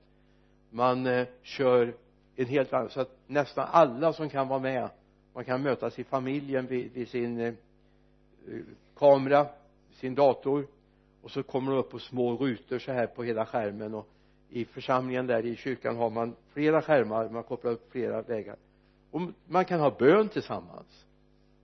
Man 0.71 1.07
eh, 1.07 1.27
kör 1.43 1.95
en 2.39 2.47
helt 2.47 2.73
annan 2.73 2.91
så 2.91 3.01
att 3.01 3.17
nästan 3.27 3.69
alla 3.71 4.13
som 4.13 4.29
kan 4.29 4.49
vara 4.49 4.61
med 4.61 4.91
man 5.35 5.45
kan 5.45 5.63
mötas 5.63 5.99
i 5.99 6.05
familjen 6.05 6.67
vid, 6.67 6.93
vid 6.93 7.09
sin 7.09 7.41
eh, 7.41 7.55
kamera 8.97 9.47
sin 9.93 10.15
dator 10.15 10.67
och 11.23 11.31
så 11.31 11.43
kommer 11.43 11.73
de 11.73 11.79
upp 11.79 11.91
på 11.91 11.99
små 11.99 12.37
rutor 12.37 12.79
så 12.79 12.93
här 12.93 13.07
på 13.07 13.25
hela 13.25 13.47
skärmen 13.47 13.95
och 13.95 14.09
i 14.49 14.65
församlingen 14.65 15.27
där 15.27 15.47
i 15.47 15.57
kyrkan 15.57 15.97
har 15.97 16.11
man 16.11 16.35
flera 16.53 16.83
skärmar 16.83 17.29
man 17.29 17.43
kopplar 17.43 17.73
upp 17.73 17.93
flera 17.93 18.23
vägar. 18.23 18.57
Och 19.11 19.21
man 19.47 19.65
kan 19.65 19.81
ha 19.81 19.91
bön 19.99 20.29
tillsammans. 20.29 21.07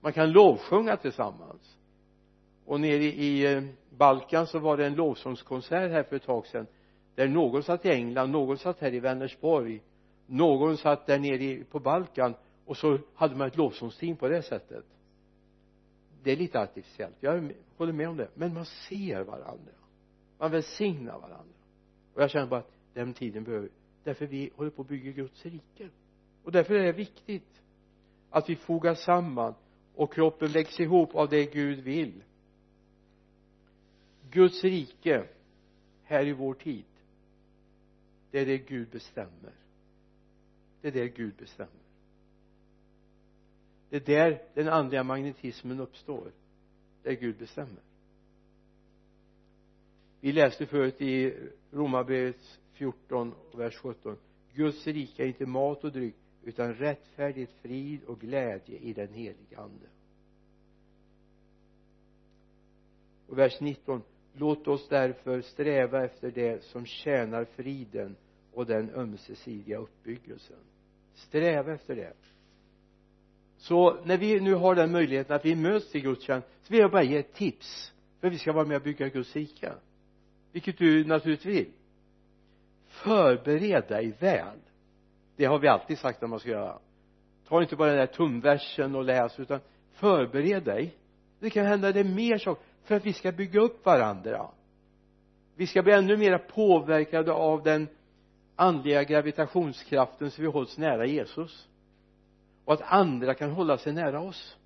Man 0.01 0.13
kan 0.13 0.31
lovsjunga 0.31 0.97
tillsammans. 0.97 1.79
Och 2.67 2.81
nere 2.81 3.05
i 3.05 3.55
eh, 3.55 3.63
Balkan 3.91 4.47
så 4.47 4.59
var 4.59 4.77
det 4.77 4.87
en 4.87 4.95
lovsångskonsert 4.95 5.91
här 5.91 6.03
för 6.03 6.17
ett 6.17 6.23
tag 6.23 6.47
sedan 6.47 6.67
där 7.15 7.29
någon 7.29 7.63
satt 7.63 7.87
i 7.87 7.91
England, 7.91 8.31
någon 8.31 8.59
satt 8.59 8.81
här 8.81 8.95
i 8.95 9.01
Vänersborg 9.01 9.81
någon 10.27 10.77
satt 10.77 11.07
där 11.07 11.19
nere 11.19 11.65
på 11.65 11.81
Balkan 11.81 12.35
och 12.65 12.77
så 12.77 12.99
hade 13.15 13.37
man 13.37 13.47
ett 13.47 13.57
lovsångsteam 13.57 14.17
på 14.17 14.29
det 14.29 14.43
sättet. 14.43 14.85
Det 16.23 16.33
är 16.33 16.37
lite 16.37 16.61
artificiellt. 16.61 17.17
Jag 17.21 17.53
håller 17.77 17.93
med 17.93 18.09
om 18.09 18.17
det. 18.17 18.29
Men 18.35 18.55
man 18.55 18.65
ser 18.65 19.21
varandra. 19.21 19.73
Man 20.39 20.51
välsignar 20.51 21.19
varandra. 21.19 21.55
Och 22.15 22.23
jag 22.23 22.31
känner 22.31 22.47
bara 22.47 22.61
att 22.61 22.73
den 22.95 23.13
tiden 23.13 23.45
behöver 23.45 23.69
därför 24.05 24.27
vi 24.27 24.51
håller 24.57 24.71
på 24.71 24.83
att 24.83 24.89
bygga 24.89 25.13
Guds 25.13 25.47
rike. 25.47 25.89
Och 26.45 26.53
därför 26.53 26.75
är 26.75 26.85
det 26.85 26.93
viktigt 26.93 27.63
att 28.31 28.49
vi 28.49 28.57
fogar 28.57 28.95
samman 28.95 29.55
och 29.95 30.13
kroppen 30.13 30.49
växer 30.49 30.85
ihop 30.85 31.15
av 31.15 31.29
det 31.29 31.53
Gud 31.53 31.79
vill. 31.79 32.23
Guds 34.31 34.65
rike 34.65 35.25
här 36.05 36.27
i 36.27 36.33
vår 36.33 36.55
tid 36.55 36.85
det 38.35 38.41
är 38.41 38.47
det 38.47 38.59
Gud 38.59 38.89
bestämmer 38.89 39.53
det 40.85 40.89
är 40.89 40.93
där 41.05 41.13
Gud 41.17 41.35
bestämmer. 41.37 41.73
Det 43.91 43.97
är 43.97 44.01
där 44.01 44.43
den 44.55 44.69
andliga 44.69 45.05
magnetismen 45.05 45.81
uppstår 45.81 46.33
där 47.03 47.13
Gud 47.13 47.39
bestämmer. 47.39 47.83
Vi 50.21 50.33
läste 50.33 50.67
förut 50.67 51.01
i 51.01 51.35
Romarbrevet 51.71 52.61
14 52.73 53.35
vers 53.55 53.77
17 53.77 54.17
Guds 54.55 54.87
rike 54.87 55.23
är 55.23 55.27
inte 55.27 55.47
mat 55.47 55.85
och 55.85 55.93
dryck 55.93 56.17
utan 56.43 56.75
rättfärdighet, 56.75 57.51
frid 57.63 58.05
och 58.05 58.21
glädje 58.21 58.79
i 58.79 58.93
den 58.93 59.13
heliga 59.13 59.59
ande. 59.59 59.87
Och 63.29 63.39
vers 63.39 63.61
19 63.61 64.03
låt 64.33 64.69
oss 64.69 64.89
därför 64.89 65.41
sträva 65.41 66.05
efter 66.05 66.31
det 66.31 66.65
som 66.65 66.87
tjänar 66.87 67.45
friden 67.45 68.17
och 68.55 68.67
den 68.67 68.91
ömsesidiga 68.91 69.79
uppbyggelsen. 69.79 70.57
Sträva 71.15 71.73
efter 71.73 71.97
det. 71.97 72.13
Så 73.57 74.05
när 74.05 74.19
vi 74.19 74.41
nu 74.41 74.55
har 74.55 74.75
den 74.75 74.93
möjligheten 74.93 75.37
att 75.37 75.45
vi 75.45 75.57
möts 75.57 75.95
i 75.95 76.01
gudstjänst 76.01 76.49
så 76.63 76.73
vill 76.73 76.81
jag 76.81 76.91
bara 76.91 77.03
ge 77.03 77.19
ett 77.19 77.35
tips 77.35 77.93
för 78.21 78.27
att 78.27 78.35
vi 78.35 78.39
ska 78.39 78.53
vara 78.53 78.65
med 78.65 78.77
och 78.77 78.83
bygga 78.83 79.09
Guds 79.09 79.37
rike. 79.37 79.73
Vilket 80.53 80.79
du 80.79 81.05
naturligtvis 81.05 81.55
vill. 81.57 81.73
Förbered 82.87 83.89
dig 83.89 84.17
väl. 84.21 84.59
Det 85.37 85.45
har 85.45 85.59
vi 85.59 85.69
alltid 85.69 85.99
sagt 85.99 86.23
att 86.23 86.31
man 86.31 86.41
ska 86.41 86.51
göra. 86.51 86.79
Ta 87.49 87.63
inte 87.63 87.77
bara 87.77 87.89
den 87.89 87.99
där 87.99 88.07
tumversen 88.07 88.95
och 88.95 89.05
läs 89.05 89.41
utan 89.41 89.61
förbered 89.93 90.65
dig. 90.65 90.95
Det 91.41 91.51
kan 91.51 91.67
hända 91.67 91.93
det 91.93 92.01
är 92.01 92.05
mer 92.05 92.39
saker 92.39 92.63
för 92.85 92.95
att 92.95 93.07
vi 93.07 93.13
ska 93.13 93.33
bygga 93.33 93.61
upp 93.61 93.85
varandra. 93.85 94.51
Vi 95.57 95.67
ska 95.67 95.83
bli 95.83 95.93
ännu 95.93 96.17
mer 96.17 96.39
påverkade 96.39 97.33
av 97.33 97.63
den 97.63 97.89
andliga 98.57 99.05
gravitationskraften 99.05 100.31
så 100.31 100.43
vi 100.43 100.49
hålls 100.49 100.79
nära 100.79 101.07
Jesus. 101.07 101.69
Och 102.65 102.75
att 102.75 102.83
andra 102.83 103.35
kan 103.35 103.51
hålla 103.51 103.79
sig 103.79 103.93
nära 103.93 104.21
oss. 104.21 104.57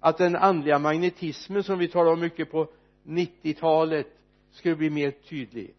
Att 0.00 0.18
den 0.18 0.36
andliga 0.36 0.78
magnetismen 0.78 1.62
som 1.62 1.78
vi 1.78 1.88
talar 1.88 2.12
om 2.12 2.20
mycket 2.20 2.50
på 2.50 2.68
90-talet 3.04 4.06
skulle 4.50 4.76
bli 4.76 4.90
mer 4.90 5.10
tydlig. 5.10 5.74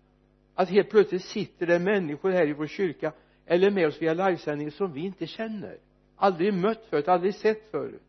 Att 0.55 0.70
helt 0.70 0.89
plötsligt 0.89 1.24
sitter 1.24 1.68
det 1.68 1.80
människor 1.80 2.32
här 2.32 2.47
i 2.47 2.53
vår 2.53 2.68
kyrka 2.68 3.12
eller 3.45 3.72
med 3.72 3.88
oss 3.88 4.01
via 4.01 4.14
livesändning 4.14 4.72
som 4.72 4.93
vi 4.93 5.01
inte 5.01 5.28
känner. 5.28 5.78
Aldrig 6.16 6.53
mött 6.53 6.86
förut, 6.86 7.08
aldrig 7.08 7.36
sett 7.36 7.72
förut. 7.72 8.01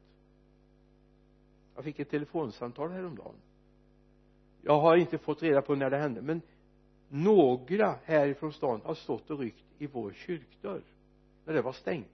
Jag 1.75 1.85
fick 1.85 1.99
ett 1.99 2.11
telefonsamtal 2.11 2.91
häromdagen. 2.91 3.35
Jag 4.63 4.81
har 4.81 4.97
inte 4.97 5.19
fått 5.19 5.43
reda 5.43 5.63
på 5.63 5.75
när 5.75 5.91
det 5.91 5.99
hände 5.99 6.23
men 6.23 6.43
några 7.09 7.95
härifrån 8.05 8.53
stan 8.53 8.81
har 8.85 8.95
stått 8.95 9.31
och 9.31 9.39
ryckt 9.39 9.65
i 9.79 9.87
vår 9.87 10.13
kyrkdörr 10.13 10.83
när 11.45 11.55
det 11.55 11.63
var 11.63 11.73
stängt. 11.73 12.07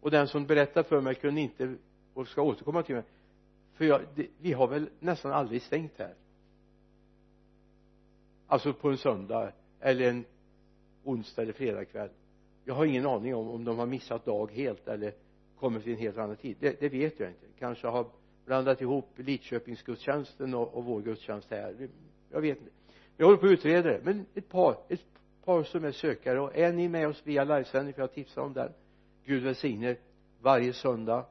Och 0.00 0.10
den 0.10 0.28
som 0.28 0.46
berättade 0.46 0.88
för 0.88 1.00
mig 1.00 1.14
kunde 1.14 1.40
inte 1.40 1.74
och 2.14 2.28
ska 2.28 2.42
återkomma 2.42 2.82
till 2.82 2.94
mig 2.94 3.04
för 3.78 3.84
jag, 3.84 4.00
det, 4.14 4.26
vi 4.40 4.52
har 4.52 4.68
väl 4.68 4.88
nästan 5.00 5.32
aldrig 5.32 5.62
stängt 5.62 5.92
här. 5.96 6.14
Alltså 8.46 8.72
på 8.72 8.90
en 8.90 8.96
söndag 8.96 9.52
eller 9.80 10.08
en 10.08 10.24
onsdag 11.04 11.42
eller 11.42 11.52
fredagkväll. 11.52 12.10
Jag 12.64 12.74
har 12.74 12.84
ingen 12.84 13.06
aning 13.06 13.34
om 13.34 13.48
om 13.48 13.64
de 13.64 13.78
har 13.78 13.86
missat 13.86 14.24
dag 14.24 14.52
helt 14.52 14.88
eller 14.88 15.12
kommit 15.58 15.82
till 15.82 15.92
en 15.92 15.98
helt 15.98 16.18
annan 16.18 16.36
tid. 16.36 16.56
Det, 16.60 16.80
det 16.80 16.88
vet 16.88 17.20
jag 17.20 17.28
inte. 17.28 17.46
Kanske 17.58 17.88
har 17.88 18.06
blandat 18.44 18.80
ihop 18.80 19.08
Lidköpingsgudstjänsten 19.16 20.54
och, 20.54 20.74
och 20.74 20.84
vår 20.84 21.00
gudstjänst 21.00 21.50
här. 21.50 21.88
Jag 22.30 22.40
vet 22.40 22.58
inte 22.58 22.70
jag 23.18 23.26
håller 23.26 23.38
på 23.38 23.46
att 23.46 23.52
utreda 23.52 23.90
det. 23.90 24.00
Men 24.04 24.26
ett 24.34 24.48
par 24.48 24.76
ett 24.88 25.04
par 25.44 25.64
som 25.64 25.84
är 25.84 25.92
sökare 25.92 26.40
och 26.40 26.56
är 26.56 26.72
ni 26.72 26.88
med 26.88 27.08
oss 27.08 27.22
via 27.24 27.44
livesändning 27.44 27.94
för 27.94 28.02
jag 28.02 28.14
tipsar 28.14 28.42
om 28.42 28.52
den 28.52 28.72
Gud 29.24 29.42
välsigne 29.42 29.96
varje 30.40 30.72
söndag 30.72 31.26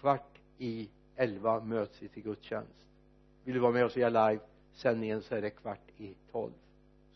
kvart 0.00 0.38
i 0.58 0.88
elva 1.16 1.60
möts 1.60 2.02
vi 2.02 2.08
till 2.08 2.22
gudstjänst. 2.22 2.86
Vill 3.44 3.54
du 3.54 3.60
vara 3.60 3.72
med 3.72 3.84
oss 3.84 3.96
via 3.96 4.08
live 4.08 4.40
sändningen 4.72 5.22
så 5.22 5.34
är 5.34 5.42
det 5.42 5.50
kvart 5.50 5.90
i 5.96 6.14
tolv 6.32 6.52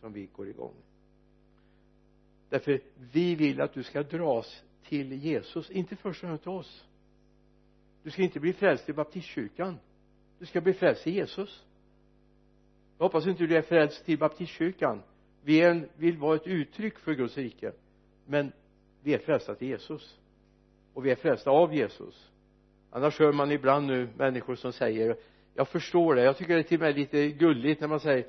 som 0.01 0.12
vi 0.12 0.26
går 0.26 0.49
igång. 0.49 0.74
Därför 2.49 2.80
vi 3.12 3.34
vill 3.34 3.61
att 3.61 3.72
du 3.72 3.82
ska 3.82 4.03
dras 4.03 4.62
till 4.84 5.12
Jesus 5.12 5.70
inte 5.70 5.97
först 5.97 6.22
och 6.22 6.28
främst 6.28 6.43
till 6.43 6.53
oss. 6.53 6.84
Du 8.03 8.11
ska 8.11 8.22
inte 8.22 8.41
bli 8.41 8.53
frälst 8.53 8.89
i 8.89 8.93
baptistkyrkan. 8.93 9.78
Du 10.39 10.47
ska 10.47 10.61
bli 10.61 10.72
frälst 10.72 11.07
i 11.07 11.11
Jesus 11.11 11.64
jag 12.99 13.05
hoppas 13.05 13.26
inte 13.26 13.46
du 13.46 13.57
är 13.57 13.62
frälst 13.62 14.05
till 14.05 14.18
baptistkyrkan. 14.18 15.03
Vi 15.42 15.61
är 15.62 15.70
en, 15.70 15.88
vill 15.96 16.16
vara 16.16 16.36
ett 16.36 16.46
uttryck 16.46 16.99
för 16.99 17.14
Guds 17.14 17.36
rike. 17.36 17.72
Men 18.26 18.53
vi 19.03 19.14
är 19.14 19.18
frälsta 19.18 19.55
till 19.55 19.68
Jesus. 19.68 20.18
Och 20.94 21.07
vi 21.07 21.11
är 21.11 21.16
frälsta 21.16 21.51
av 21.51 21.74
Jesus. 21.74 22.30
Annars 22.90 23.18
hör 23.18 23.32
man 23.32 23.51
ibland 23.51 23.86
nu 23.86 24.09
människor 24.16 24.55
som 24.55 24.72
säger 24.72 25.16
jag 25.55 25.68
förstår 25.68 26.14
det. 26.14 26.22
Jag 26.22 26.36
tycker 26.36 26.55
det 26.55 26.61
är 26.61 26.62
till 26.62 26.80
och 26.80 26.86
med 26.86 26.96
lite 26.96 27.28
gulligt 27.28 27.80
när 27.80 27.88
man 27.88 28.01
säger 28.01 28.26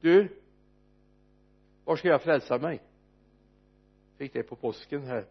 du 0.00 0.28
var 1.84 1.96
ska 1.96 2.08
jag 2.08 2.22
frälsa 2.22 2.58
mig? 2.58 2.82
Fick 4.18 4.32
det 4.32 4.42
på 4.42 4.56
påsken 4.56 5.02
här. 5.02 5.26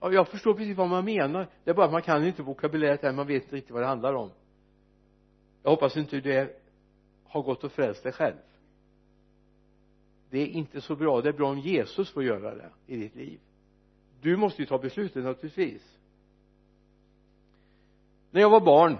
Ja, 0.00 0.12
jag 0.12 0.28
förstår 0.28 0.54
precis 0.54 0.76
vad 0.76 0.88
man 0.88 1.04
menar. 1.04 1.48
Det 1.64 1.70
är 1.70 1.74
bara 1.74 1.86
att 1.86 1.92
man 1.92 2.02
kan 2.02 2.24
inte 2.24 2.42
vokabuläret 2.42 3.02
här 3.02 3.12
man 3.12 3.26
vet 3.26 3.42
inte 3.42 3.56
riktigt 3.56 3.72
vad 3.72 3.82
det 3.82 3.86
handlar 3.86 4.14
om 4.14 4.30
jag 5.62 5.70
hoppas 5.70 5.96
inte 5.96 6.20
du 6.20 6.54
har 7.24 7.42
gått 7.42 7.64
och 7.64 7.72
frälst 7.72 8.02
dig 8.02 8.12
själv. 8.12 8.36
Det 10.30 10.38
är 10.38 10.46
inte 10.46 10.80
så 10.80 10.96
bra. 10.96 11.20
Det 11.20 11.28
är 11.28 11.32
bra 11.32 11.50
om 11.50 11.58
Jesus 11.58 12.10
får 12.10 12.24
göra 12.24 12.54
det 12.54 12.70
i 12.86 12.96
ditt 12.96 13.14
liv. 13.14 13.40
Du 14.20 14.36
måste 14.36 14.62
ju 14.62 14.66
ta 14.66 14.78
beslutet 14.78 15.24
naturligtvis. 15.24 15.98
När 18.30 18.40
jag 18.40 18.50
var 18.50 18.60
barn 18.60 18.98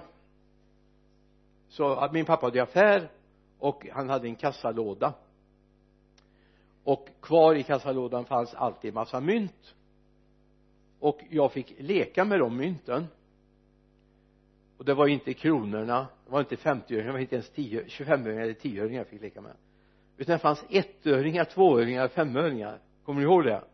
så 1.69 1.95
att 1.95 2.13
min 2.13 2.25
pappa 2.25 2.47
hade 2.47 2.63
affär 2.63 3.11
och 3.59 3.87
han 3.93 4.09
hade 4.09 4.29
en 4.29 4.37
kassalåda. 4.37 5.15
Och 6.85 7.09
kvar 7.21 7.55
i 7.55 7.63
kassalådan 7.63 8.25
fanns 8.25 8.55
alltid 8.55 8.95
massa 8.95 9.21
mynt. 9.21 9.75
Och 11.01 11.21
jag 11.31 11.53
fick 11.53 11.75
leka 11.79 12.25
med 12.25 12.39
de 12.39 12.57
mynten. 12.57 13.07
Och 14.79 14.85
det 14.85 14.95
var 14.95 15.07
inte 15.07 15.35
kronorna 15.35 16.07
var 16.33 16.41
inte 16.41 16.57
50-öringar 16.57 17.07
det 17.07 17.13
var 17.13 17.19
inte 17.19 17.35
ens 17.35 17.51
10 17.51 17.83
25-öringar 17.83 18.41
eller 18.41 18.55
10-öringar 18.55 18.99
jag 18.99 19.07
fick 19.07 19.23
leka 19.23 19.41
med. 19.41 19.57
Utan 20.17 20.33
det 20.33 20.39
fanns 20.39 20.65
ettöringar, 20.71 21.45
tvåöringar, 21.45 22.09
femöringar. 22.09 22.79
Kommer 23.05 23.21
ni 23.21 23.27
ihåg 23.27 23.45
det? 23.45 23.65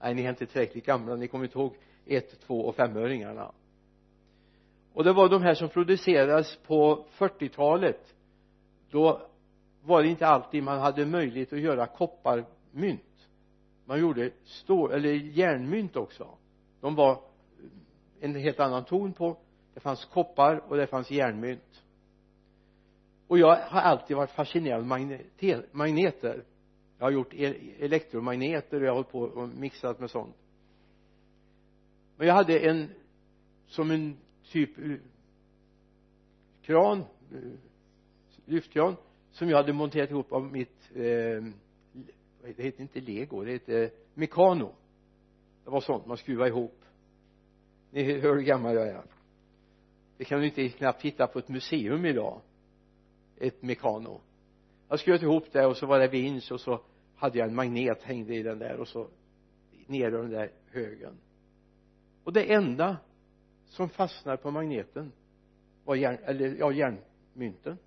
Nej 0.00 0.14
ni 0.14 0.24
är 0.24 0.30
inte 0.30 0.46
tillräckligt 0.46 0.86
gamla. 0.86 1.16
Ni 1.16 1.28
kommer 1.28 1.44
inte 1.44 1.58
ihåg 1.58 1.76
ett, 2.06 2.40
två 2.40 2.60
och 2.60 2.74
femöringarna. 2.74 3.52
Och 4.92 5.04
det 5.04 5.12
var 5.12 5.28
de 5.28 5.42
här 5.42 5.54
som 5.54 5.68
producerades 5.68 6.56
på 6.56 7.06
40-talet 7.18 8.14
då 8.90 9.26
var 9.82 10.02
det 10.02 10.08
inte 10.08 10.26
alltid 10.26 10.62
man 10.62 10.78
hade 10.78 11.06
möjlighet 11.06 11.52
att 11.52 11.60
göra 11.60 11.86
kopparmynt. 11.86 13.28
Man 13.84 14.00
gjorde 14.00 14.30
stål 14.44 14.92
eller 14.92 15.10
järnmynt 15.12 15.96
också. 15.96 16.28
De 16.80 16.94
var 16.94 17.20
en 18.20 18.34
helt 18.34 18.60
annan 18.60 18.84
ton 18.84 19.12
på. 19.12 19.36
Det 19.74 19.80
fanns 19.80 20.04
koppar 20.04 20.62
och 20.68 20.76
det 20.76 20.86
fanns 20.86 21.10
järnmynt 21.10 21.82
och 23.28 23.38
jag 23.38 23.56
har 23.56 23.80
alltid 23.80 24.16
varit 24.16 24.30
fascinerad 24.30 24.80
av 24.80 24.86
magneter, 24.86 25.66
magneter. 25.72 26.44
Jag 26.98 27.06
har 27.06 27.10
gjort 27.10 27.34
elektromagneter 27.78 28.80
och 28.80 28.86
jag 28.86 28.90
har 28.90 28.94
hållit 28.94 29.10
på 29.10 29.20
och 29.20 29.48
mixat 29.48 30.00
med 30.00 30.10
sånt. 30.10 30.36
Men 32.16 32.26
jag 32.26 32.34
hade 32.34 32.58
en 32.58 32.90
som 33.66 33.90
en 33.90 34.16
typ 34.50 34.78
eh, 34.78 34.96
kran 36.62 36.98
eh, 37.32 37.38
lyftkran 38.44 38.96
som 39.30 39.48
jag 39.48 39.56
hade 39.56 39.72
monterat 39.72 40.10
ihop 40.10 40.32
av 40.32 40.52
mitt 40.52 40.90
eh, 40.94 41.44
det 42.56 42.62
heter 42.62 42.80
inte 42.82 43.00
lego 43.00 43.44
det 43.44 43.52
heter 43.52 43.90
mekano. 44.14 44.74
Det 45.64 45.70
var 45.70 45.80
sånt 45.80 46.06
man 46.06 46.16
skruvade 46.16 46.50
ihop. 46.50 46.84
Ni 47.90 48.20
hör 48.20 48.34
hur 48.34 48.42
gammal 48.42 48.74
jag 48.74 48.88
är. 48.88 49.02
Det 50.16 50.24
kan 50.24 50.40
du 50.40 50.46
inte 50.46 50.68
knappt 50.68 51.02
hitta 51.02 51.26
på 51.26 51.38
ett 51.38 51.48
museum 51.48 52.04
idag 52.04 52.40
ett 53.40 53.62
mekano 53.62 54.20
jag 54.88 55.00
sköt 55.00 55.22
ihop 55.22 55.52
det 55.52 55.66
och 55.66 55.76
så 55.76 55.86
var 55.86 55.98
det 55.98 56.08
vinsch 56.08 56.52
och 56.52 56.60
så 56.60 56.80
hade 57.16 57.38
jag 57.38 57.48
en 57.48 57.54
magnet 57.54 58.02
hängde 58.02 58.34
i 58.34 58.42
den 58.42 58.58
där 58.58 58.76
och 58.76 58.88
så 58.88 59.08
ner 59.86 60.08
i 60.08 60.10
den 60.10 60.30
där 60.30 60.52
högen. 60.70 61.18
Och 62.24 62.32
det 62.32 62.52
enda 62.52 62.96
som 63.66 63.88
fastnade 63.88 64.36
på 64.36 64.50
magneten 64.50 65.12
var 65.84 65.94
järn, 65.94 66.18
eller 66.24 66.56
ja 66.56 66.72
järnmynten 66.72 67.78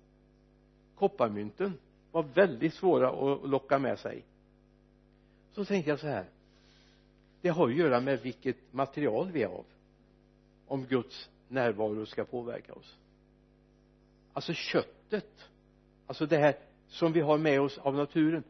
kopparmynten 0.94 1.78
var 2.12 2.22
väldigt 2.22 2.74
svåra 2.74 3.10
att 3.10 3.48
locka 3.48 3.78
med 3.78 3.98
sig. 3.98 4.24
Så 5.52 5.64
tänkte 5.64 5.90
jag 5.90 6.00
så 6.00 6.06
här 6.06 6.26
det 7.40 7.48
har 7.48 7.68
att 7.68 7.76
göra 7.76 8.00
med 8.00 8.20
vilket 8.20 8.72
material 8.72 9.32
vi 9.32 9.42
är 9.42 9.48
av 9.48 9.64
om 10.66 10.86
Guds 10.86 11.30
närvaro 11.48 12.06
ska 12.06 12.24
påverka 12.24 12.72
oss. 12.72 12.96
Alltså 14.32 14.52
kött 14.52 14.99
köttet 15.10 15.48
alltså 16.06 16.26
det 16.26 16.36
här 16.36 16.56
som 16.88 17.12
vi 17.12 17.20
har 17.20 17.38
med 17.38 17.60
oss 17.60 17.78
av 17.78 17.94
naturen 17.94 18.44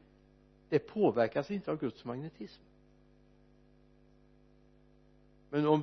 det 0.69 0.79
påverkas 0.79 1.51
inte 1.51 1.71
av 1.71 1.79
Guds 1.79 2.05
magnetism. 2.05 2.63
Men 5.51 5.67
om 5.67 5.83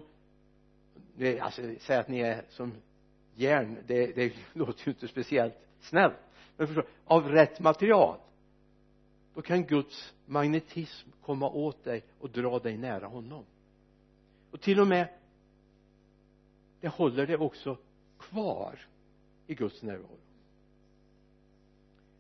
alltså 1.41 1.61
säg 1.79 1.97
att 1.97 2.07
ni 2.07 2.19
är 2.19 2.45
som 2.49 2.73
järn 3.35 3.77
det, 3.87 4.15
det 4.15 4.33
låter 4.53 4.87
ju 4.87 4.91
inte 4.91 5.07
speciellt 5.07 5.53
snällt. 5.79 6.17
Men 6.57 6.67
förstå 6.67 6.83
av 7.05 7.29
rätt 7.29 7.59
material 7.59 8.17
då 9.33 9.41
kan 9.41 9.63
Guds 9.63 10.13
magnetism 10.25 11.09
komma 11.21 11.49
åt 11.49 11.83
dig 11.83 12.03
och 12.19 12.29
dra 12.29 12.59
dig 12.59 12.77
nära 12.77 13.07
honom. 13.07 13.45
Och 14.51 14.61
till 14.61 14.79
och 14.79 14.87
med 14.87 15.07
det 16.81 16.87
håller 16.87 17.27
det 17.27 17.37
också 17.37 17.77
kvar 18.19 18.79
i 19.47 19.55
Guds 19.55 19.83
närvaro 19.83 20.26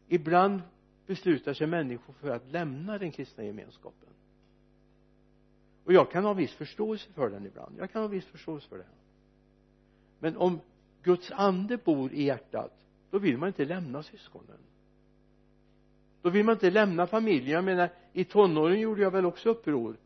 ibland 0.07 0.61
beslutar 1.05 1.53
sig 1.53 1.67
människor 1.67 2.13
för 2.13 2.29
att 2.29 2.51
lämna 2.51 2.97
den 2.97 3.11
kristna 3.11 3.43
gemenskapen. 3.43 4.09
Och 5.83 5.93
jag 5.93 6.11
kan 6.11 6.25
ha 6.25 6.33
viss 6.33 6.53
förståelse 6.53 7.09
för 7.13 7.29
den 7.29 7.45
ibland. 7.45 7.75
Jag 7.79 7.91
kan 7.91 8.01
ha 8.01 8.07
viss 8.07 8.25
förståelse 8.25 8.67
för 8.69 8.77
det. 8.77 8.85
Men 10.19 10.37
om 10.37 10.59
Guds 11.03 11.31
ande 11.31 11.77
bor 11.77 12.13
i 12.13 12.23
hjärtat 12.23 12.73
då 13.11 13.19
vill 13.19 13.37
man 13.37 13.47
inte 13.47 13.65
lämna 13.65 14.03
syskonen. 14.03 14.57
Då 16.21 16.29
vill 16.29 16.45
man 16.45 16.55
inte 16.55 16.71
lämna 16.71 17.07
familjen. 17.07 17.55
Jag 17.55 17.63
menar 17.63 17.89
i 18.13 18.23
tonåren 18.23 18.79
gjorde 18.79 19.01
jag 19.01 19.11
väl 19.11 19.25
också 19.25 19.49
uppror 19.49 19.97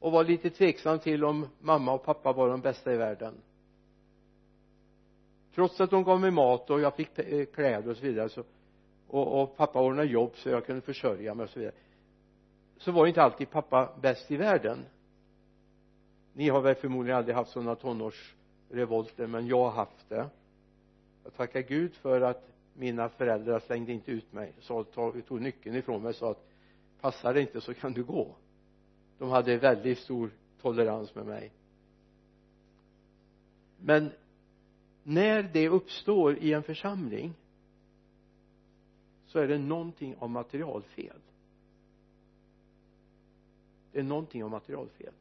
och 0.00 0.12
var 0.12 0.24
lite 0.24 0.50
tveksam 0.50 0.98
till 0.98 1.24
om 1.24 1.48
mamma 1.60 1.92
och 1.92 2.04
pappa 2.04 2.32
var 2.32 2.48
de 2.48 2.60
bästa 2.60 2.94
i 2.94 2.96
världen. 2.96 3.34
Trots 5.54 5.80
att 5.80 5.90
de 5.90 6.04
gav 6.04 6.20
mig 6.20 6.30
mat 6.30 6.70
och 6.70 6.80
jag 6.80 6.96
fick 6.96 7.18
eh, 7.18 7.44
kläder 7.44 7.90
och 7.90 7.96
så 7.96 8.02
vidare 8.02 8.28
så 8.28 8.44
och, 9.12 9.42
och 9.42 9.56
pappa 9.56 9.80
ordnade 9.80 10.08
jobb 10.08 10.30
så 10.34 10.48
jag 10.48 10.66
kunde 10.66 10.82
försörja 10.82 11.34
mig 11.34 11.44
och 11.44 11.50
så 11.50 11.58
vidare. 11.58 11.74
Så 12.76 12.92
var 12.92 13.06
inte 13.06 13.22
alltid 13.22 13.50
pappa 13.50 13.92
bäst 14.00 14.30
i 14.30 14.36
världen. 14.36 14.84
Ni 16.32 16.48
har 16.48 16.60
väl 16.60 16.74
förmodligen 16.74 17.18
aldrig 17.18 17.36
haft 17.36 17.50
sådana 17.50 17.74
tonårsrevolter 17.74 19.26
men 19.26 19.46
jag 19.46 19.64
har 19.64 19.70
haft 19.70 20.08
det. 20.08 20.28
Jag 21.24 21.34
tackar 21.34 21.60
Gud 21.60 21.94
för 21.94 22.20
att 22.20 22.48
mina 22.74 23.08
föräldrar 23.08 23.60
slängde 23.60 23.92
inte 23.92 24.10
ut 24.10 24.32
mig. 24.32 24.52
Så 24.60 24.84
tog, 24.84 25.26
tog 25.26 25.40
nyckeln 25.40 25.76
ifrån 25.76 26.02
mig 26.02 26.08
och 26.08 26.16
sa 26.16 26.30
att 26.30 26.48
passar 27.00 27.34
det 27.34 27.40
inte 27.40 27.60
så 27.60 27.74
kan 27.74 27.92
du 27.92 28.04
gå. 28.04 28.34
De 29.18 29.30
hade 29.30 29.56
väldigt 29.56 29.98
stor 29.98 30.30
tolerans 30.62 31.14
med 31.14 31.26
mig. 31.26 31.52
Men 33.78 34.12
när 35.02 35.42
det 35.42 35.68
uppstår 35.68 36.38
i 36.38 36.52
en 36.52 36.62
församling 36.62 37.34
så 39.32 39.38
är 39.38 39.48
det 39.48 39.58
någonting 39.58 40.16
av 40.18 40.30
materialfel. 40.30 41.16
Det 43.92 43.98
är 43.98 44.02
någonting 44.02 44.44
av 44.44 44.50
materialfel. 44.50 45.12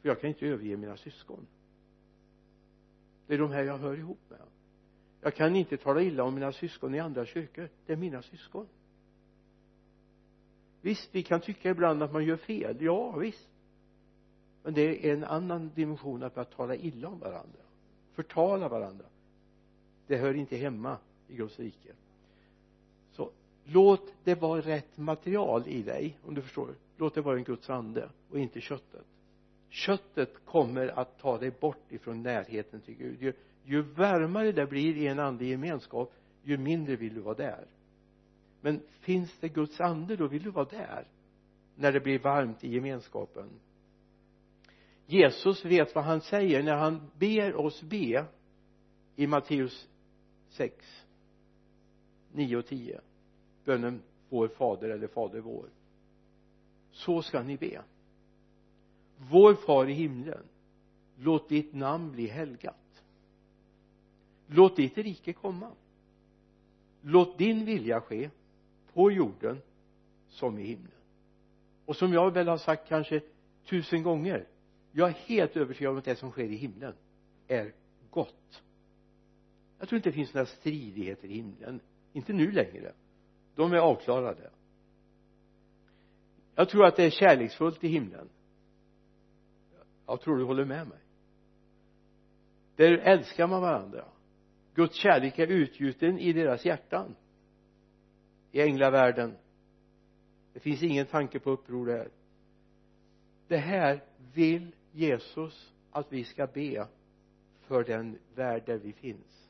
För 0.00 0.08
jag 0.08 0.20
kan 0.20 0.28
inte 0.30 0.46
överge 0.46 0.76
mina 0.76 0.96
syskon. 0.96 1.46
Det 3.26 3.34
är 3.34 3.38
de 3.38 3.50
här 3.50 3.62
jag 3.62 3.78
hör 3.78 3.96
ihop 3.96 4.18
med. 4.28 4.38
Jag 5.20 5.34
kan 5.34 5.56
inte 5.56 5.76
tala 5.76 6.02
illa 6.02 6.24
om 6.24 6.34
mina 6.34 6.52
syskon 6.52 6.94
i 6.94 6.98
andra 6.98 7.26
kyrkor. 7.26 7.68
Det 7.86 7.92
är 7.92 7.96
mina 7.96 8.22
syskon. 8.22 8.66
Visst 10.80 11.14
vi 11.14 11.22
kan 11.22 11.40
tycka 11.40 11.70
ibland 11.70 12.02
att 12.02 12.12
man 12.12 12.24
gör 12.24 12.36
fel. 12.36 12.76
Ja 12.80 13.16
visst. 13.16 13.48
Men 14.62 14.74
det 14.74 15.08
är 15.08 15.12
en 15.12 15.24
annan 15.24 15.70
dimension 15.74 16.22
att 16.22 16.34
börja 16.34 16.44
tala 16.44 16.74
illa 16.74 17.08
om 17.08 17.18
varandra. 17.18 17.60
Förtala 18.12 18.68
varandra. 18.68 19.06
Det 20.06 20.16
hör 20.16 20.34
inte 20.34 20.56
hemma 20.56 20.98
i 21.28 21.36
Guds 21.36 21.58
rike 21.58 21.92
låt 23.66 24.14
det 24.24 24.34
vara 24.34 24.60
rätt 24.60 24.96
material 24.96 25.68
i 25.68 25.82
dig 25.82 26.18
om 26.22 26.34
du 26.34 26.42
förstår. 26.42 26.74
Låt 26.96 27.14
det 27.14 27.20
vara 27.20 27.36
en 27.36 27.44
Guds 27.44 27.70
ande 27.70 28.08
och 28.30 28.38
inte 28.38 28.60
köttet. 28.60 29.06
Köttet 29.68 30.44
kommer 30.44 30.88
att 30.88 31.18
ta 31.18 31.38
dig 31.38 31.50
bort 31.60 31.92
ifrån 31.92 32.22
närheten 32.22 32.80
till 32.80 32.94
Gud. 32.94 33.22
Ju, 33.22 33.32
ju 33.64 33.82
varmare 33.82 34.52
det 34.52 34.66
blir 34.66 34.96
i 34.96 35.06
en 35.06 35.18
andlig 35.18 35.48
gemenskap 35.48 36.12
ju 36.42 36.56
mindre 36.58 36.96
vill 36.96 37.14
du 37.14 37.20
vara 37.20 37.34
där. 37.34 37.66
Men 38.60 38.80
finns 39.00 39.38
det 39.40 39.48
Guds 39.48 39.80
ande 39.80 40.16
då 40.16 40.26
vill 40.26 40.42
du 40.42 40.50
vara 40.50 40.64
där 40.64 41.08
när 41.74 41.92
det 41.92 42.00
blir 42.00 42.18
varmt 42.18 42.64
i 42.64 42.74
gemenskapen. 42.74 43.50
Jesus 45.06 45.64
vet 45.64 45.94
vad 45.94 46.04
han 46.04 46.20
säger 46.20 46.62
när 46.62 46.76
han 46.76 47.10
ber 47.18 47.56
oss 47.56 47.82
be 47.82 48.26
i 49.16 49.26
Matteus 49.26 49.88
6 50.48 51.06
9 52.32 52.56
och 52.56 52.66
10 52.66 53.00
bönen 53.66 54.02
vår 54.28 54.48
fader 54.48 54.88
eller 54.88 55.06
fader 55.06 55.40
vår. 55.40 55.68
Så 56.90 57.22
ska 57.22 57.42
ni 57.42 57.56
be. 57.56 57.82
Vår 59.16 59.54
far 59.54 59.88
i 59.88 59.92
himlen 59.92 60.42
låt 61.18 61.48
ditt 61.48 61.74
namn 61.74 62.12
bli 62.12 62.26
helgat. 62.26 63.02
Låt 64.46 64.76
ditt 64.76 64.98
rike 64.98 65.32
komma. 65.32 65.70
Låt 67.02 67.38
din 67.38 67.64
vilja 67.64 68.00
ske 68.00 68.30
på 68.92 69.10
jorden 69.10 69.60
som 70.28 70.58
i 70.58 70.62
himlen. 70.62 70.90
Och 71.84 71.96
som 71.96 72.12
jag 72.12 72.30
väl 72.30 72.48
har 72.48 72.58
sagt 72.58 72.88
kanske 72.88 73.20
tusen 73.64 74.02
gånger 74.02 74.46
jag 74.96 75.08
är 75.08 75.12
helt 75.12 75.56
övertygad 75.56 75.92
om 75.92 75.98
att 75.98 76.04
det 76.04 76.16
som 76.16 76.30
sker 76.30 76.44
i 76.44 76.56
himlen 76.56 76.92
är 77.48 77.72
gott. 78.10 78.62
Jag 79.78 79.88
tror 79.88 79.96
inte 79.96 80.08
det 80.08 80.14
finns 80.14 80.34
några 80.34 80.46
stridigheter 80.46 81.28
i 81.28 81.34
himlen. 81.34 81.80
Inte 82.12 82.32
nu 82.32 82.52
längre 82.52 82.92
de 83.56 83.72
är 83.72 83.76
avklarade. 83.76 84.50
Jag 86.54 86.68
tror 86.68 86.86
att 86.86 86.96
det 86.96 87.04
är 87.04 87.10
kärleksfullt 87.10 87.84
i 87.84 87.88
himlen. 87.88 88.28
Jag 90.06 90.20
tror 90.20 90.36
du 90.36 90.44
håller 90.44 90.64
med 90.64 90.88
mig? 90.88 90.98
Där 92.76 92.98
älskar 92.98 93.46
man 93.46 93.62
varandra. 93.62 94.04
Guds 94.74 94.94
kärlek 94.94 95.38
är 95.38 95.46
utgjuten 95.46 96.18
i 96.18 96.32
deras 96.32 96.64
hjärtan. 96.64 97.14
I 98.52 98.60
änglavärlden. 98.60 99.36
Det 100.52 100.60
finns 100.60 100.82
ingen 100.82 101.06
tanke 101.06 101.38
på 101.38 101.50
uppror 101.50 101.86
där. 101.86 102.08
Det 103.48 103.56
här 103.56 104.04
vill 104.34 104.74
Jesus 104.92 105.72
att 105.90 106.12
vi 106.12 106.24
ska 106.24 106.46
be 106.46 106.86
för 107.60 107.84
den 107.84 108.18
värld 108.34 108.62
där 108.66 108.78
vi 108.78 108.92
finns. 108.92 109.48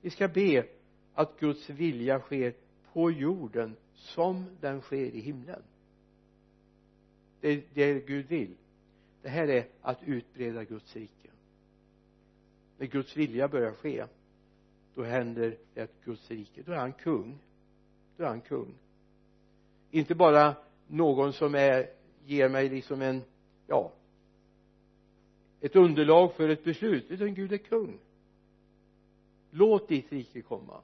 Vi 0.00 0.10
ska 0.10 0.28
be 0.28 0.66
att 1.14 1.40
Guds 1.40 1.70
vilja 1.70 2.20
sker 2.20 2.54
på 2.96 3.10
jorden 3.10 3.76
som 3.94 4.46
den 4.60 4.80
sker 4.80 5.14
i 5.14 5.20
himlen. 5.20 5.62
Det 7.40 7.48
är 7.48 7.62
det 7.74 8.06
Gud 8.06 8.26
vill. 8.26 8.54
Det 9.22 9.28
här 9.28 9.48
är 9.48 9.66
att 9.82 10.02
utbreda 10.02 10.64
Guds 10.64 10.96
rike. 10.96 11.28
När 12.78 12.86
Guds 12.86 13.16
vilja 13.16 13.48
börjar 13.48 13.72
ske 13.72 14.06
då 14.94 15.02
händer 15.02 15.56
det 15.74 15.80
att 15.80 16.04
Guds 16.04 16.30
rike 16.30 16.62
då 16.62 16.72
är 16.72 16.76
han 16.76 16.92
kung. 16.92 17.38
Då 18.16 18.24
är 18.24 18.28
han 18.28 18.40
kung. 18.40 18.74
Inte 19.90 20.14
bara 20.14 20.54
någon 20.86 21.32
som 21.32 21.54
är 21.54 21.90
ger 22.26 22.48
mig 22.48 22.68
liksom 22.68 23.02
en 23.02 23.22
ja 23.66 23.92
ett 25.60 25.76
underlag 25.76 26.32
för 26.32 26.48
ett 26.48 26.64
beslut 26.64 27.10
utan 27.10 27.34
Gud 27.34 27.52
är 27.52 27.58
kung. 27.58 27.98
Låt 29.50 29.88
ditt 29.88 30.12
rike 30.12 30.42
komma. 30.42 30.80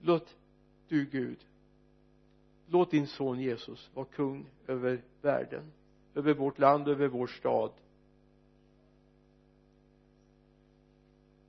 Låt 0.00 0.36
du 0.88 1.04
Gud. 1.04 1.38
Låt 2.66 2.90
din 2.90 3.06
son 3.06 3.40
Jesus 3.40 3.90
vara 3.94 4.06
kung 4.06 4.46
över 4.66 5.02
världen 5.22 5.72
över 6.14 6.34
vårt 6.34 6.58
land, 6.58 6.88
över 6.88 7.08
vår 7.08 7.26
stad. 7.26 7.70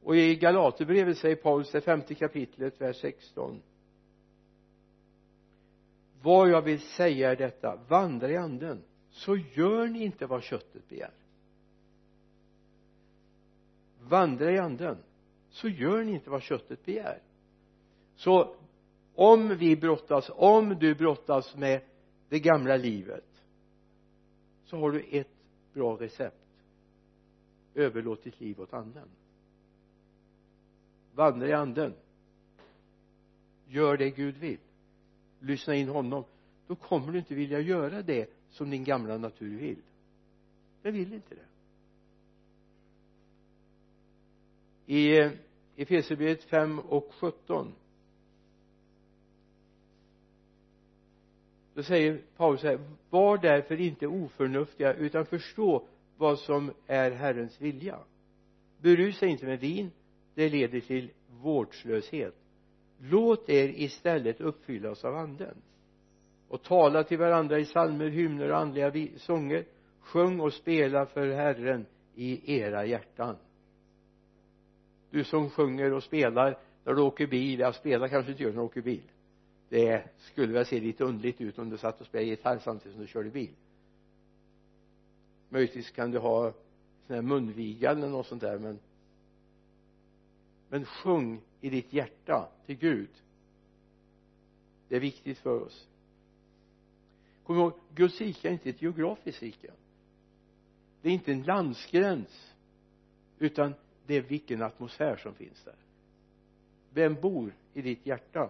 Och 0.03 0.15
i 0.15 0.35
Galaterbrevet 0.35 1.17
säger 1.17 1.35
Paulus 1.35 1.71
det 1.71 1.81
femte 1.81 2.15
kapitlet 2.15 2.81
vers 2.81 3.01
16 3.01 3.61
vad 6.25 6.49
jag 6.49 6.61
vill 6.61 6.79
säga 6.79 7.31
är 7.31 7.35
detta 7.35 7.79
vandra 7.87 8.31
i 8.31 8.37
anden 8.37 8.83
så 9.09 9.37
gör 9.37 9.87
ni 9.87 10.03
inte 10.03 10.25
vad 10.25 10.43
köttet 10.43 10.89
begär. 10.89 11.13
Vandra 14.01 14.51
i 14.51 14.57
anden 14.57 14.97
så 15.49 15.67
gör 15.67 16.03
ni 16.03 16.11
inte 16.11 16.29
vad 16.29 16.41
köttet 16.41 16.85
begär. 16.85 17.21
Så 18.15 18.55
om 19.15 19.57
vi 19.57 19.75
brottas 19.75 20.31
om 20.35 20.69
du 20.79 20.95
brottas 20.95 21.55
med 21.55 21.81
det 22.29 22.39
gamla 22.39 22.77
livet 22.77 23.25
så 24.65 24.77
har 24.77 24.91
du 24.91 25.05
ett 25.11 25.27
bra 25.73 25.95
recept. 25.95 26.35
Överlåt 27.73 28.23
ditt 28.23 28.39
liv 28.39 28.61
åt 28.61 28.73
anden. 28.73 29.07
Vandra 31.13 31.47
i 31.47 31.53
anden. 31.53 31.93
Gör 33.67 33.97
det 33.97 34.09
Gud 34.09 34.37
vill. 34.37 34.59
Lyssna 35.39 35.75
in 35.75 35.89
honom. 35.89 36.23
Då 36.67 36.75
kommer 36.75 37.11
du 37.11 37.19
inte 37.19 37.35
vilja 37.35 37.59
göra 37.59 38.01
det 38.01 38.29
som 38.49 38.69
din 38.69 38.83
gamla 38.83 39.17
natur 39.17 39.57
vill. 39.57 39.81
Den 40.81 40.93
vill 40.93 41.13
inte 41.13 41.35
det. 41.35 41.45
I 44.93 45.31
Efesierbrevet 45.75 46.43
5 46.43 46.79
och 46.79 47.11
17 47.13 47.73
då 51.75 51.83
säger 51.83 52.21
Paulus 52.37 52.63
här 52.63 52.79
var 53.09 53.37
därför 53.37 53.81
inte 53.81 54.07
oförnuftiga 54.07 54.93
utan 54.93 55.25
förstå 55.25 55.87
vad 56.17 56.39
som 56.39 56.71
är 56.87 57.11
Herrens 57.11 57.61
vilja. 57.61 57.99
Berusa 58.81 59.25
inte 59.25 59.45
med 59.45 59.59
vin 59.59 59.91
det 60.35 60.49
leder 60.49 60.79
till 60.79 61.11
vårdslöshet. 61.41 62.35
Låt 62.99 63.49
er 63.49 63.69
istället 63.69 64.41
uppfyllas 64.41 65.05
av 65.05 65.15
anden. 65.15 65.55
Och 66.47 66.63
tala 66.63 67.03
till 67.03 67.17
varandra 67.17 67.59
i 67.59 67.65
psalmer, 67.65 68.09
hymner 68.09 68.51
och 68.51 68.57
andliga 68.57 69.07
sånger. 69.17 69.65
Sjung 69.99 70.39
och 70.39 70.53
spela 70.53 71.05
för 71.05 71.27
Herren 71.27 71.85
i 72.15 72.57
era 72.61 72.85
hjärtan. 72.85 73.35
Du 75.09 75.23
som 75.23 75.49
sjunger 75.49 75.93
och 75.93 76.03
spelar 76.03 76.57
när 76.83 76.93
du 76.93 77.01
åker 77.01 77.27
bil, 77.27 77.59
ja 77.59 77.73
spelar 77.73 78.07
kanske 78.07 78.31
inte 78.31 78.43
gör 78.43 78.49
när 78.49 78.57
du 78.57 78.63
åker 78.63 78.81
bil 78.81 79.11
det 79.69 80.09
skulle 80.19 80.53
väl 80.53 80.65
se 80.65 80.79
lite 80.79 81.03
underligt 81.03 81.41
ut 81.41 81.59
om 81.59 81.69
du 81.69 81.77
satt 81.77 82.01
och 82.01 82.07
spelade 82.07 82.29
gitarr 82.29 82.59
samtidigt 82.59 82.93
som 82.93 83.01
du 83.01 83.07
körde 83.07 83.29
bil. 83.29 83.55
Möjligtvis 85.49 85.91
kan 85.91 86.11
du 86.11 86.17
ha 86.17 86.53
sån 87.07 87.15
här 87.15 87.21
munviga 87.21 87.91
eller 87.91 88.09
något 88.09 88.27
sånt 88.27 88.41
där 88.41 88.59
men 88.59 88.79
men 90.69 90.85
sjung 90.85 91.41
i 91.61 91.69
ditt 91.69 91.93
hjärta 91.93 92.49
till 92.65 92.77
Gud. 92.77 93.09
Det 94.87 94.95
är 94.95 94.99
viktigt 94.99 95.37
för 95.37 95.61
oss. 95.61 95.87
Kom 97.43 97.55
ihåg 97.57 97.73
Guds 97.95 98.21
rike 98.21 98.47
är 98.47 98.51
inte 98.51 98.69
ett 98.69 98.81
geografiskt 98.81 99.41
rike. 99.41 99.71
Det 101.01 101.09
är 101.09 101.13
inte 101.13 101.31
en 101.31 101.43
landsgräns 101.43 102.53
utan 103.39 103.73
det 104.05 104.15
är 104.15 104.21
vilken 104.21 104.61
atmosfär 104.61 105.17
som 105.17 105.33
finns 105.33 105.63
där. 105.63 105.75
Vem 106.89 107.13
bor 107.13 107.53
i 107.73 107.81
ditt 107.81 108.05
hjärta? 108.05 108.49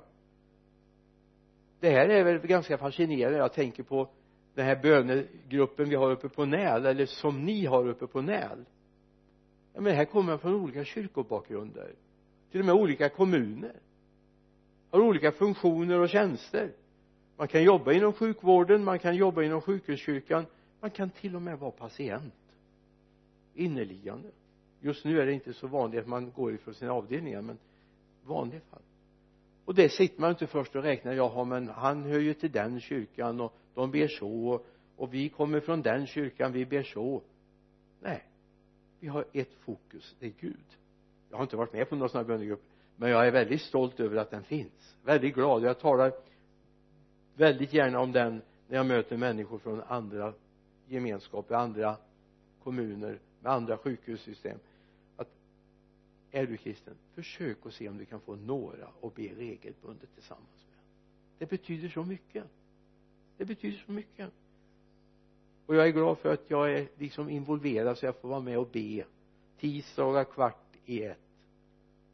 Det 1.79 1.89
här 1.89 2.09
är 2.09 2.23
väl 2.23 2.37
ganska 2.37 2.77
fascinerande. 2.77 3.37
Jag 3.37 3.53
tänker 3.53 3.83
på 3.83 4.09
den 4.53 4.65
här 4.65 4.75
bönegruppen 4.75 5.89
vi 5.89 5.95
har 5.95 6.11
uppe 6.11 6.29
på 6.29 6.45
Näl 6.45 6.85
eller 6.85 7.05
som 7.05 7.45
ni 7.45 7.65
har 7.65 7.87
uppe 7.87 8.07
på 8.07 8.21
Näl. 8.21 8.65
Ja 9.73 9.81
men 9.81 9.95
här 9.95 10.05
kommer 10.05 10.31
man 10.31 10.39
från 10.39 10.55
olika 10.55 10.83
kyrkobakgrunder. 10.83 11.91
Till 12.51 12.59
och 12.59 12.65
med 12.65 12.75
olika 12.75 13.09
kommuner. 13.09 13.75
Har 14.91 14.99
olika 14.99 15.31
funktioner 15.31 15.99
och 15.99 16.09
tjänster. 16.09 16.71
Man 17.37 17.47
kan 17.47 17.63
jobba 17.63 17.91
inom 17.93 18.13
sjukvården 18.13 18.83
man 18.83 18.99
kan 18.99 19.15
jobba 19.15 19.43
inom 19.43 19.61
sjukhuskyrkan. 19.61 20.45
Man 20.79 20.91
kan 20.91 21.09
till 21.09 21.35
och 21.35 21.41
med 21.41 21.59
vara 21.59 21.71
patient. 21.71 22.33
Inneliggande. 23.53 24.29
Just 24.79 25.05
nu 25.05 25.21
är 25.21 25.25
det 25.25 25.33
inte 25.33 25.53
så 25.53 25.67
vanligt 25.67 26.01
att 26.01 26.07
man 26.07 26.31
går 26.31 26.53
ifrån 26.53 26.73
sina 26.73 26.91
avdelningar 26.91 27.41
men 27.41 27.57
vanliga 28.23 28.61
fall 28.61 28.81
och 29.65 29.75
det 29.75 29.89
sitter 29.89 30.21
man 30.21 30.29
inte 30.29 30.47
först 30.47 30.75
och 30.75 30.83
räknar. 30.83 31.13
Jaha 31.13 31.43
men 31.43 31.69
han 31.69 32.03
hör 32.03 32.19
ju 32.19 32.33
till 32.33 32.51
den 32.51 32.79
kyrkan 32.79 33.41
och 33.41 33.53
de 33.73 33.91
ber 33.91 34.07
så. 34.07 34.61
Och 34.95 35.13
vi 35.13 35.29
kommer 35.29 35.59
från 35.59 35.81
den 35.81 36.07
kyrkan 36.07 36.51
vi 36.51 36.65
ber 36.65 36.83
så. 36.83 37.21
Nej 37.99 38.23
vi 38.99 39.07
har 39.07 39.25
ett 39.33 39.53
fokus. 39.53 40.15
Det 40.19 40.25
är 40.25 40.33
Gud. 40.39 40.65
Jag 41.29 41.37
har 41.37 41.43
inte 41.43 41.55
varit 41.55 41.73
med 41.73 41.89
på 41.89 41.95
någon 41.95 42.09
sån 42.09 42.17
här 42.17 42.25
bönegrupp 42.25 42.63
men 42.95 43.09
jag 43.09 43.27
är 43.27 43.31
väldigt 43.31 43.61
stolt 43.61 43.99
över 43.99 44.17
att 44.17 44.31
den 44.31 44.43
finns. 44.43 44.95
Väldigt 45.03 45.35
glad. 45.35 45.63
Jag 45.63 45.79
talar 45.79 46.13
väldigt 47.35 47.73
gärna 47.73 47.99
om 47.99 48.11
den 48.11 48.41
när 48.67 48.77
jag 48.77 48.85
möter 48.85 49.17
människor 49.17 49.57
från 49.57 49.81
andra 49.81 50.33
gemenskaper 50.87 51.55
andra 51.55 51.97
kommuner 52.63 53.19
med 53.39 53.51
andra 53.51 53.77
sjukhussystem 53.77 54.59
är 56.35 56.47
du 56.47 56.57
kristen 56.57 56.93
försök 57.13 57.57
att 57.65 57.73
se 57.73 57.89
om 57.89 57.97
du 57.97 58.05
kan 58.05 58.19
få 58.19 58.35
några 58.35 58.87
att 59.01 59.15
be 59.15 59.21
regelbundet 59.21 60.13
tillsammans 60.13 60.65
med. 60.69 60.79
Det 61.37 61.49
betyder 61.49 61.89
så 61.89 62.03
mycket. 62.03 62.43
Det 63.37 63.45
betyder 63.45 63.77
så 63.85 63.91
mycket. 63.91 64.29
Och 65.65 65.75
jag 65.75 65.87
är 65.87 65.91
glad 65.91 66.17
för 66.17 66.33
att 66.33 66.43
jag 66.47 66.73
är 66.73 66.87
liksom 66.97 67.29
involverad 67.29 67.97
så 67.97 68.05
jag 68.05 68.15
får 68.15 68.29
vara 68.29 68.39
med 68.39 68.57
och 68.57 68.67
be 68.67 69.03
tisdagar 69.59 70.23
kvart 70.23 70.77
i 70.85 71.03
ett. 71.03 71.19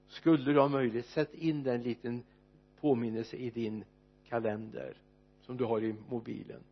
Skulle 0.08 0.54
du 0.54 0.60
ha 0.60 0.68
möjlighet 0.68 1.06
sätt 1.06 1.34
in 1.34 1.64
den 1.64 1.82
liten 1.82 2.24
påminnelse 2.80 3.38
i 3.38 3.50
din 3.50 3.84
kalender 4.30 4.94
som 5.42 5.58
du 5.58 5.64
har 5.64 5.84
i 5.84 5.96
mobilen. 6.10 6.64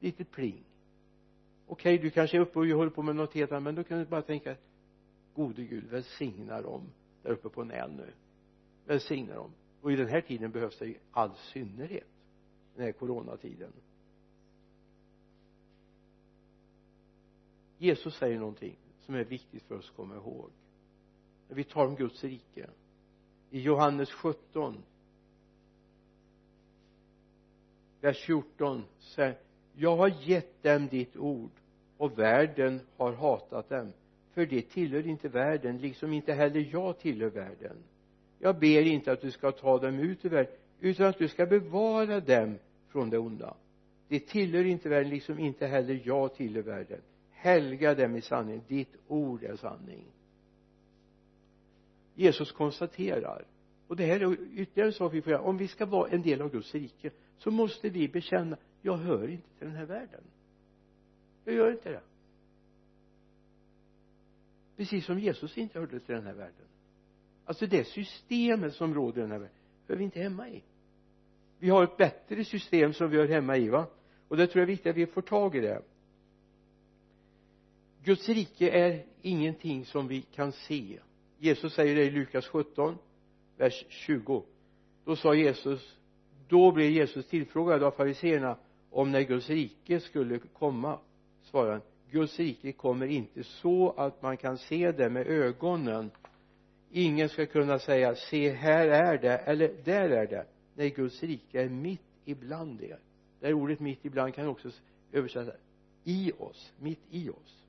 Lite 0.00 0.24
pling. 0.24 0.64
Okej 1.66 1.94
okay, 1.94 2.04
du 2.04 2.10
kanske 2.10 2.36
är 2.36 2.40
uppe 2.40 2.58
och 2.58 2.66
håller 2.66 2.90
på 2.90 3.02
med 3.02 3.16
något 3.16 3.34
helt 3.34 3.52
annat 3.52 3.62
men 3.62 3.74
då 3.74 3.84
kan 3.84 3.98
du 3.98 4.04
bara 4.04 4.22
tänka 4.22 4.56
gode 5.34 5.64
gud 5.64 5.84
välsigna 5.84 6.62
dem 6.62 6.92
där 7.22 7.30
uppe 7.30 7.48
på 7.48 7.64
Näl 7.64 7.92
nu. 7.92 8.12
Välsigna 8.86 9.34
dem. 9.34 9.52
Och 9.80 9.92
i 9.92 9.96
den 9.96 10.08
här 10.08 10.20
tiden 10.20 10.50
behövs 10.50 10.78
det 10.78 10.86
i 10.86 10.98
all 11.10 11.34
synnerhet 11.34 12.08
den 12.74 12.84
här 12.84 12.92
coronatiden. 12.92 13.72
Jesus 17.78 18.14
säger 18.14 18.38
någonting 18.38 18.76
som 19.00 19.14
är 19.14 19.24
viktigt 19.24 19.62
för 19.62 19.78
oss 19.78 19.90
att 19.90 19.96
komma 19.96 20.14
ihåg. 20.14 20.50
När 21.48 21.56
vi 21.56 21.64
talar 21.64 21.88
om 21.88 21.96
Guds 21.96 22.24
rike. 22.24 22.70
I 23.50 23.60
Johannes 23.60 24.12
17 24.12 24.82
vers 28.00 28.24
14 28.26 28.84
säger 28.98 29.38
jag 29.74 29.96
har 29.96 30.08
gett 30.08 30.62
dem 30.62 30.88
ditt 30.88 31.16
ord 31.16 31.50
och 31.96 32.18
världen 32.18 32.80
har 32.96 33.12
hatat 33.12 33.68
dem 33.68 33.92
för 34.34 34.46
det 34.46 34.62
tillhör 34.62 35.06
inte 35.06 35.28
världen 35.28 35.78
liksom 35.78 36.12
inte 36.12 36.32
heller 36.32 36.68
jag 36.72 36.98
tillhör 36.98 37.30
världen. 37.30 37.76
Jag 38.38 38.58
ber 38.58 38.82
inte 38.82 39.12
att 39.12 39.20
du 39.20 39.30
ska 39.30 39.52
ta 39.52 39.78
dem 39.78 39.98
ut 39.98 40.24
ur 40.24 40.30
världen 40.30 40.52
utan 40.80 41.06
att 41.06 41.18
du 41.18 41.28
ska 41.28 41.46
bevara 41.46 42.20
dem 42.20 42.58
från 42.88 43.10
det 43.10 43.18
onda. 43.18 43.56
Det 44.08 44.20
tillhör 44.20 44.64
inte 44.64 44.88
världen 44.88 45.10
liksom 45.10 45.38
inte 45.38 45.66
heller 45.66 46.00
jag 46.04 46.34
tillhör 46.34 46.62
världen. 46.62 47.00
Helga 47.30 47.94
dem 47.94 48.16
i 48.16 48.20
sanning. 48.20 48.62
Ditt 48.68 48.96
ord 49.08 49.42
är 49.42 49.56
sanning. 49.56 50.04
Jesus 52.14 52.52
konstaterar 52.52 53.44
och 53.86 53.96
det 53.96 54.06
här 54.06 54.20
är 54.20 54.32
ytterligare 54.32 54.88
en 54.88 54.92
sak 54.92 55.14
vi 55.14 55.22
får 55.22 55.32
göra. 55.32 55.42
Om 55.42 55.56
vi 55.56 55.68
ska 55.68 55.86
vara 55.86 56.10
en 56.10 56.22
del 56.22 56.42
av 56.42 56.50
Guds 56.50 56.74
rike 56.74 57.10
så 57.38 57.50
måste 57.50 57.88
vi 57.88 58.08
bekänna 58.08 58.56
jag 58.82 58.96
hör 58.96 59.28
inte 59.28 59.48
till 59.58 59.66
den 59.66 59.76
här 59.76 59.86
världen. 59.86 60.20
Jag 61.44 61.54
gör 61.54 61.70
inte 61.72 61.90
det 61.90 62.00
precis 64.80 65.06
som 65.06 65.18
Jesus 65.18 65.58
inte 65.58 65.78
hörde 65.78 66.00
till 66.00 66.14
den 66.14 66.26
här 66.26 66.34
världen. 66.34 66.66
Alltså 67.44 67.66
det 67.66 67.84
systemet 67.84 68.74
som 68.74 68.94
råder 68.94 69.18
i 69.18 69.20
den 69.20 69.30
här 69.30 69.38
världen 69.38 69.56
hör 69.88 69.96
vi 69.96 70.04
inte 70.04 70.20
hemma 70.20 70.48
i. 70.48 70.62
Vi 71.58 71.70
har 71.70 71.84
ett 71.84 71.96
bättre 71.96 72.44
system 72.44 72.92
som 72.92 73.10
vi 73.10 73.16
hör 73.16 73.28
hemma 73.28 73.56
i 73.56 73.68
va? 73.68 73.86
Och 74.28 74.36
det 74.36 74.46
tror 74.46 74.60
jag 74.60 74.62
är 74.62 74.72
viktigt 74.72 74.90
att 74.90 74.96
vi 74.96 75.06
får 75.06 75.22
tag 75.22 75.56
i 75.56 75.60
det. 75.60 75.82
Guds 78.04 78.28
rike 78.28 78.70
är 78.70 79.04
ingenting 79.22 79.84
som 79.84 80.08
vi 80.08 80.22
kan 80.22 80.52
se. 80.52 81.00
Jesus 81.38 81.74
säger 81.74 81.94
det 81.94 82.04
i 82.04 82.10
Lukas 82.10 82.46
17 82.46 82.98
vers 83.56 83.84
20 83.88 84.44
då 85.04 85.16
sa 85.16 85.34
Jesus 85.34 85.96
då 86.48 86.72
blev 86.72 86.90
Jesus 86.90 87.26
tillfrågad 87.26 87.82
av 87.82 87.90
fariseerna 87.90 88.56
om 88.90 89.12
när 89.12 89.20
Guds 89.20 89.50
rike 89.50 90.00
skulle 90.00 90.38
komma 90.38 90.98
svarade 91.42 91.72
han. 91.72 91.89
Guds 92.10 92.38
rike 92.38 92.72
kommer 92.72 93.06
inte 93.06 93.44
så 93.44 93.90
att 93.90 94.22
man 94.22 94.36
kan 94.36 94.58
se 94.58 94.92
det 94.92 95.10
med 95.10 95.26
ögonen. 95.26 96.10
Ingen 96.90 97.28
ska 97.28 97.46
kunna 97.46 97.78
säga 97.78 98.14
se 98.14 98.50
här 98.50 98.86
är 98.86 99.18
det 99.18 99.38
eller 99.38 99.74
där 99.84 100.10
är 100.10 100.26
det. 100.26 100.46
Nej 100.74 100.90
Guds 100.90 101.22
rike 101.22 101.62
är 101.62 101.68
mitt 101.68 102.00
ibland 102.24 102.82
er. 102.82 102.98
Det 103.40 103.46
här 103.46 103.54
ordet 103.54 103.80
mitt 103.80 104.04
ibland 104.04 104.34
kan 104.34 104.46
också 104.46 104.70
översättas 105.12 105.54
i 106.04 106.32
oss 106.38 106.72
mitt 106.78 107.00
i 107.10 107.30
oss. 107.30 107.64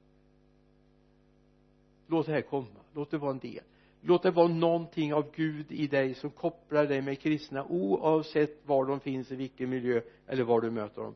Låt 2.07 2.25
det 2.25 2.31
här 2.31 2.41
komma. 2.41 2.67
Låt 2.93 3.11
det 3.11 3.17
vara 3.17 3.31
en 3.31 3.39
del. 3.39 3.63
Låt 4.01 4.23
det 4.23 4.31
vara 4.31 4.47
någonting 4.47 5.13
av 5.13 5.31
Gud 5.35 5.71
i 5.71 5.87
dig 5.87 6.13
som 6.13 6.29
kopplar 6.29 6.85
dig 6.85 7.01
med 7.01 7.19
kristna 7.19 7.65
oavsett 7.65 8.67
var 8.67 8.85
de 8.85 8.99
finns 8.99 9.31
i 9.31 9.35
vilken 9.35 9.69
miljö 9.69 10.01
eller 10.27 10.43
var 10.43 10.61
du 10.61 10.71
möter 10.71 11.01
dem. 11.01 11.15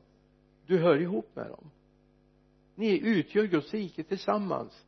Du 0.66 0.78
hör 0.78 1.02
ihop 1.02 1.36
med 1.36 1.48
dem 1.48 1.72
ni 2.76 3.00
utgör 3.00 3.44
Guds 3.44 3.74
rike 3.74 4.04
tillsammans. 4.04 4.86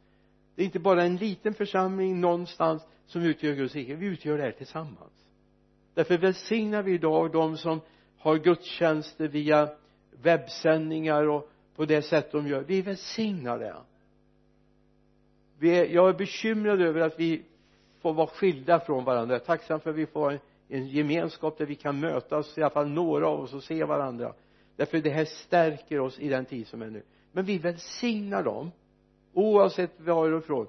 Det 0.56 0.62
är 0.62 0.66
inte 0.66 0.80
bara 0.80 1.04
en 1.04 1.16
liten 1.16 1.54
församling 1.54 2.22
någonstans 2.22 2.84
som 3.06 3.22
utgör 3.22 3.54
Guds 3.54 3.76
rike. 3.76 3.96
Vi 3.96 4.06
utgör 4.06 4.38
det 4.38 4.44
här 4.44 4.52
tillsammans. 4.52 5.14
Därför 5.94 6.18
välsignar 6.18 6.84
vi 6.84 6.94
idag 6.94 7.32
de 7.32 7.58
som 7.58 7.82
har 8.18 8.38
gudstjänster 8.38 9.28
via 9.28 9.70
webbsändningar 10.22 11.28
och 11.28 11.50
på 11.76 11.86
det 11.86 12.02
sätt 12.02 12.32
de 12.32 12.48
gör. 12.48 12.64
Vi 12.68 12.82
välsignar 12.82 13.60
det. 13.60 13.76
Vi 15.60 15.70
är, 15.70 15.86
jag 15.86 16.10
är 16.10 16.14
bekymrad 16.14 16.82
över 16.82 17.02
att 17.02 17.20
vi 17.20 17.42
får 18.02 18.14
vara 18.14 18.28
skilda 18.28 18.80
från 18.80 19.04
varandra. 19.04 19.36
Jag 19.36 19.42
är 19.42 19.46
tacksam 19.46 19.80
för 19.80 19.90
att 19.90 19.96
vi 19.96 20.06
får 20.06 20.32
en, 20.32 20.40
en 20.68 20.88
gemenskap 20.88 21.58
där 21.58 21.66
vi 21.66 21.76
kan 21.76 22.00
mötas 22.00 22.58
i 22.58 22.62
alla 22.62 22.70
fall 22.70 22.88
några 22.88 23.28
av 23.28 23.40
oss 23.40 23.54
och 23.54 23.64
se 23.64 23.84
varandra. 23.84 24.34
Därför 24.76 24.98
det 24.98 25.10
här 25.10 25.26
stärker 25.26 26.00
oss 26.00 26.20
i 26.20 26.30
den 26.30 26.46
tid 26.46 26.68
som 26.68 26.82
är 26.82 26.90
nu 26.90 27.04
men 27.38 27.46
vi 27.46 27.58
välsignar 27.58 28.44
dem 28.44 28.72
oavsett 29.34 30.00
varifrån 30.00 30.68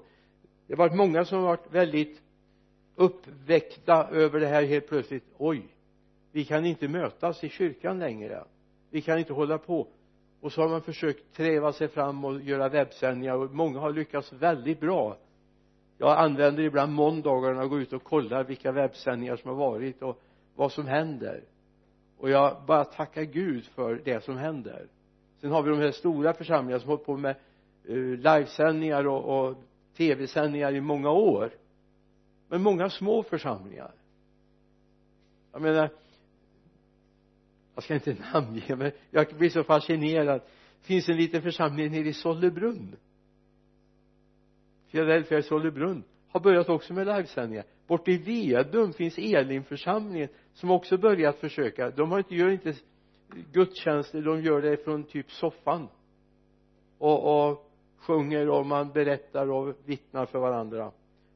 det 0.67 0.73
har 0.73 0.77
varit 0.77 0.97
många 0.97 1.25
som 1.25 1.39
har 1.39 1.45
varit 1.45 1.71
väldigt 1.71 2.21
uppväckta 2.95 4.07
över 4.11 4.39
det 4.39 4.47
här 4.47 4.63
helt 4.63 4.87
plötsligt. 4.87 5.23
Oj 5.37 5.67
vi 6.31 6.45
kan 6.45 6.65
inte 6.65 6.87
mötas 6.87 7.43
i 7.43 7.49
kyrkan 7.49 7.99
längre. 7.99 8.43
Vi 8.89 9.01
kan 9.01 9.19
inte 9.19 9.33
hålla 9.33 9.57
på. 9.57 9.87
Och 10.41 10.51
så 10.51 10.61
har 10.61 10.69
man 10.69 10.81
försökt 10.81 11.33
träva 11.33 11.73
sig 11.73 11.87
fram 11.87 12.25
och 12.25 12.41
göra 12.41 12.69
webbsändningar 12.69 13.35
och 13.35 13.51
många 13.51 13.79
har 13.79 13.93
lyckats 13.93 14.33
väldigt 14.33 14.79
bra. 14.79 15.17
Jag 15.97 16.17
använder 16.19 16.63
ibland 16.63 16.93
måndagarna 16.93 17.63
och 17.63 17.69
går 17.69 17.81
ut 17.81 17.93
och 17.93 18.03
kollar 18.03 18.43
vilka 18.43 18.71
webbsändningar 18.71 19.35
som 19.35 19.49
har 19.49 19.57
varit 19.57 20.01
och 20.01 20.21
vad 20.55 20.71
som 20.71 20.87
händer. 20.87 21.43
Och 22.17 22.29
jag 22.29 22.57
bara 22.67 22.85
tackar 22.85 23.23
Gud 23.23 23.65
för 23.65 24.01
det 24.05 24.23
som 24.23 24.37
händer 24.37 24.87
sen 25.41 25.51
har 25.51 25.63
vi 25.63 25.69
de 25.69 25.79
här 25.79 25.91
stora 25.91 26.33
församlingarna 26.33 26.79
som 26.79 26.89
har 26.89 26.95
hållit 26.95 27.05
på 27.05 27.17
med 27.17 27.35
uh, 27.89 28.17
livesändningar 28.17 29.07
och, 29.07 29.49
och 29.49 29.57
tv-sändningar 29.97 30.73
i 30.73 30.81
många 30.81 31.09
år. 31.09 31.51
Men 32.47 32.61
många 32.61 32.89
små 32.89 33.23
församlingar. 33.23 33.91
Jag 35.51 35.61
menar 35.61 35.89
jag 37.79 37.83
ska 37.83 37.93
inte 37.93 38.15
namnge 38.33 38.75
men 38.75 38.91
jag 39.11 39.27
blir 39.37 39.49
så 39.49 39.63
fascinerad. 39.63 40.41
Det 40.81 40.87
finns 40.87 41.09
en 41.09 41.17
liten 41.17 41.41
församling 41.41 41.91
nere 41.91 42.07
i 42.07 42.13
Sollebrunn? 42.13 42.95
Philadelphia 44.91 45.37
i 45.37 45.43
Sollebrunn 45.43 46.03
har 46.29 46.39
börjat 46.39 46.69
också 46.69 46.93
med 46.93 47.07
livesändningar. 47.07 47.65
Borta 47.87 48.11
i 48.11 48.17
Vedum 48.17 48.93
finns 48.93 49.17
Elimförsamlingen 49.17 50.29
som 50.53 50.71
också 50.71 50.97
börjat 50.97 51.39
försöka. 51.39 51.89
De 51.89 52.11
har 52.11 52.17
inte, 52.17 52.35
gör 52.35 52.49
inte 52.49 52.73
gudstjänster 53.51 54.21
de 54.21 54.41
gör 54.41 54.61
det 54.61 54.77
från 54.77 55.03
typ 55.03 55.31
soffan. 55.31 55.87
Och, 56.97 57.49
och 57.49 57.71
sjunger 57.97 58.49
och 58.49 58.65
man 58.65 58.91
berättar 58.91 59.51
och 59.51 59.75
vittnar 59.85 60.25
för 60.25 60.39
varandra 60.39 60.91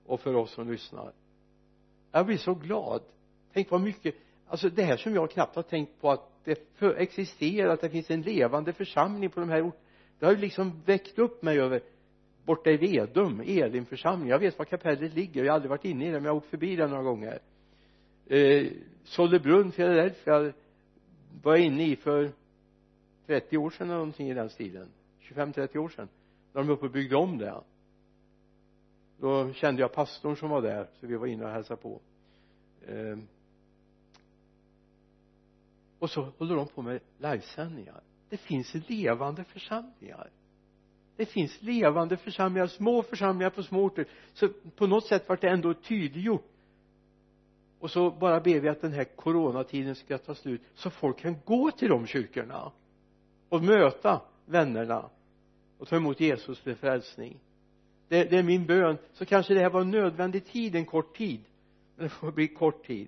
och 0.05 0.19
för 0.19 0.35
oss 0.35 0.51
som 0.51 0.71
lyssnar. 0.71 1.11
Jag 2.11 2.25
blir 2.25 2.37
så 2.37 2.53
glad. 2.53 3.01
Tänk 3.53 3.71
vad 3.71 3.81
mycket 3.81 4.15
alltså 4.47 4.69
det 4.69 4.83
här 4.83 4.97
som 4.97 5.15
jag 5.15 5.31
knappt 5.31 5.55
har 5.55 5.63
tänkt 5.63 6.01
på 6.01 6.11
att 6.11 6.29
det 6.43 6.81
existerar 6.97 7.69
att 7.69 7.81
det 7.81 7.89
finns 7.89 8.11
en 8.11 8.21
levande 8.21 8.73
församling 8.73 9.29
på 9.29 9.39
de 9.39 9.49
här 9.49 9.61
orterna 9.61 9.83
det 10.19 10.25
har 10.25 10.33
ju 10.33 10.39
liksom 10.39 10.81
väckt 10.85 11.19
upp 11.19 11.43
mig 11.43 11.59
över 11.59 11.81
borta 12.45 12.69
i 12.69 12.77
Vedum, 12.77 13.41
Elimförsamling 13.45 14.29
jag 14.29 14.39
vet 14.39 14.57
var 14.57 14.65
kapellet 14.65 15.13
ligger 15.13 15.43
jag 15.43 15.51
har 15.51 15.55
aldrig 15.55 15.69
varit 15.69 15.85
inne 15.85 16.03
i 16.03 16.07
det 16.07 16.13
men 16.13 16.23
jag 16.23 16.31
har 16.31 16.37
åkt 16.37 16.49
förbi 16.49 16.75
det 16.75 16.87
några 16.87 17.03
gånger. 17.03 17.39
Eh, 18.27 18.67
Sollebrunn, 19.03 19.71
Philadelphia 19.71 20.53
var 21.43 21.55
jag 21.55 21.65
inne 21.65 21.87
i 21.87 21.95
för 21.95 22.31
30 23.25 23.57
år 23.57 23.69
sedan 23.69 23.87
eller 23.87 23.97
någonting 23.97 24.29
i 24.29 24.33
den 24.33 24.49
stilen. 24.49 24.87
25-30 25.21 25.77
år 25.77 25.89
sedan. 25.89 26.07
När 26.53 26.61
de 26.63 26.69
uppe 26.69 26.85
och 26.85 26.91
byggde 26.91 27.15
om 27.15 27.37
det. 27.37 27.61
Då 29.19 29.53
kände 29.53 29.81
jag 29.81 29.93
pastorn 29.93 30.35
som 30.35 30.49
var 30.49 30.61
där 30.61 30.87
så 30.99 31.07
vi 31.07 31.15
var 31.15 31.27
inne 31.27 31.45
och 31.45 31.51
hälsade 31.51 31.81
på. 31.81 32.01
Ehm. 32.87 33.27
Och 35.99 36.09
så 36.09 36.21
håller 36.37 36.55
de 36.55 36.67
på 36.67 36.81
med 36.81 36.99
livesändningar. 37.17 38.01
Det 38.29 38.37
finns 38.37 38.75
levande 38.87 39.43
församlingar. 39.43 40.29
Det 41.15 41.25
finns 41.25 41.61
levande 41.61 42.17
församlingar, 42.17 42.67
små 42.67 43.03
församlingar 43.03 43.49
på 43.49 43.63
små 43.63 43.83
orter. 43.83 44.07
Så 44.33 44.49
på 44.75 44.87
något 44.87 45.05
sätt 45.05 45.29
vart 45.29 45.41
det 45.41 45.49
ändå 45.49 45.73
tydliggjort 45.73 46.52
och 47.83 47.91
så 47.91 48.11
bara 48.11 48.39
ber 48.39 48.59
vi 48.59 48.69
att 48.69 48.81
den 48.81 48.93
här 48.93 49.03
coronatiden 49.03 49.95
ska 49.95 50.17
ta 50.17 50.35
slut 50.35 50.61
så 50.75 50.89
folk 50.89 51.19
kan 51.19 51.35
gå 51.45 51.71
till 51.71 51.89
de 51.89 52.07
kyrkorna 52.07 52.71
och 53.49 53.63
möta 53.63 54.21
vännerna 54.45 55.09
och 55.77 55.87
ta 55.87 55.95
emot 55.95 56.19
Jesus 56.19 56.59
för 56.59 56.73
frälsning. 56.73 57.39
Det, 58.07 58.23
det 58.23 58.37
är 58.37 58.43
min 58.43 58.65
bön. 58.65 58.97
Så 59.13 59.25
kanske 59.25 59.53
det 59.53 59.59
här 59.59 59.69
var 59.69 59.81
en 59.81 59.91
nödvändig 59.91 60.45
tid 60.45 60.75
en 60.75 60.85
kort 60.85 61.17
tid. 61.17 61.43
Men 61.95 62.03
det 62.03 62.09
får 62.09 62.31
bli 62.31 62.47
kort 62.47 62.85
tid. 62.87 63.07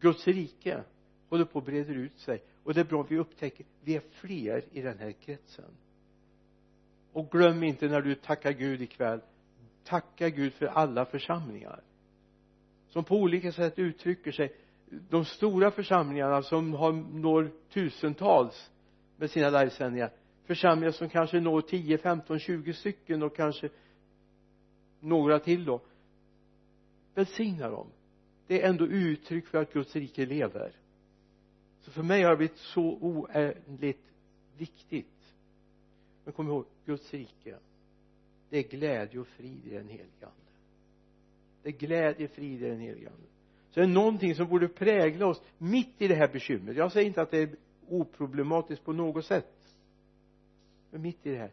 Guds 0.00 0.26
rike 0.26 0.82
håller 1.28 1.44
på 1.44 1.58
att 1.58 1.64
breda 1.64 1.92
ut 1.92 2.18
sig. 2.18 2.42
Och 2.64 2.74
det 2.74 2.80
är 2.80 2.84
bra 2.84 3.00
att 3.00 3.10
vi 3.10 3.18
upptäcker 3.18 3.66
vi 3.84 3.96
är 3.96 4.02
fler 4.10 4.64
i 4.72 4.80
den 4.80 4.98
här 4.98 5.12
kretsen. 5.12 5.76
Och 7.12 7.30
glöm 7.30 7.62
inte 7.62 7.88
när 7.88 8.00
du 8.00 8.14
tackar 8.14 8.52
Gud 8.52 8.82
ikväll. 8.82 9.20
Tacka 9.84 10.28
Gud 10.28 10.52
för 10.52 10.66
alla 10.66 11.04
församlingar 11.04 11.82
som 12.94 13.04
på 13.04 13.16
olika 13.16 13.52
sätt 13.52 13.78
uttrycker 13.78 14.32
sig 14.32 14.52
de 15.10 15.24
stora 15.24 15.70
församlingarna 15.70 16.42
som 16.42 16.72
har, 16.72 16.92
når 16.92 17.50
tusentals 17.72 18.70
med 19.16 19.30
sina 19.30 19.50
livesändningar. 19.50 20.10
Församlingar 20.44 20.92
som 20.92 21.08
kanske 21.08 21.40
når 21.40 21.60
10, 21.60 21.98
15, 21.98 22.38
20 22.38 22.72
stycken 22.72 23.22
och 23.22 23.36
kanske 23.36 23.68
några 25.00 25.38
till 25.38 25.64
då. 25.64 25.80
Välsigna 27.14 27.70
dem. 27.70 27.86
Det 28.46 28.62
är 28.62 28.68
ändå 28.68 28.86
uttryck 28.86 29.46
för 29.46 29.58
att 29.58 29.72
Guds 29.72 29.96
rike 29.96 30.26
lever. 30.26 30.72
Så 31.80 31.90
för 31.90 32.02
mig 32.02 32.22
har 32.22 32.30
det 32.30 32.36
blivit 32.36 32.58
så 32.58 32.98
oändligt 33.00 34.12
viktigt. 34.56 35.34
Men 36.24 36.32
kom 36.32 36.48
ihåg 36.48 36.64
Guds 36.84 37.14
rike 37.14 37.56
det 38.50 38.58
är 38.58 38.62
glädje 38.62 39.20
och 39.20 39.26
frid 39.26 39.66
i 39.66 39.70
den 39.70 39.88
heliga. 39.88 40.26
ande 40.26 40.43
det 41.64 41.70
är 41.70 41.72
glädje, 41.72 42.28
frid 42.28 42.62
i 42.62 42.68
den 42.68 42.80
helige 42.80 43.08
ande. 43.08 43.26
Så 43.70 43.80
det 43.80 43.86
är 43.86 43.90
någonting 43.90 44.34
som 44.34 44.48
borde 44.48 44.68
prägla 44.68 45.26
oss 45.26 45.42
mitt 45.58 46.02
i 46.02 46.08
det 46.08 46.14
här 46.14 46.28
bekymret. 46.28 46.76
Jag 46.76 46.92
säger 46.92 47.06
inte 47.06 47.22
att 47.22 47.30
det 47.30 47.38
är 47.38 47.50
oproblematiskt 47.88 48.84
på 48.84 48.92
något 48.92 49.24
sätt. 49.24 49.78
Men 50.90 51.02
mitt 51.02 51.26
i 51.26 51.30
det 51.30 51.38
här 51.38 51.50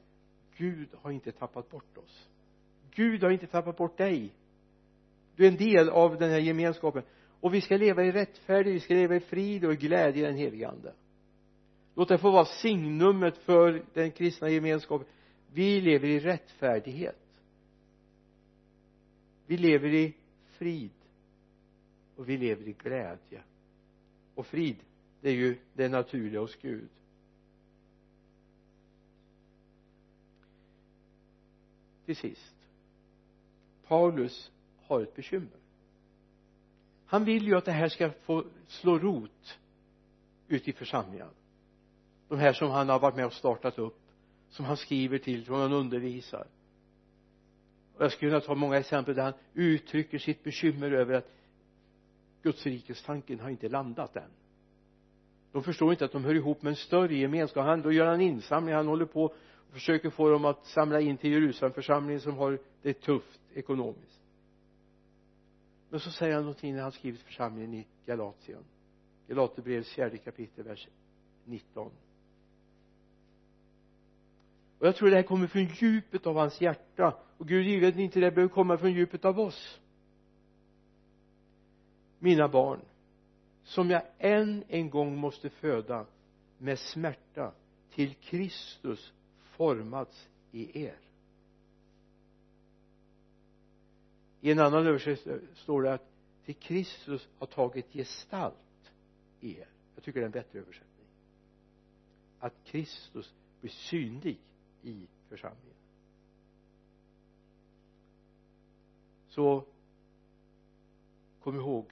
Gud 0.58 0.88
har 1.02 1.12
inte 1.12 1.32
tappat 1.32 1.70
bort 1.70 1.98
oss. 1.98 2.30
Gud 2.96 3.24
har 3.24 3.32
inte 3.32 3.48
tappat 3.48 3.78
bort 3.78 3.98
dig. 3.98 4.34
Du 5.36 5.44
är 5.44 5.48
en 5.48 5.58
del 5.58 5.90
av 5.90 6.18
den 6.18 6.30
här 6.30 6.40
gemenskapen. 6.40 7.04
Och 7.40 7.54
vi 7.54 7.62
ska 7.62 7.78
leva 7.78 8.04
i 8.04 8.12
rättfärdighet, 8.12 8.76
vi 8.76 8.80
ska 8.80 8.94
leva 8.94 9.16
i 9.16 9.20
frid 9.20 9.66
och 9.66 9.74
i 9.74 9.76
glädje 9.76 10.24
i 10.24 10.26
den 10.26 10.36
helige 10.36 10.68
ande. 10.68 10.94
Låt 11.96 12.10
det 12.10 12.18
få 12.18 12.32
vara 12.32 12.46
signumet 12.46 13.38
för 13.38 13.84
den 13.94 14.12
kristna 14.12 14.50
gemenskapen. 14.50 15.08
Vi 15.54 15.82
lever 15.82 16.08
i 16.08 16.20
rättfärdighet 16.20 17.21
vi 19.52 19.58
lever 19.58 19.94
i 19.94 20.14
frid. 20.46 20.92
Och 22.16 22.30
vi 22.30 22.38
lever 22.38 22.68
i 22.68 22.74
glädje. 22.74 23.44
Och 24.36 24.46
frid 24.46 24.76
det 25.22 25.30
är 25.30 25.34
ju 25.34 25.58
det 25.74 25.90
naturliga 25.90 26.40
hos 26.40 26.56
Gud. 26.56 26.90
Till 32.06 32.16
sist. 32.16 32.56
Paulus 33.88 34.52
har 34.82 35.02
ett 35.02 35.16
bekymmer. 35.16 35.60
Han 37.06 37.26
vill 37.26 37.48
ju 37.48 37.56
att 37.56 37.66
det 37.66 37.72
här 37.72 37.90
ska 37.90 38.12
få 38.12 38.46
slå 38.68 39.00
rot 39.00 39.60
ute 40.48 40.70
i 40.70 40.74
församlingen. 40.74 41.30
De 42.28 42.40
här 42.40 42.54
som 42.54 42.70
han 42.70 42.90
har 42.90 43.00
varit 43.00 43.16
med 43.16 43.26
och 43.26 43.34
startat 43.34 43.80
upp 43.80 44.02
som 44.50 44.66
han 44.66 44.78
skriver 44.78 45.18
till, 45.18 45.46
som 45.46 45.56
han 45.56 45.74
undervisar 45.74 46.48
och 48.02 48.06
jag 48.06 48.12
skulle 48.12 48.32
kunna 48.32 48.42
ta 48.42 48.56
många 48.56 48.78
exempel 48.78 49.16
där 49.16 49.24
han 49.24 49.34
uttrycker 49.54 50.18
sitt 50.18 50.44
bekymmer 50.44 50.92
över 50.92 51.14
att 51.14 51.32
Guds 52.44 52.66
rikes 52.66 53.04
tanken 53.04 53.40
har 53.40 53.50
inte 53.50 53.70
landat 53.70 54.16
än. 54.16 54.30
De 55.52 55.64
förstår 55.64 55.92
inte 55.92 56.06
att 56.06 56.12
de 56.12 56.26
hör 56.26 56.36
ihop 56.36 56.62
med 56.62 56.70
en 56.70 56.76
större 56.76 57.16
gemenskap. 57.16 57.66
Han, 57.66 57.82
då 57.82 57.92
gör 57.92 58.06
han 58.06 58.22
insamling. 58.22 58.76
Han 58.76 58.88
håller 58.88 59.06
på 59.06 59.24
och 59.24 59.36
försöker 59.74 60.10
få 60.10 60.30
dem 60.30 60.46
att 60.46 60.66
samla 60.66 61.02
in 61.02 61.18
till 61.18 61.32
Jerusalemförsamlingen 61.32 62.22
som 62.22 62.38
har 62.38 62.60
det 62.82 62.94
tufft 62.94 63.42
ekonomiskt. 63.54 64.22
Men 65.90 66.00
så 66.00 66.12
säger 66.12 66.34
han 66.34 66.44
någonting 66.44 66.76
när 66.76 66.82
han 66.82 66.92
skriver 66.92 67.18
församlingen 67.18 67.74
i 67.74 67.88
Galatien. 68.06 68.64
Galaterbrevets 69.28 69.94
fjärde 69.94 70.18
kapitel 70.18 70.66
vers 70.66 70.88
19 71.46 71.92
och 74.80 74.88
jag 74.88 74.96
tror 74.96 75.10
det 75.10 75.16
här 75.16 75.24
kommer 75.24 75.48
från 75.48 75.66
djupet 75.66 76.28
av 76.28 76.36
hans 76.36 76.62
hjärta 76.62 77.14
och 77.42 77.48
Gud 77.48 77.66
givet 77.66 77.98
inte 77.98 78.20
det 78.20 78.32
behöver 78.32 78.54
komma 78.54 78.78
från 78.78 78.94
djupet 78.94 79.26
av 79.26 79.40
oss. 79.40 79.80
Mina 82.20 82.48
barn 82.48 82.82
som 83.64 83.90
jag 83.90 84.04
än 84.18 84.64
en 84.68 84.90
gång 84.90 85.18
måste 85.18 85.50
föda 85.50 86.06
med 86.58 86.80
smärta 86.80 87.52
till 87.90 88.14
Kristus 88.14 89.14
formats 89.40 90.30
i 90.52 90.84
er. 90.84 91.00
I 94.42 94.52
en 94.52 94.60
annan 94.60 94.88
översättning 94.88 95.40
står 95.56 95.82
det 95.82 95.94
att 95.94 96.10
till 96.46 96.56
Kristus 96.56 97.30
har 97.40 97.48
tagit 97.48 97.94
gestalt 97.94 98.92
i 99.40 99.60
er. 99.60 99.68
Jag 99.96 100.04
tycker 100.04 100.20
det 100.20 100.24
är 100.24 100.26
en 100.26 100.32
bättre 100.32 100.60
översättning. 100.60 101.08
Att 102.40 102.54
Kristus 102.66 103.34
blir 103.62 103.72
synlig 103.72 104.38
i 104.84 105.08
församlingen. 105.30 105.71
Så 109.32 109.64
kom 111.40 111.56
ihåg 111.56 111.86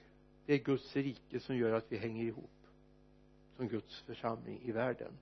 det 0.46 0.54
är 0.54 0.58
Guds 0.58 0.96
rike 0.96 1.40
som 1.40 1.56
gör 1.56 1.72
att 1.72 1.92
vi 1.92 1.96
hänger 1.96 2.24
ihop 2.24 2.50
som 3.56 3.68
Guds 3.68 4.00
församling 4.00 4.60
i 4.62 4.72
världen. 4.72 5.12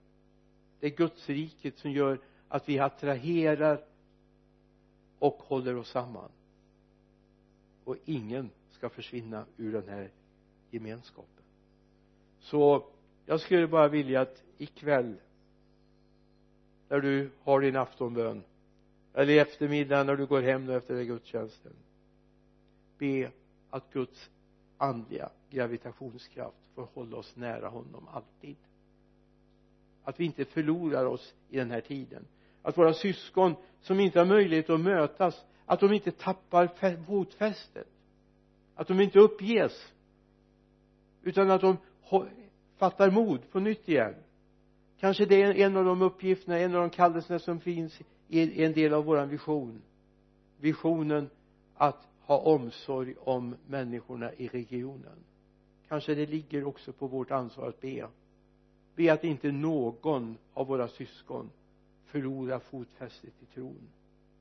Det 0.80 0.86
är 0.86 0.90
Guds 0.90 1.28
riket 1.28 1.78
som 1.78 1.90
gör 1.90 2.20
att 2.48 2.68
vi 2.68 2.78
attraherar 2.78 3.84
och 5.18 5.34
håller 5.34 5.76
oss 5.76 5.90
samman. 5.90 6.30
Och 7.84 7.96
ingen 8.04 8.50
ska 8.70 8.88
försvinna 8.88 9.44
ur 9.56 9.72
den 9.72 9.88
här 9.88 10.10
gemenskapen. 10.70 11.44
Så 12.40 12.86
jag 13.26 13.40
skulle 13.40 13.66
bara 13.66 13.88
vilja 13.88 14.20
att 14.20 14.42
ikväll 14.58 15.14
när 16.88 17.00
du 17.00 17.30
har 17.42 17.60
din 17.60 17.76
aftonbön 17.76 18.42
eller 19.14 19.32
i 19.32 19.38
eftermiddag 19.38 20.04
när 20.04 20.16
du 20.16 20.26
går 20.26 20.42
hem 20.42 20.66
nu 20.66 20.76
efter 20.76 21.02
gudstjänsten 21.02 21.72
be 22.98 23.30
att 23.70 23.92
Guds 23.92 24.30
andliga 24.78 25.30
gravitationskraft 25.50 26.56
får 26.74 26.88
hålla 26.94 27.16
oss 27.16 27.36
nära 27.36 27.68
honom 27.68 28.08
alltid. 28.08 28.56
Att 30.04 30.20
vi 30.20 30.24
inte 30.24 30.44
förlorar 30.44 31.04
oss 31.04 31.34
i 31.48 31.56
den 31.56 31.70
här 31.70 31.80
tiden. 31.80 32.24
Att 32.62 32.78
våra 32.78 32.94
syskon 32.94 33.54
som 33.80 34.00
inte 34.00 34.18
har 34.18 34.26
möjlighet 34.26 34.70
att 34.70 34.80
mötas 34.80 35.44
att 35.66 35.80
de 35.80 35.92
inte 35.92 36.10
tappar 36.10 36.66
fotfästet. 37.06 37.88
Att 38.74 38.88
de 38.88 39.00
inte 39.00 39.18
uppges. 39.18 39.92
Utan 41.22 41.50
att 41.50 41.60
de 41.60 41.76
fattar 42.76 43.10
mod 43.10 43.50
på 43.50 43.60
nytt 43.60 43.88
igen. 43.88 44.14
Kanske 45.00 45.26
det 45.26 45.42
är 45.42 45.54
en 45.54 45.76
av 45.76 45.84
de 45.84 46.02
uppgifterna, 46.02 46.58
en 46.58 46.74
av 46.74 46.80
de 46.80 46.90
kallelserna 46.90 47.38
som 47.38 47.60
finns 47.60 48.00
i 48.28 48.64
en 48.64 48.72
del 48.72 48.94
av 48.94 49.04
våran 49.04 49.28
vision. 49.28 49.82
Visionen 50.60 51.30
att 51.74 52.07
ha 52.28 52.38
omsorg 52.38 53.14
om 53.18 53.56
människorna 53.66 54.32
i 54.32 54.48
regionen. 54.48 55.24
Kanske 55.88 56.14
det 56.14 56.26
ligger 56.26 56.64
också 56.64 56.92
på 56.92 57.06
vårt 57.06 57.30
ansvar 57.30 57.68
att 57.68 57.80
be. 57.80 58.08
Be 58.94 59.12
att 59.12 59.24
inte 59.24 59.52
någon 59.52 60.38
av 60.54 60.66
våra 60.66 60.88
syskon 60.88 61.50
förlorar 62.04 62.58
fotfästet 62.58 63.32
i 63.42 63.54
tron. 63.54 63.88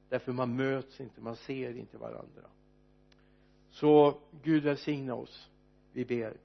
Därför 0.09 0.31
man 0.31 0.55
möts 0.55 1.01
inte, 1.01 1.21
man 1.21 1.35
ser 1.35 1.77
inte 1.77 1.97
varandra. 1.97 2.43
Så 3.69 4.17
Gud 4.43 4.63
välsigna 4.63 5.15
oss 5.15 5.49
vi 5.93 6.05
ber. 6.05 6.37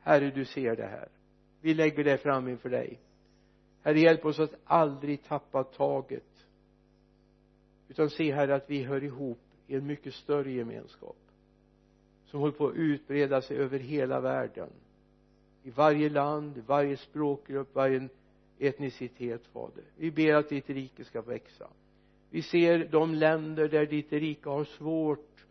Herre 0.00 0.30
du 0.30 0.44
ser 0.44 0.76
det 0.76 0.86
här. 0.86 1.08
Vi 1.60 1.74
lägger 1.74 2.04
det 2.04 2.18
fram 2.18 2.48
inför 2.48 2.70
dig. 2.70 3.00
Herre 3.82 4.00
hjälp 4.00 4.24
oss 4.24 4.40
att 4.40 4.54
aldrig 4.64 5.24
tappa 5.24 5.64
taget. 5.64 6.46
Utan 7.88 8.10
se 8.10 8.32
Herre 8.32 8.54
att 8.54 8.70
vi 8.70 8.82
hör 8.82 9.04
ihop 9.04 9.43
i 9.66 9.74
en 9.74 9.86
mycket 9.86 10.14
större 10.14 10.52
gemenskap 10.52 11.16
som 12.26 12.40
håller 12.40 12.52
på 12.52 12.68
att 12.68 12.74
utbreda 12.74 13.42
sig 13.42 13.56
över 13.56 13.78
hela 13.78 14.20
världen. 14.20 14.68
I 15.62 15.70
varje 15.70 16.08
land, 16.08 16.58
i 16.58 16.60
varje 16.60 16.96
språkgrupp, 16.96 17.74
varje 17.74 18.08
etnicitet 18.58 19.46
fader. 19.46 19.84
Vi 19.96 20.10
ber 20.10 20.34
att 20.34 20.48
ditt 20.48 20.70
rike 20.70 21.04
ska 21.04 21.22
växa. 21.22 21.68
Vi 22.30 22.42
ser 22.42 22.88
de 22.90 23.14
länder 23.14 23.68
där 23.68 23.86
ditt 23.86 24.12
rike 24.12 24.48
har 24.48 24.64
svårt 24.64 25.46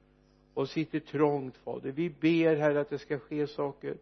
och 0.54 0.70
sitter 0.70 1.00
trångt 1.00 1.58
fader. 1.58 1.92
Vi 1.92 2.10
ber 2.10 2.56
herre 2.56 2.82
att 2.82 2.90
det 2.90 3.00
ska 3.00 3.20
ske 3.20 3.48
saker. 3.48 3.98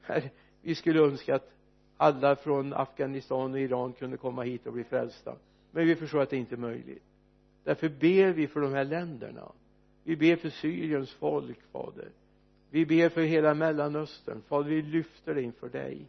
Herre 0.00 0.30
vi 0.62 0.74
skulle 0.74 1.00
önska 1.00 1.34
att 1.34 1.50
alla 1.96 2.36
från 2.36 2.72
Afghanistan 2.72 3.52
och 3.52 3.60
Iran 3.60 3.92
kunde 3.92 4.16
komma 4.16 4.42
hit 4.42 4.66
och 4.66 4.72
bli 4.72 4.84
frälsta. 4.84 5.36
Men 5.70 5.86
vi 5.86 5.96
förstår 5.96 6.20
att 6.20 6.30
det 6.30 6.36
inte 6.36 6.54
är 6.54 6.58
möjligt 6.58 7.02
därför 7.68 7.88
ber 7.88 8.32
vi 8.32 8.48
för 8.48 8.60
de 8.60 8.72
här 8.72 8.84
länderna. 8.84 9.52
Vi 10.04 10.16
ber 10.16 10.36
för 10.36 10.50
Syriens 10.50 11.12
folk 11.12 11.62
fader. 11.72 12.08
Vi 12.70 12.86
ber 12.86 13.08
för 13.08 13.20
hela 13.20 13.54
mellanöstern. 13.54 14.42
Fader 14.42 14.70
vi 14.70 14.82
lyfter 14.82 15.34
det 15.34 15.42
inför 15.42 15.68
dig. 15.68 16.06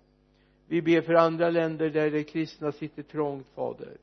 Vi 0.68 0.82
ber 0.82 1.02
för 1.02 1.14
andra 1.14 1.50
länder 1.50 1.90
där 1.90 2.12
de 2.12 2.24
kristna 2.24 2.72
sitter 2.72 3.04
trångt 3.04 3.48
fader. 3.48 3.98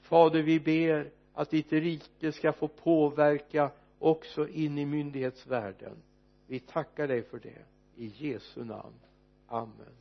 Fader 0.00 0.42
vi 0.42 0.60
ber 0.60 1.10
att 1.34 1.50
ditt 1.50 1.72
rike 1.72 2.32
ska 2.32 2.52
få 2.52 2.68
påverka 2.68 3.70
också 3.98 4.48
in 4.48 4.78
i 4.78 4.86
myndighetsvärlden. 4.86 5.96
Vi 6.46 6.60
tackar 6.60 7.08
dig 7.08 7.22
för 7.22 7.38
det. 7.38 7.62
I 7.96 8.12
Jesu 8.16 8.64
namn. 8.64 9.00
Amen. 9.46 9.94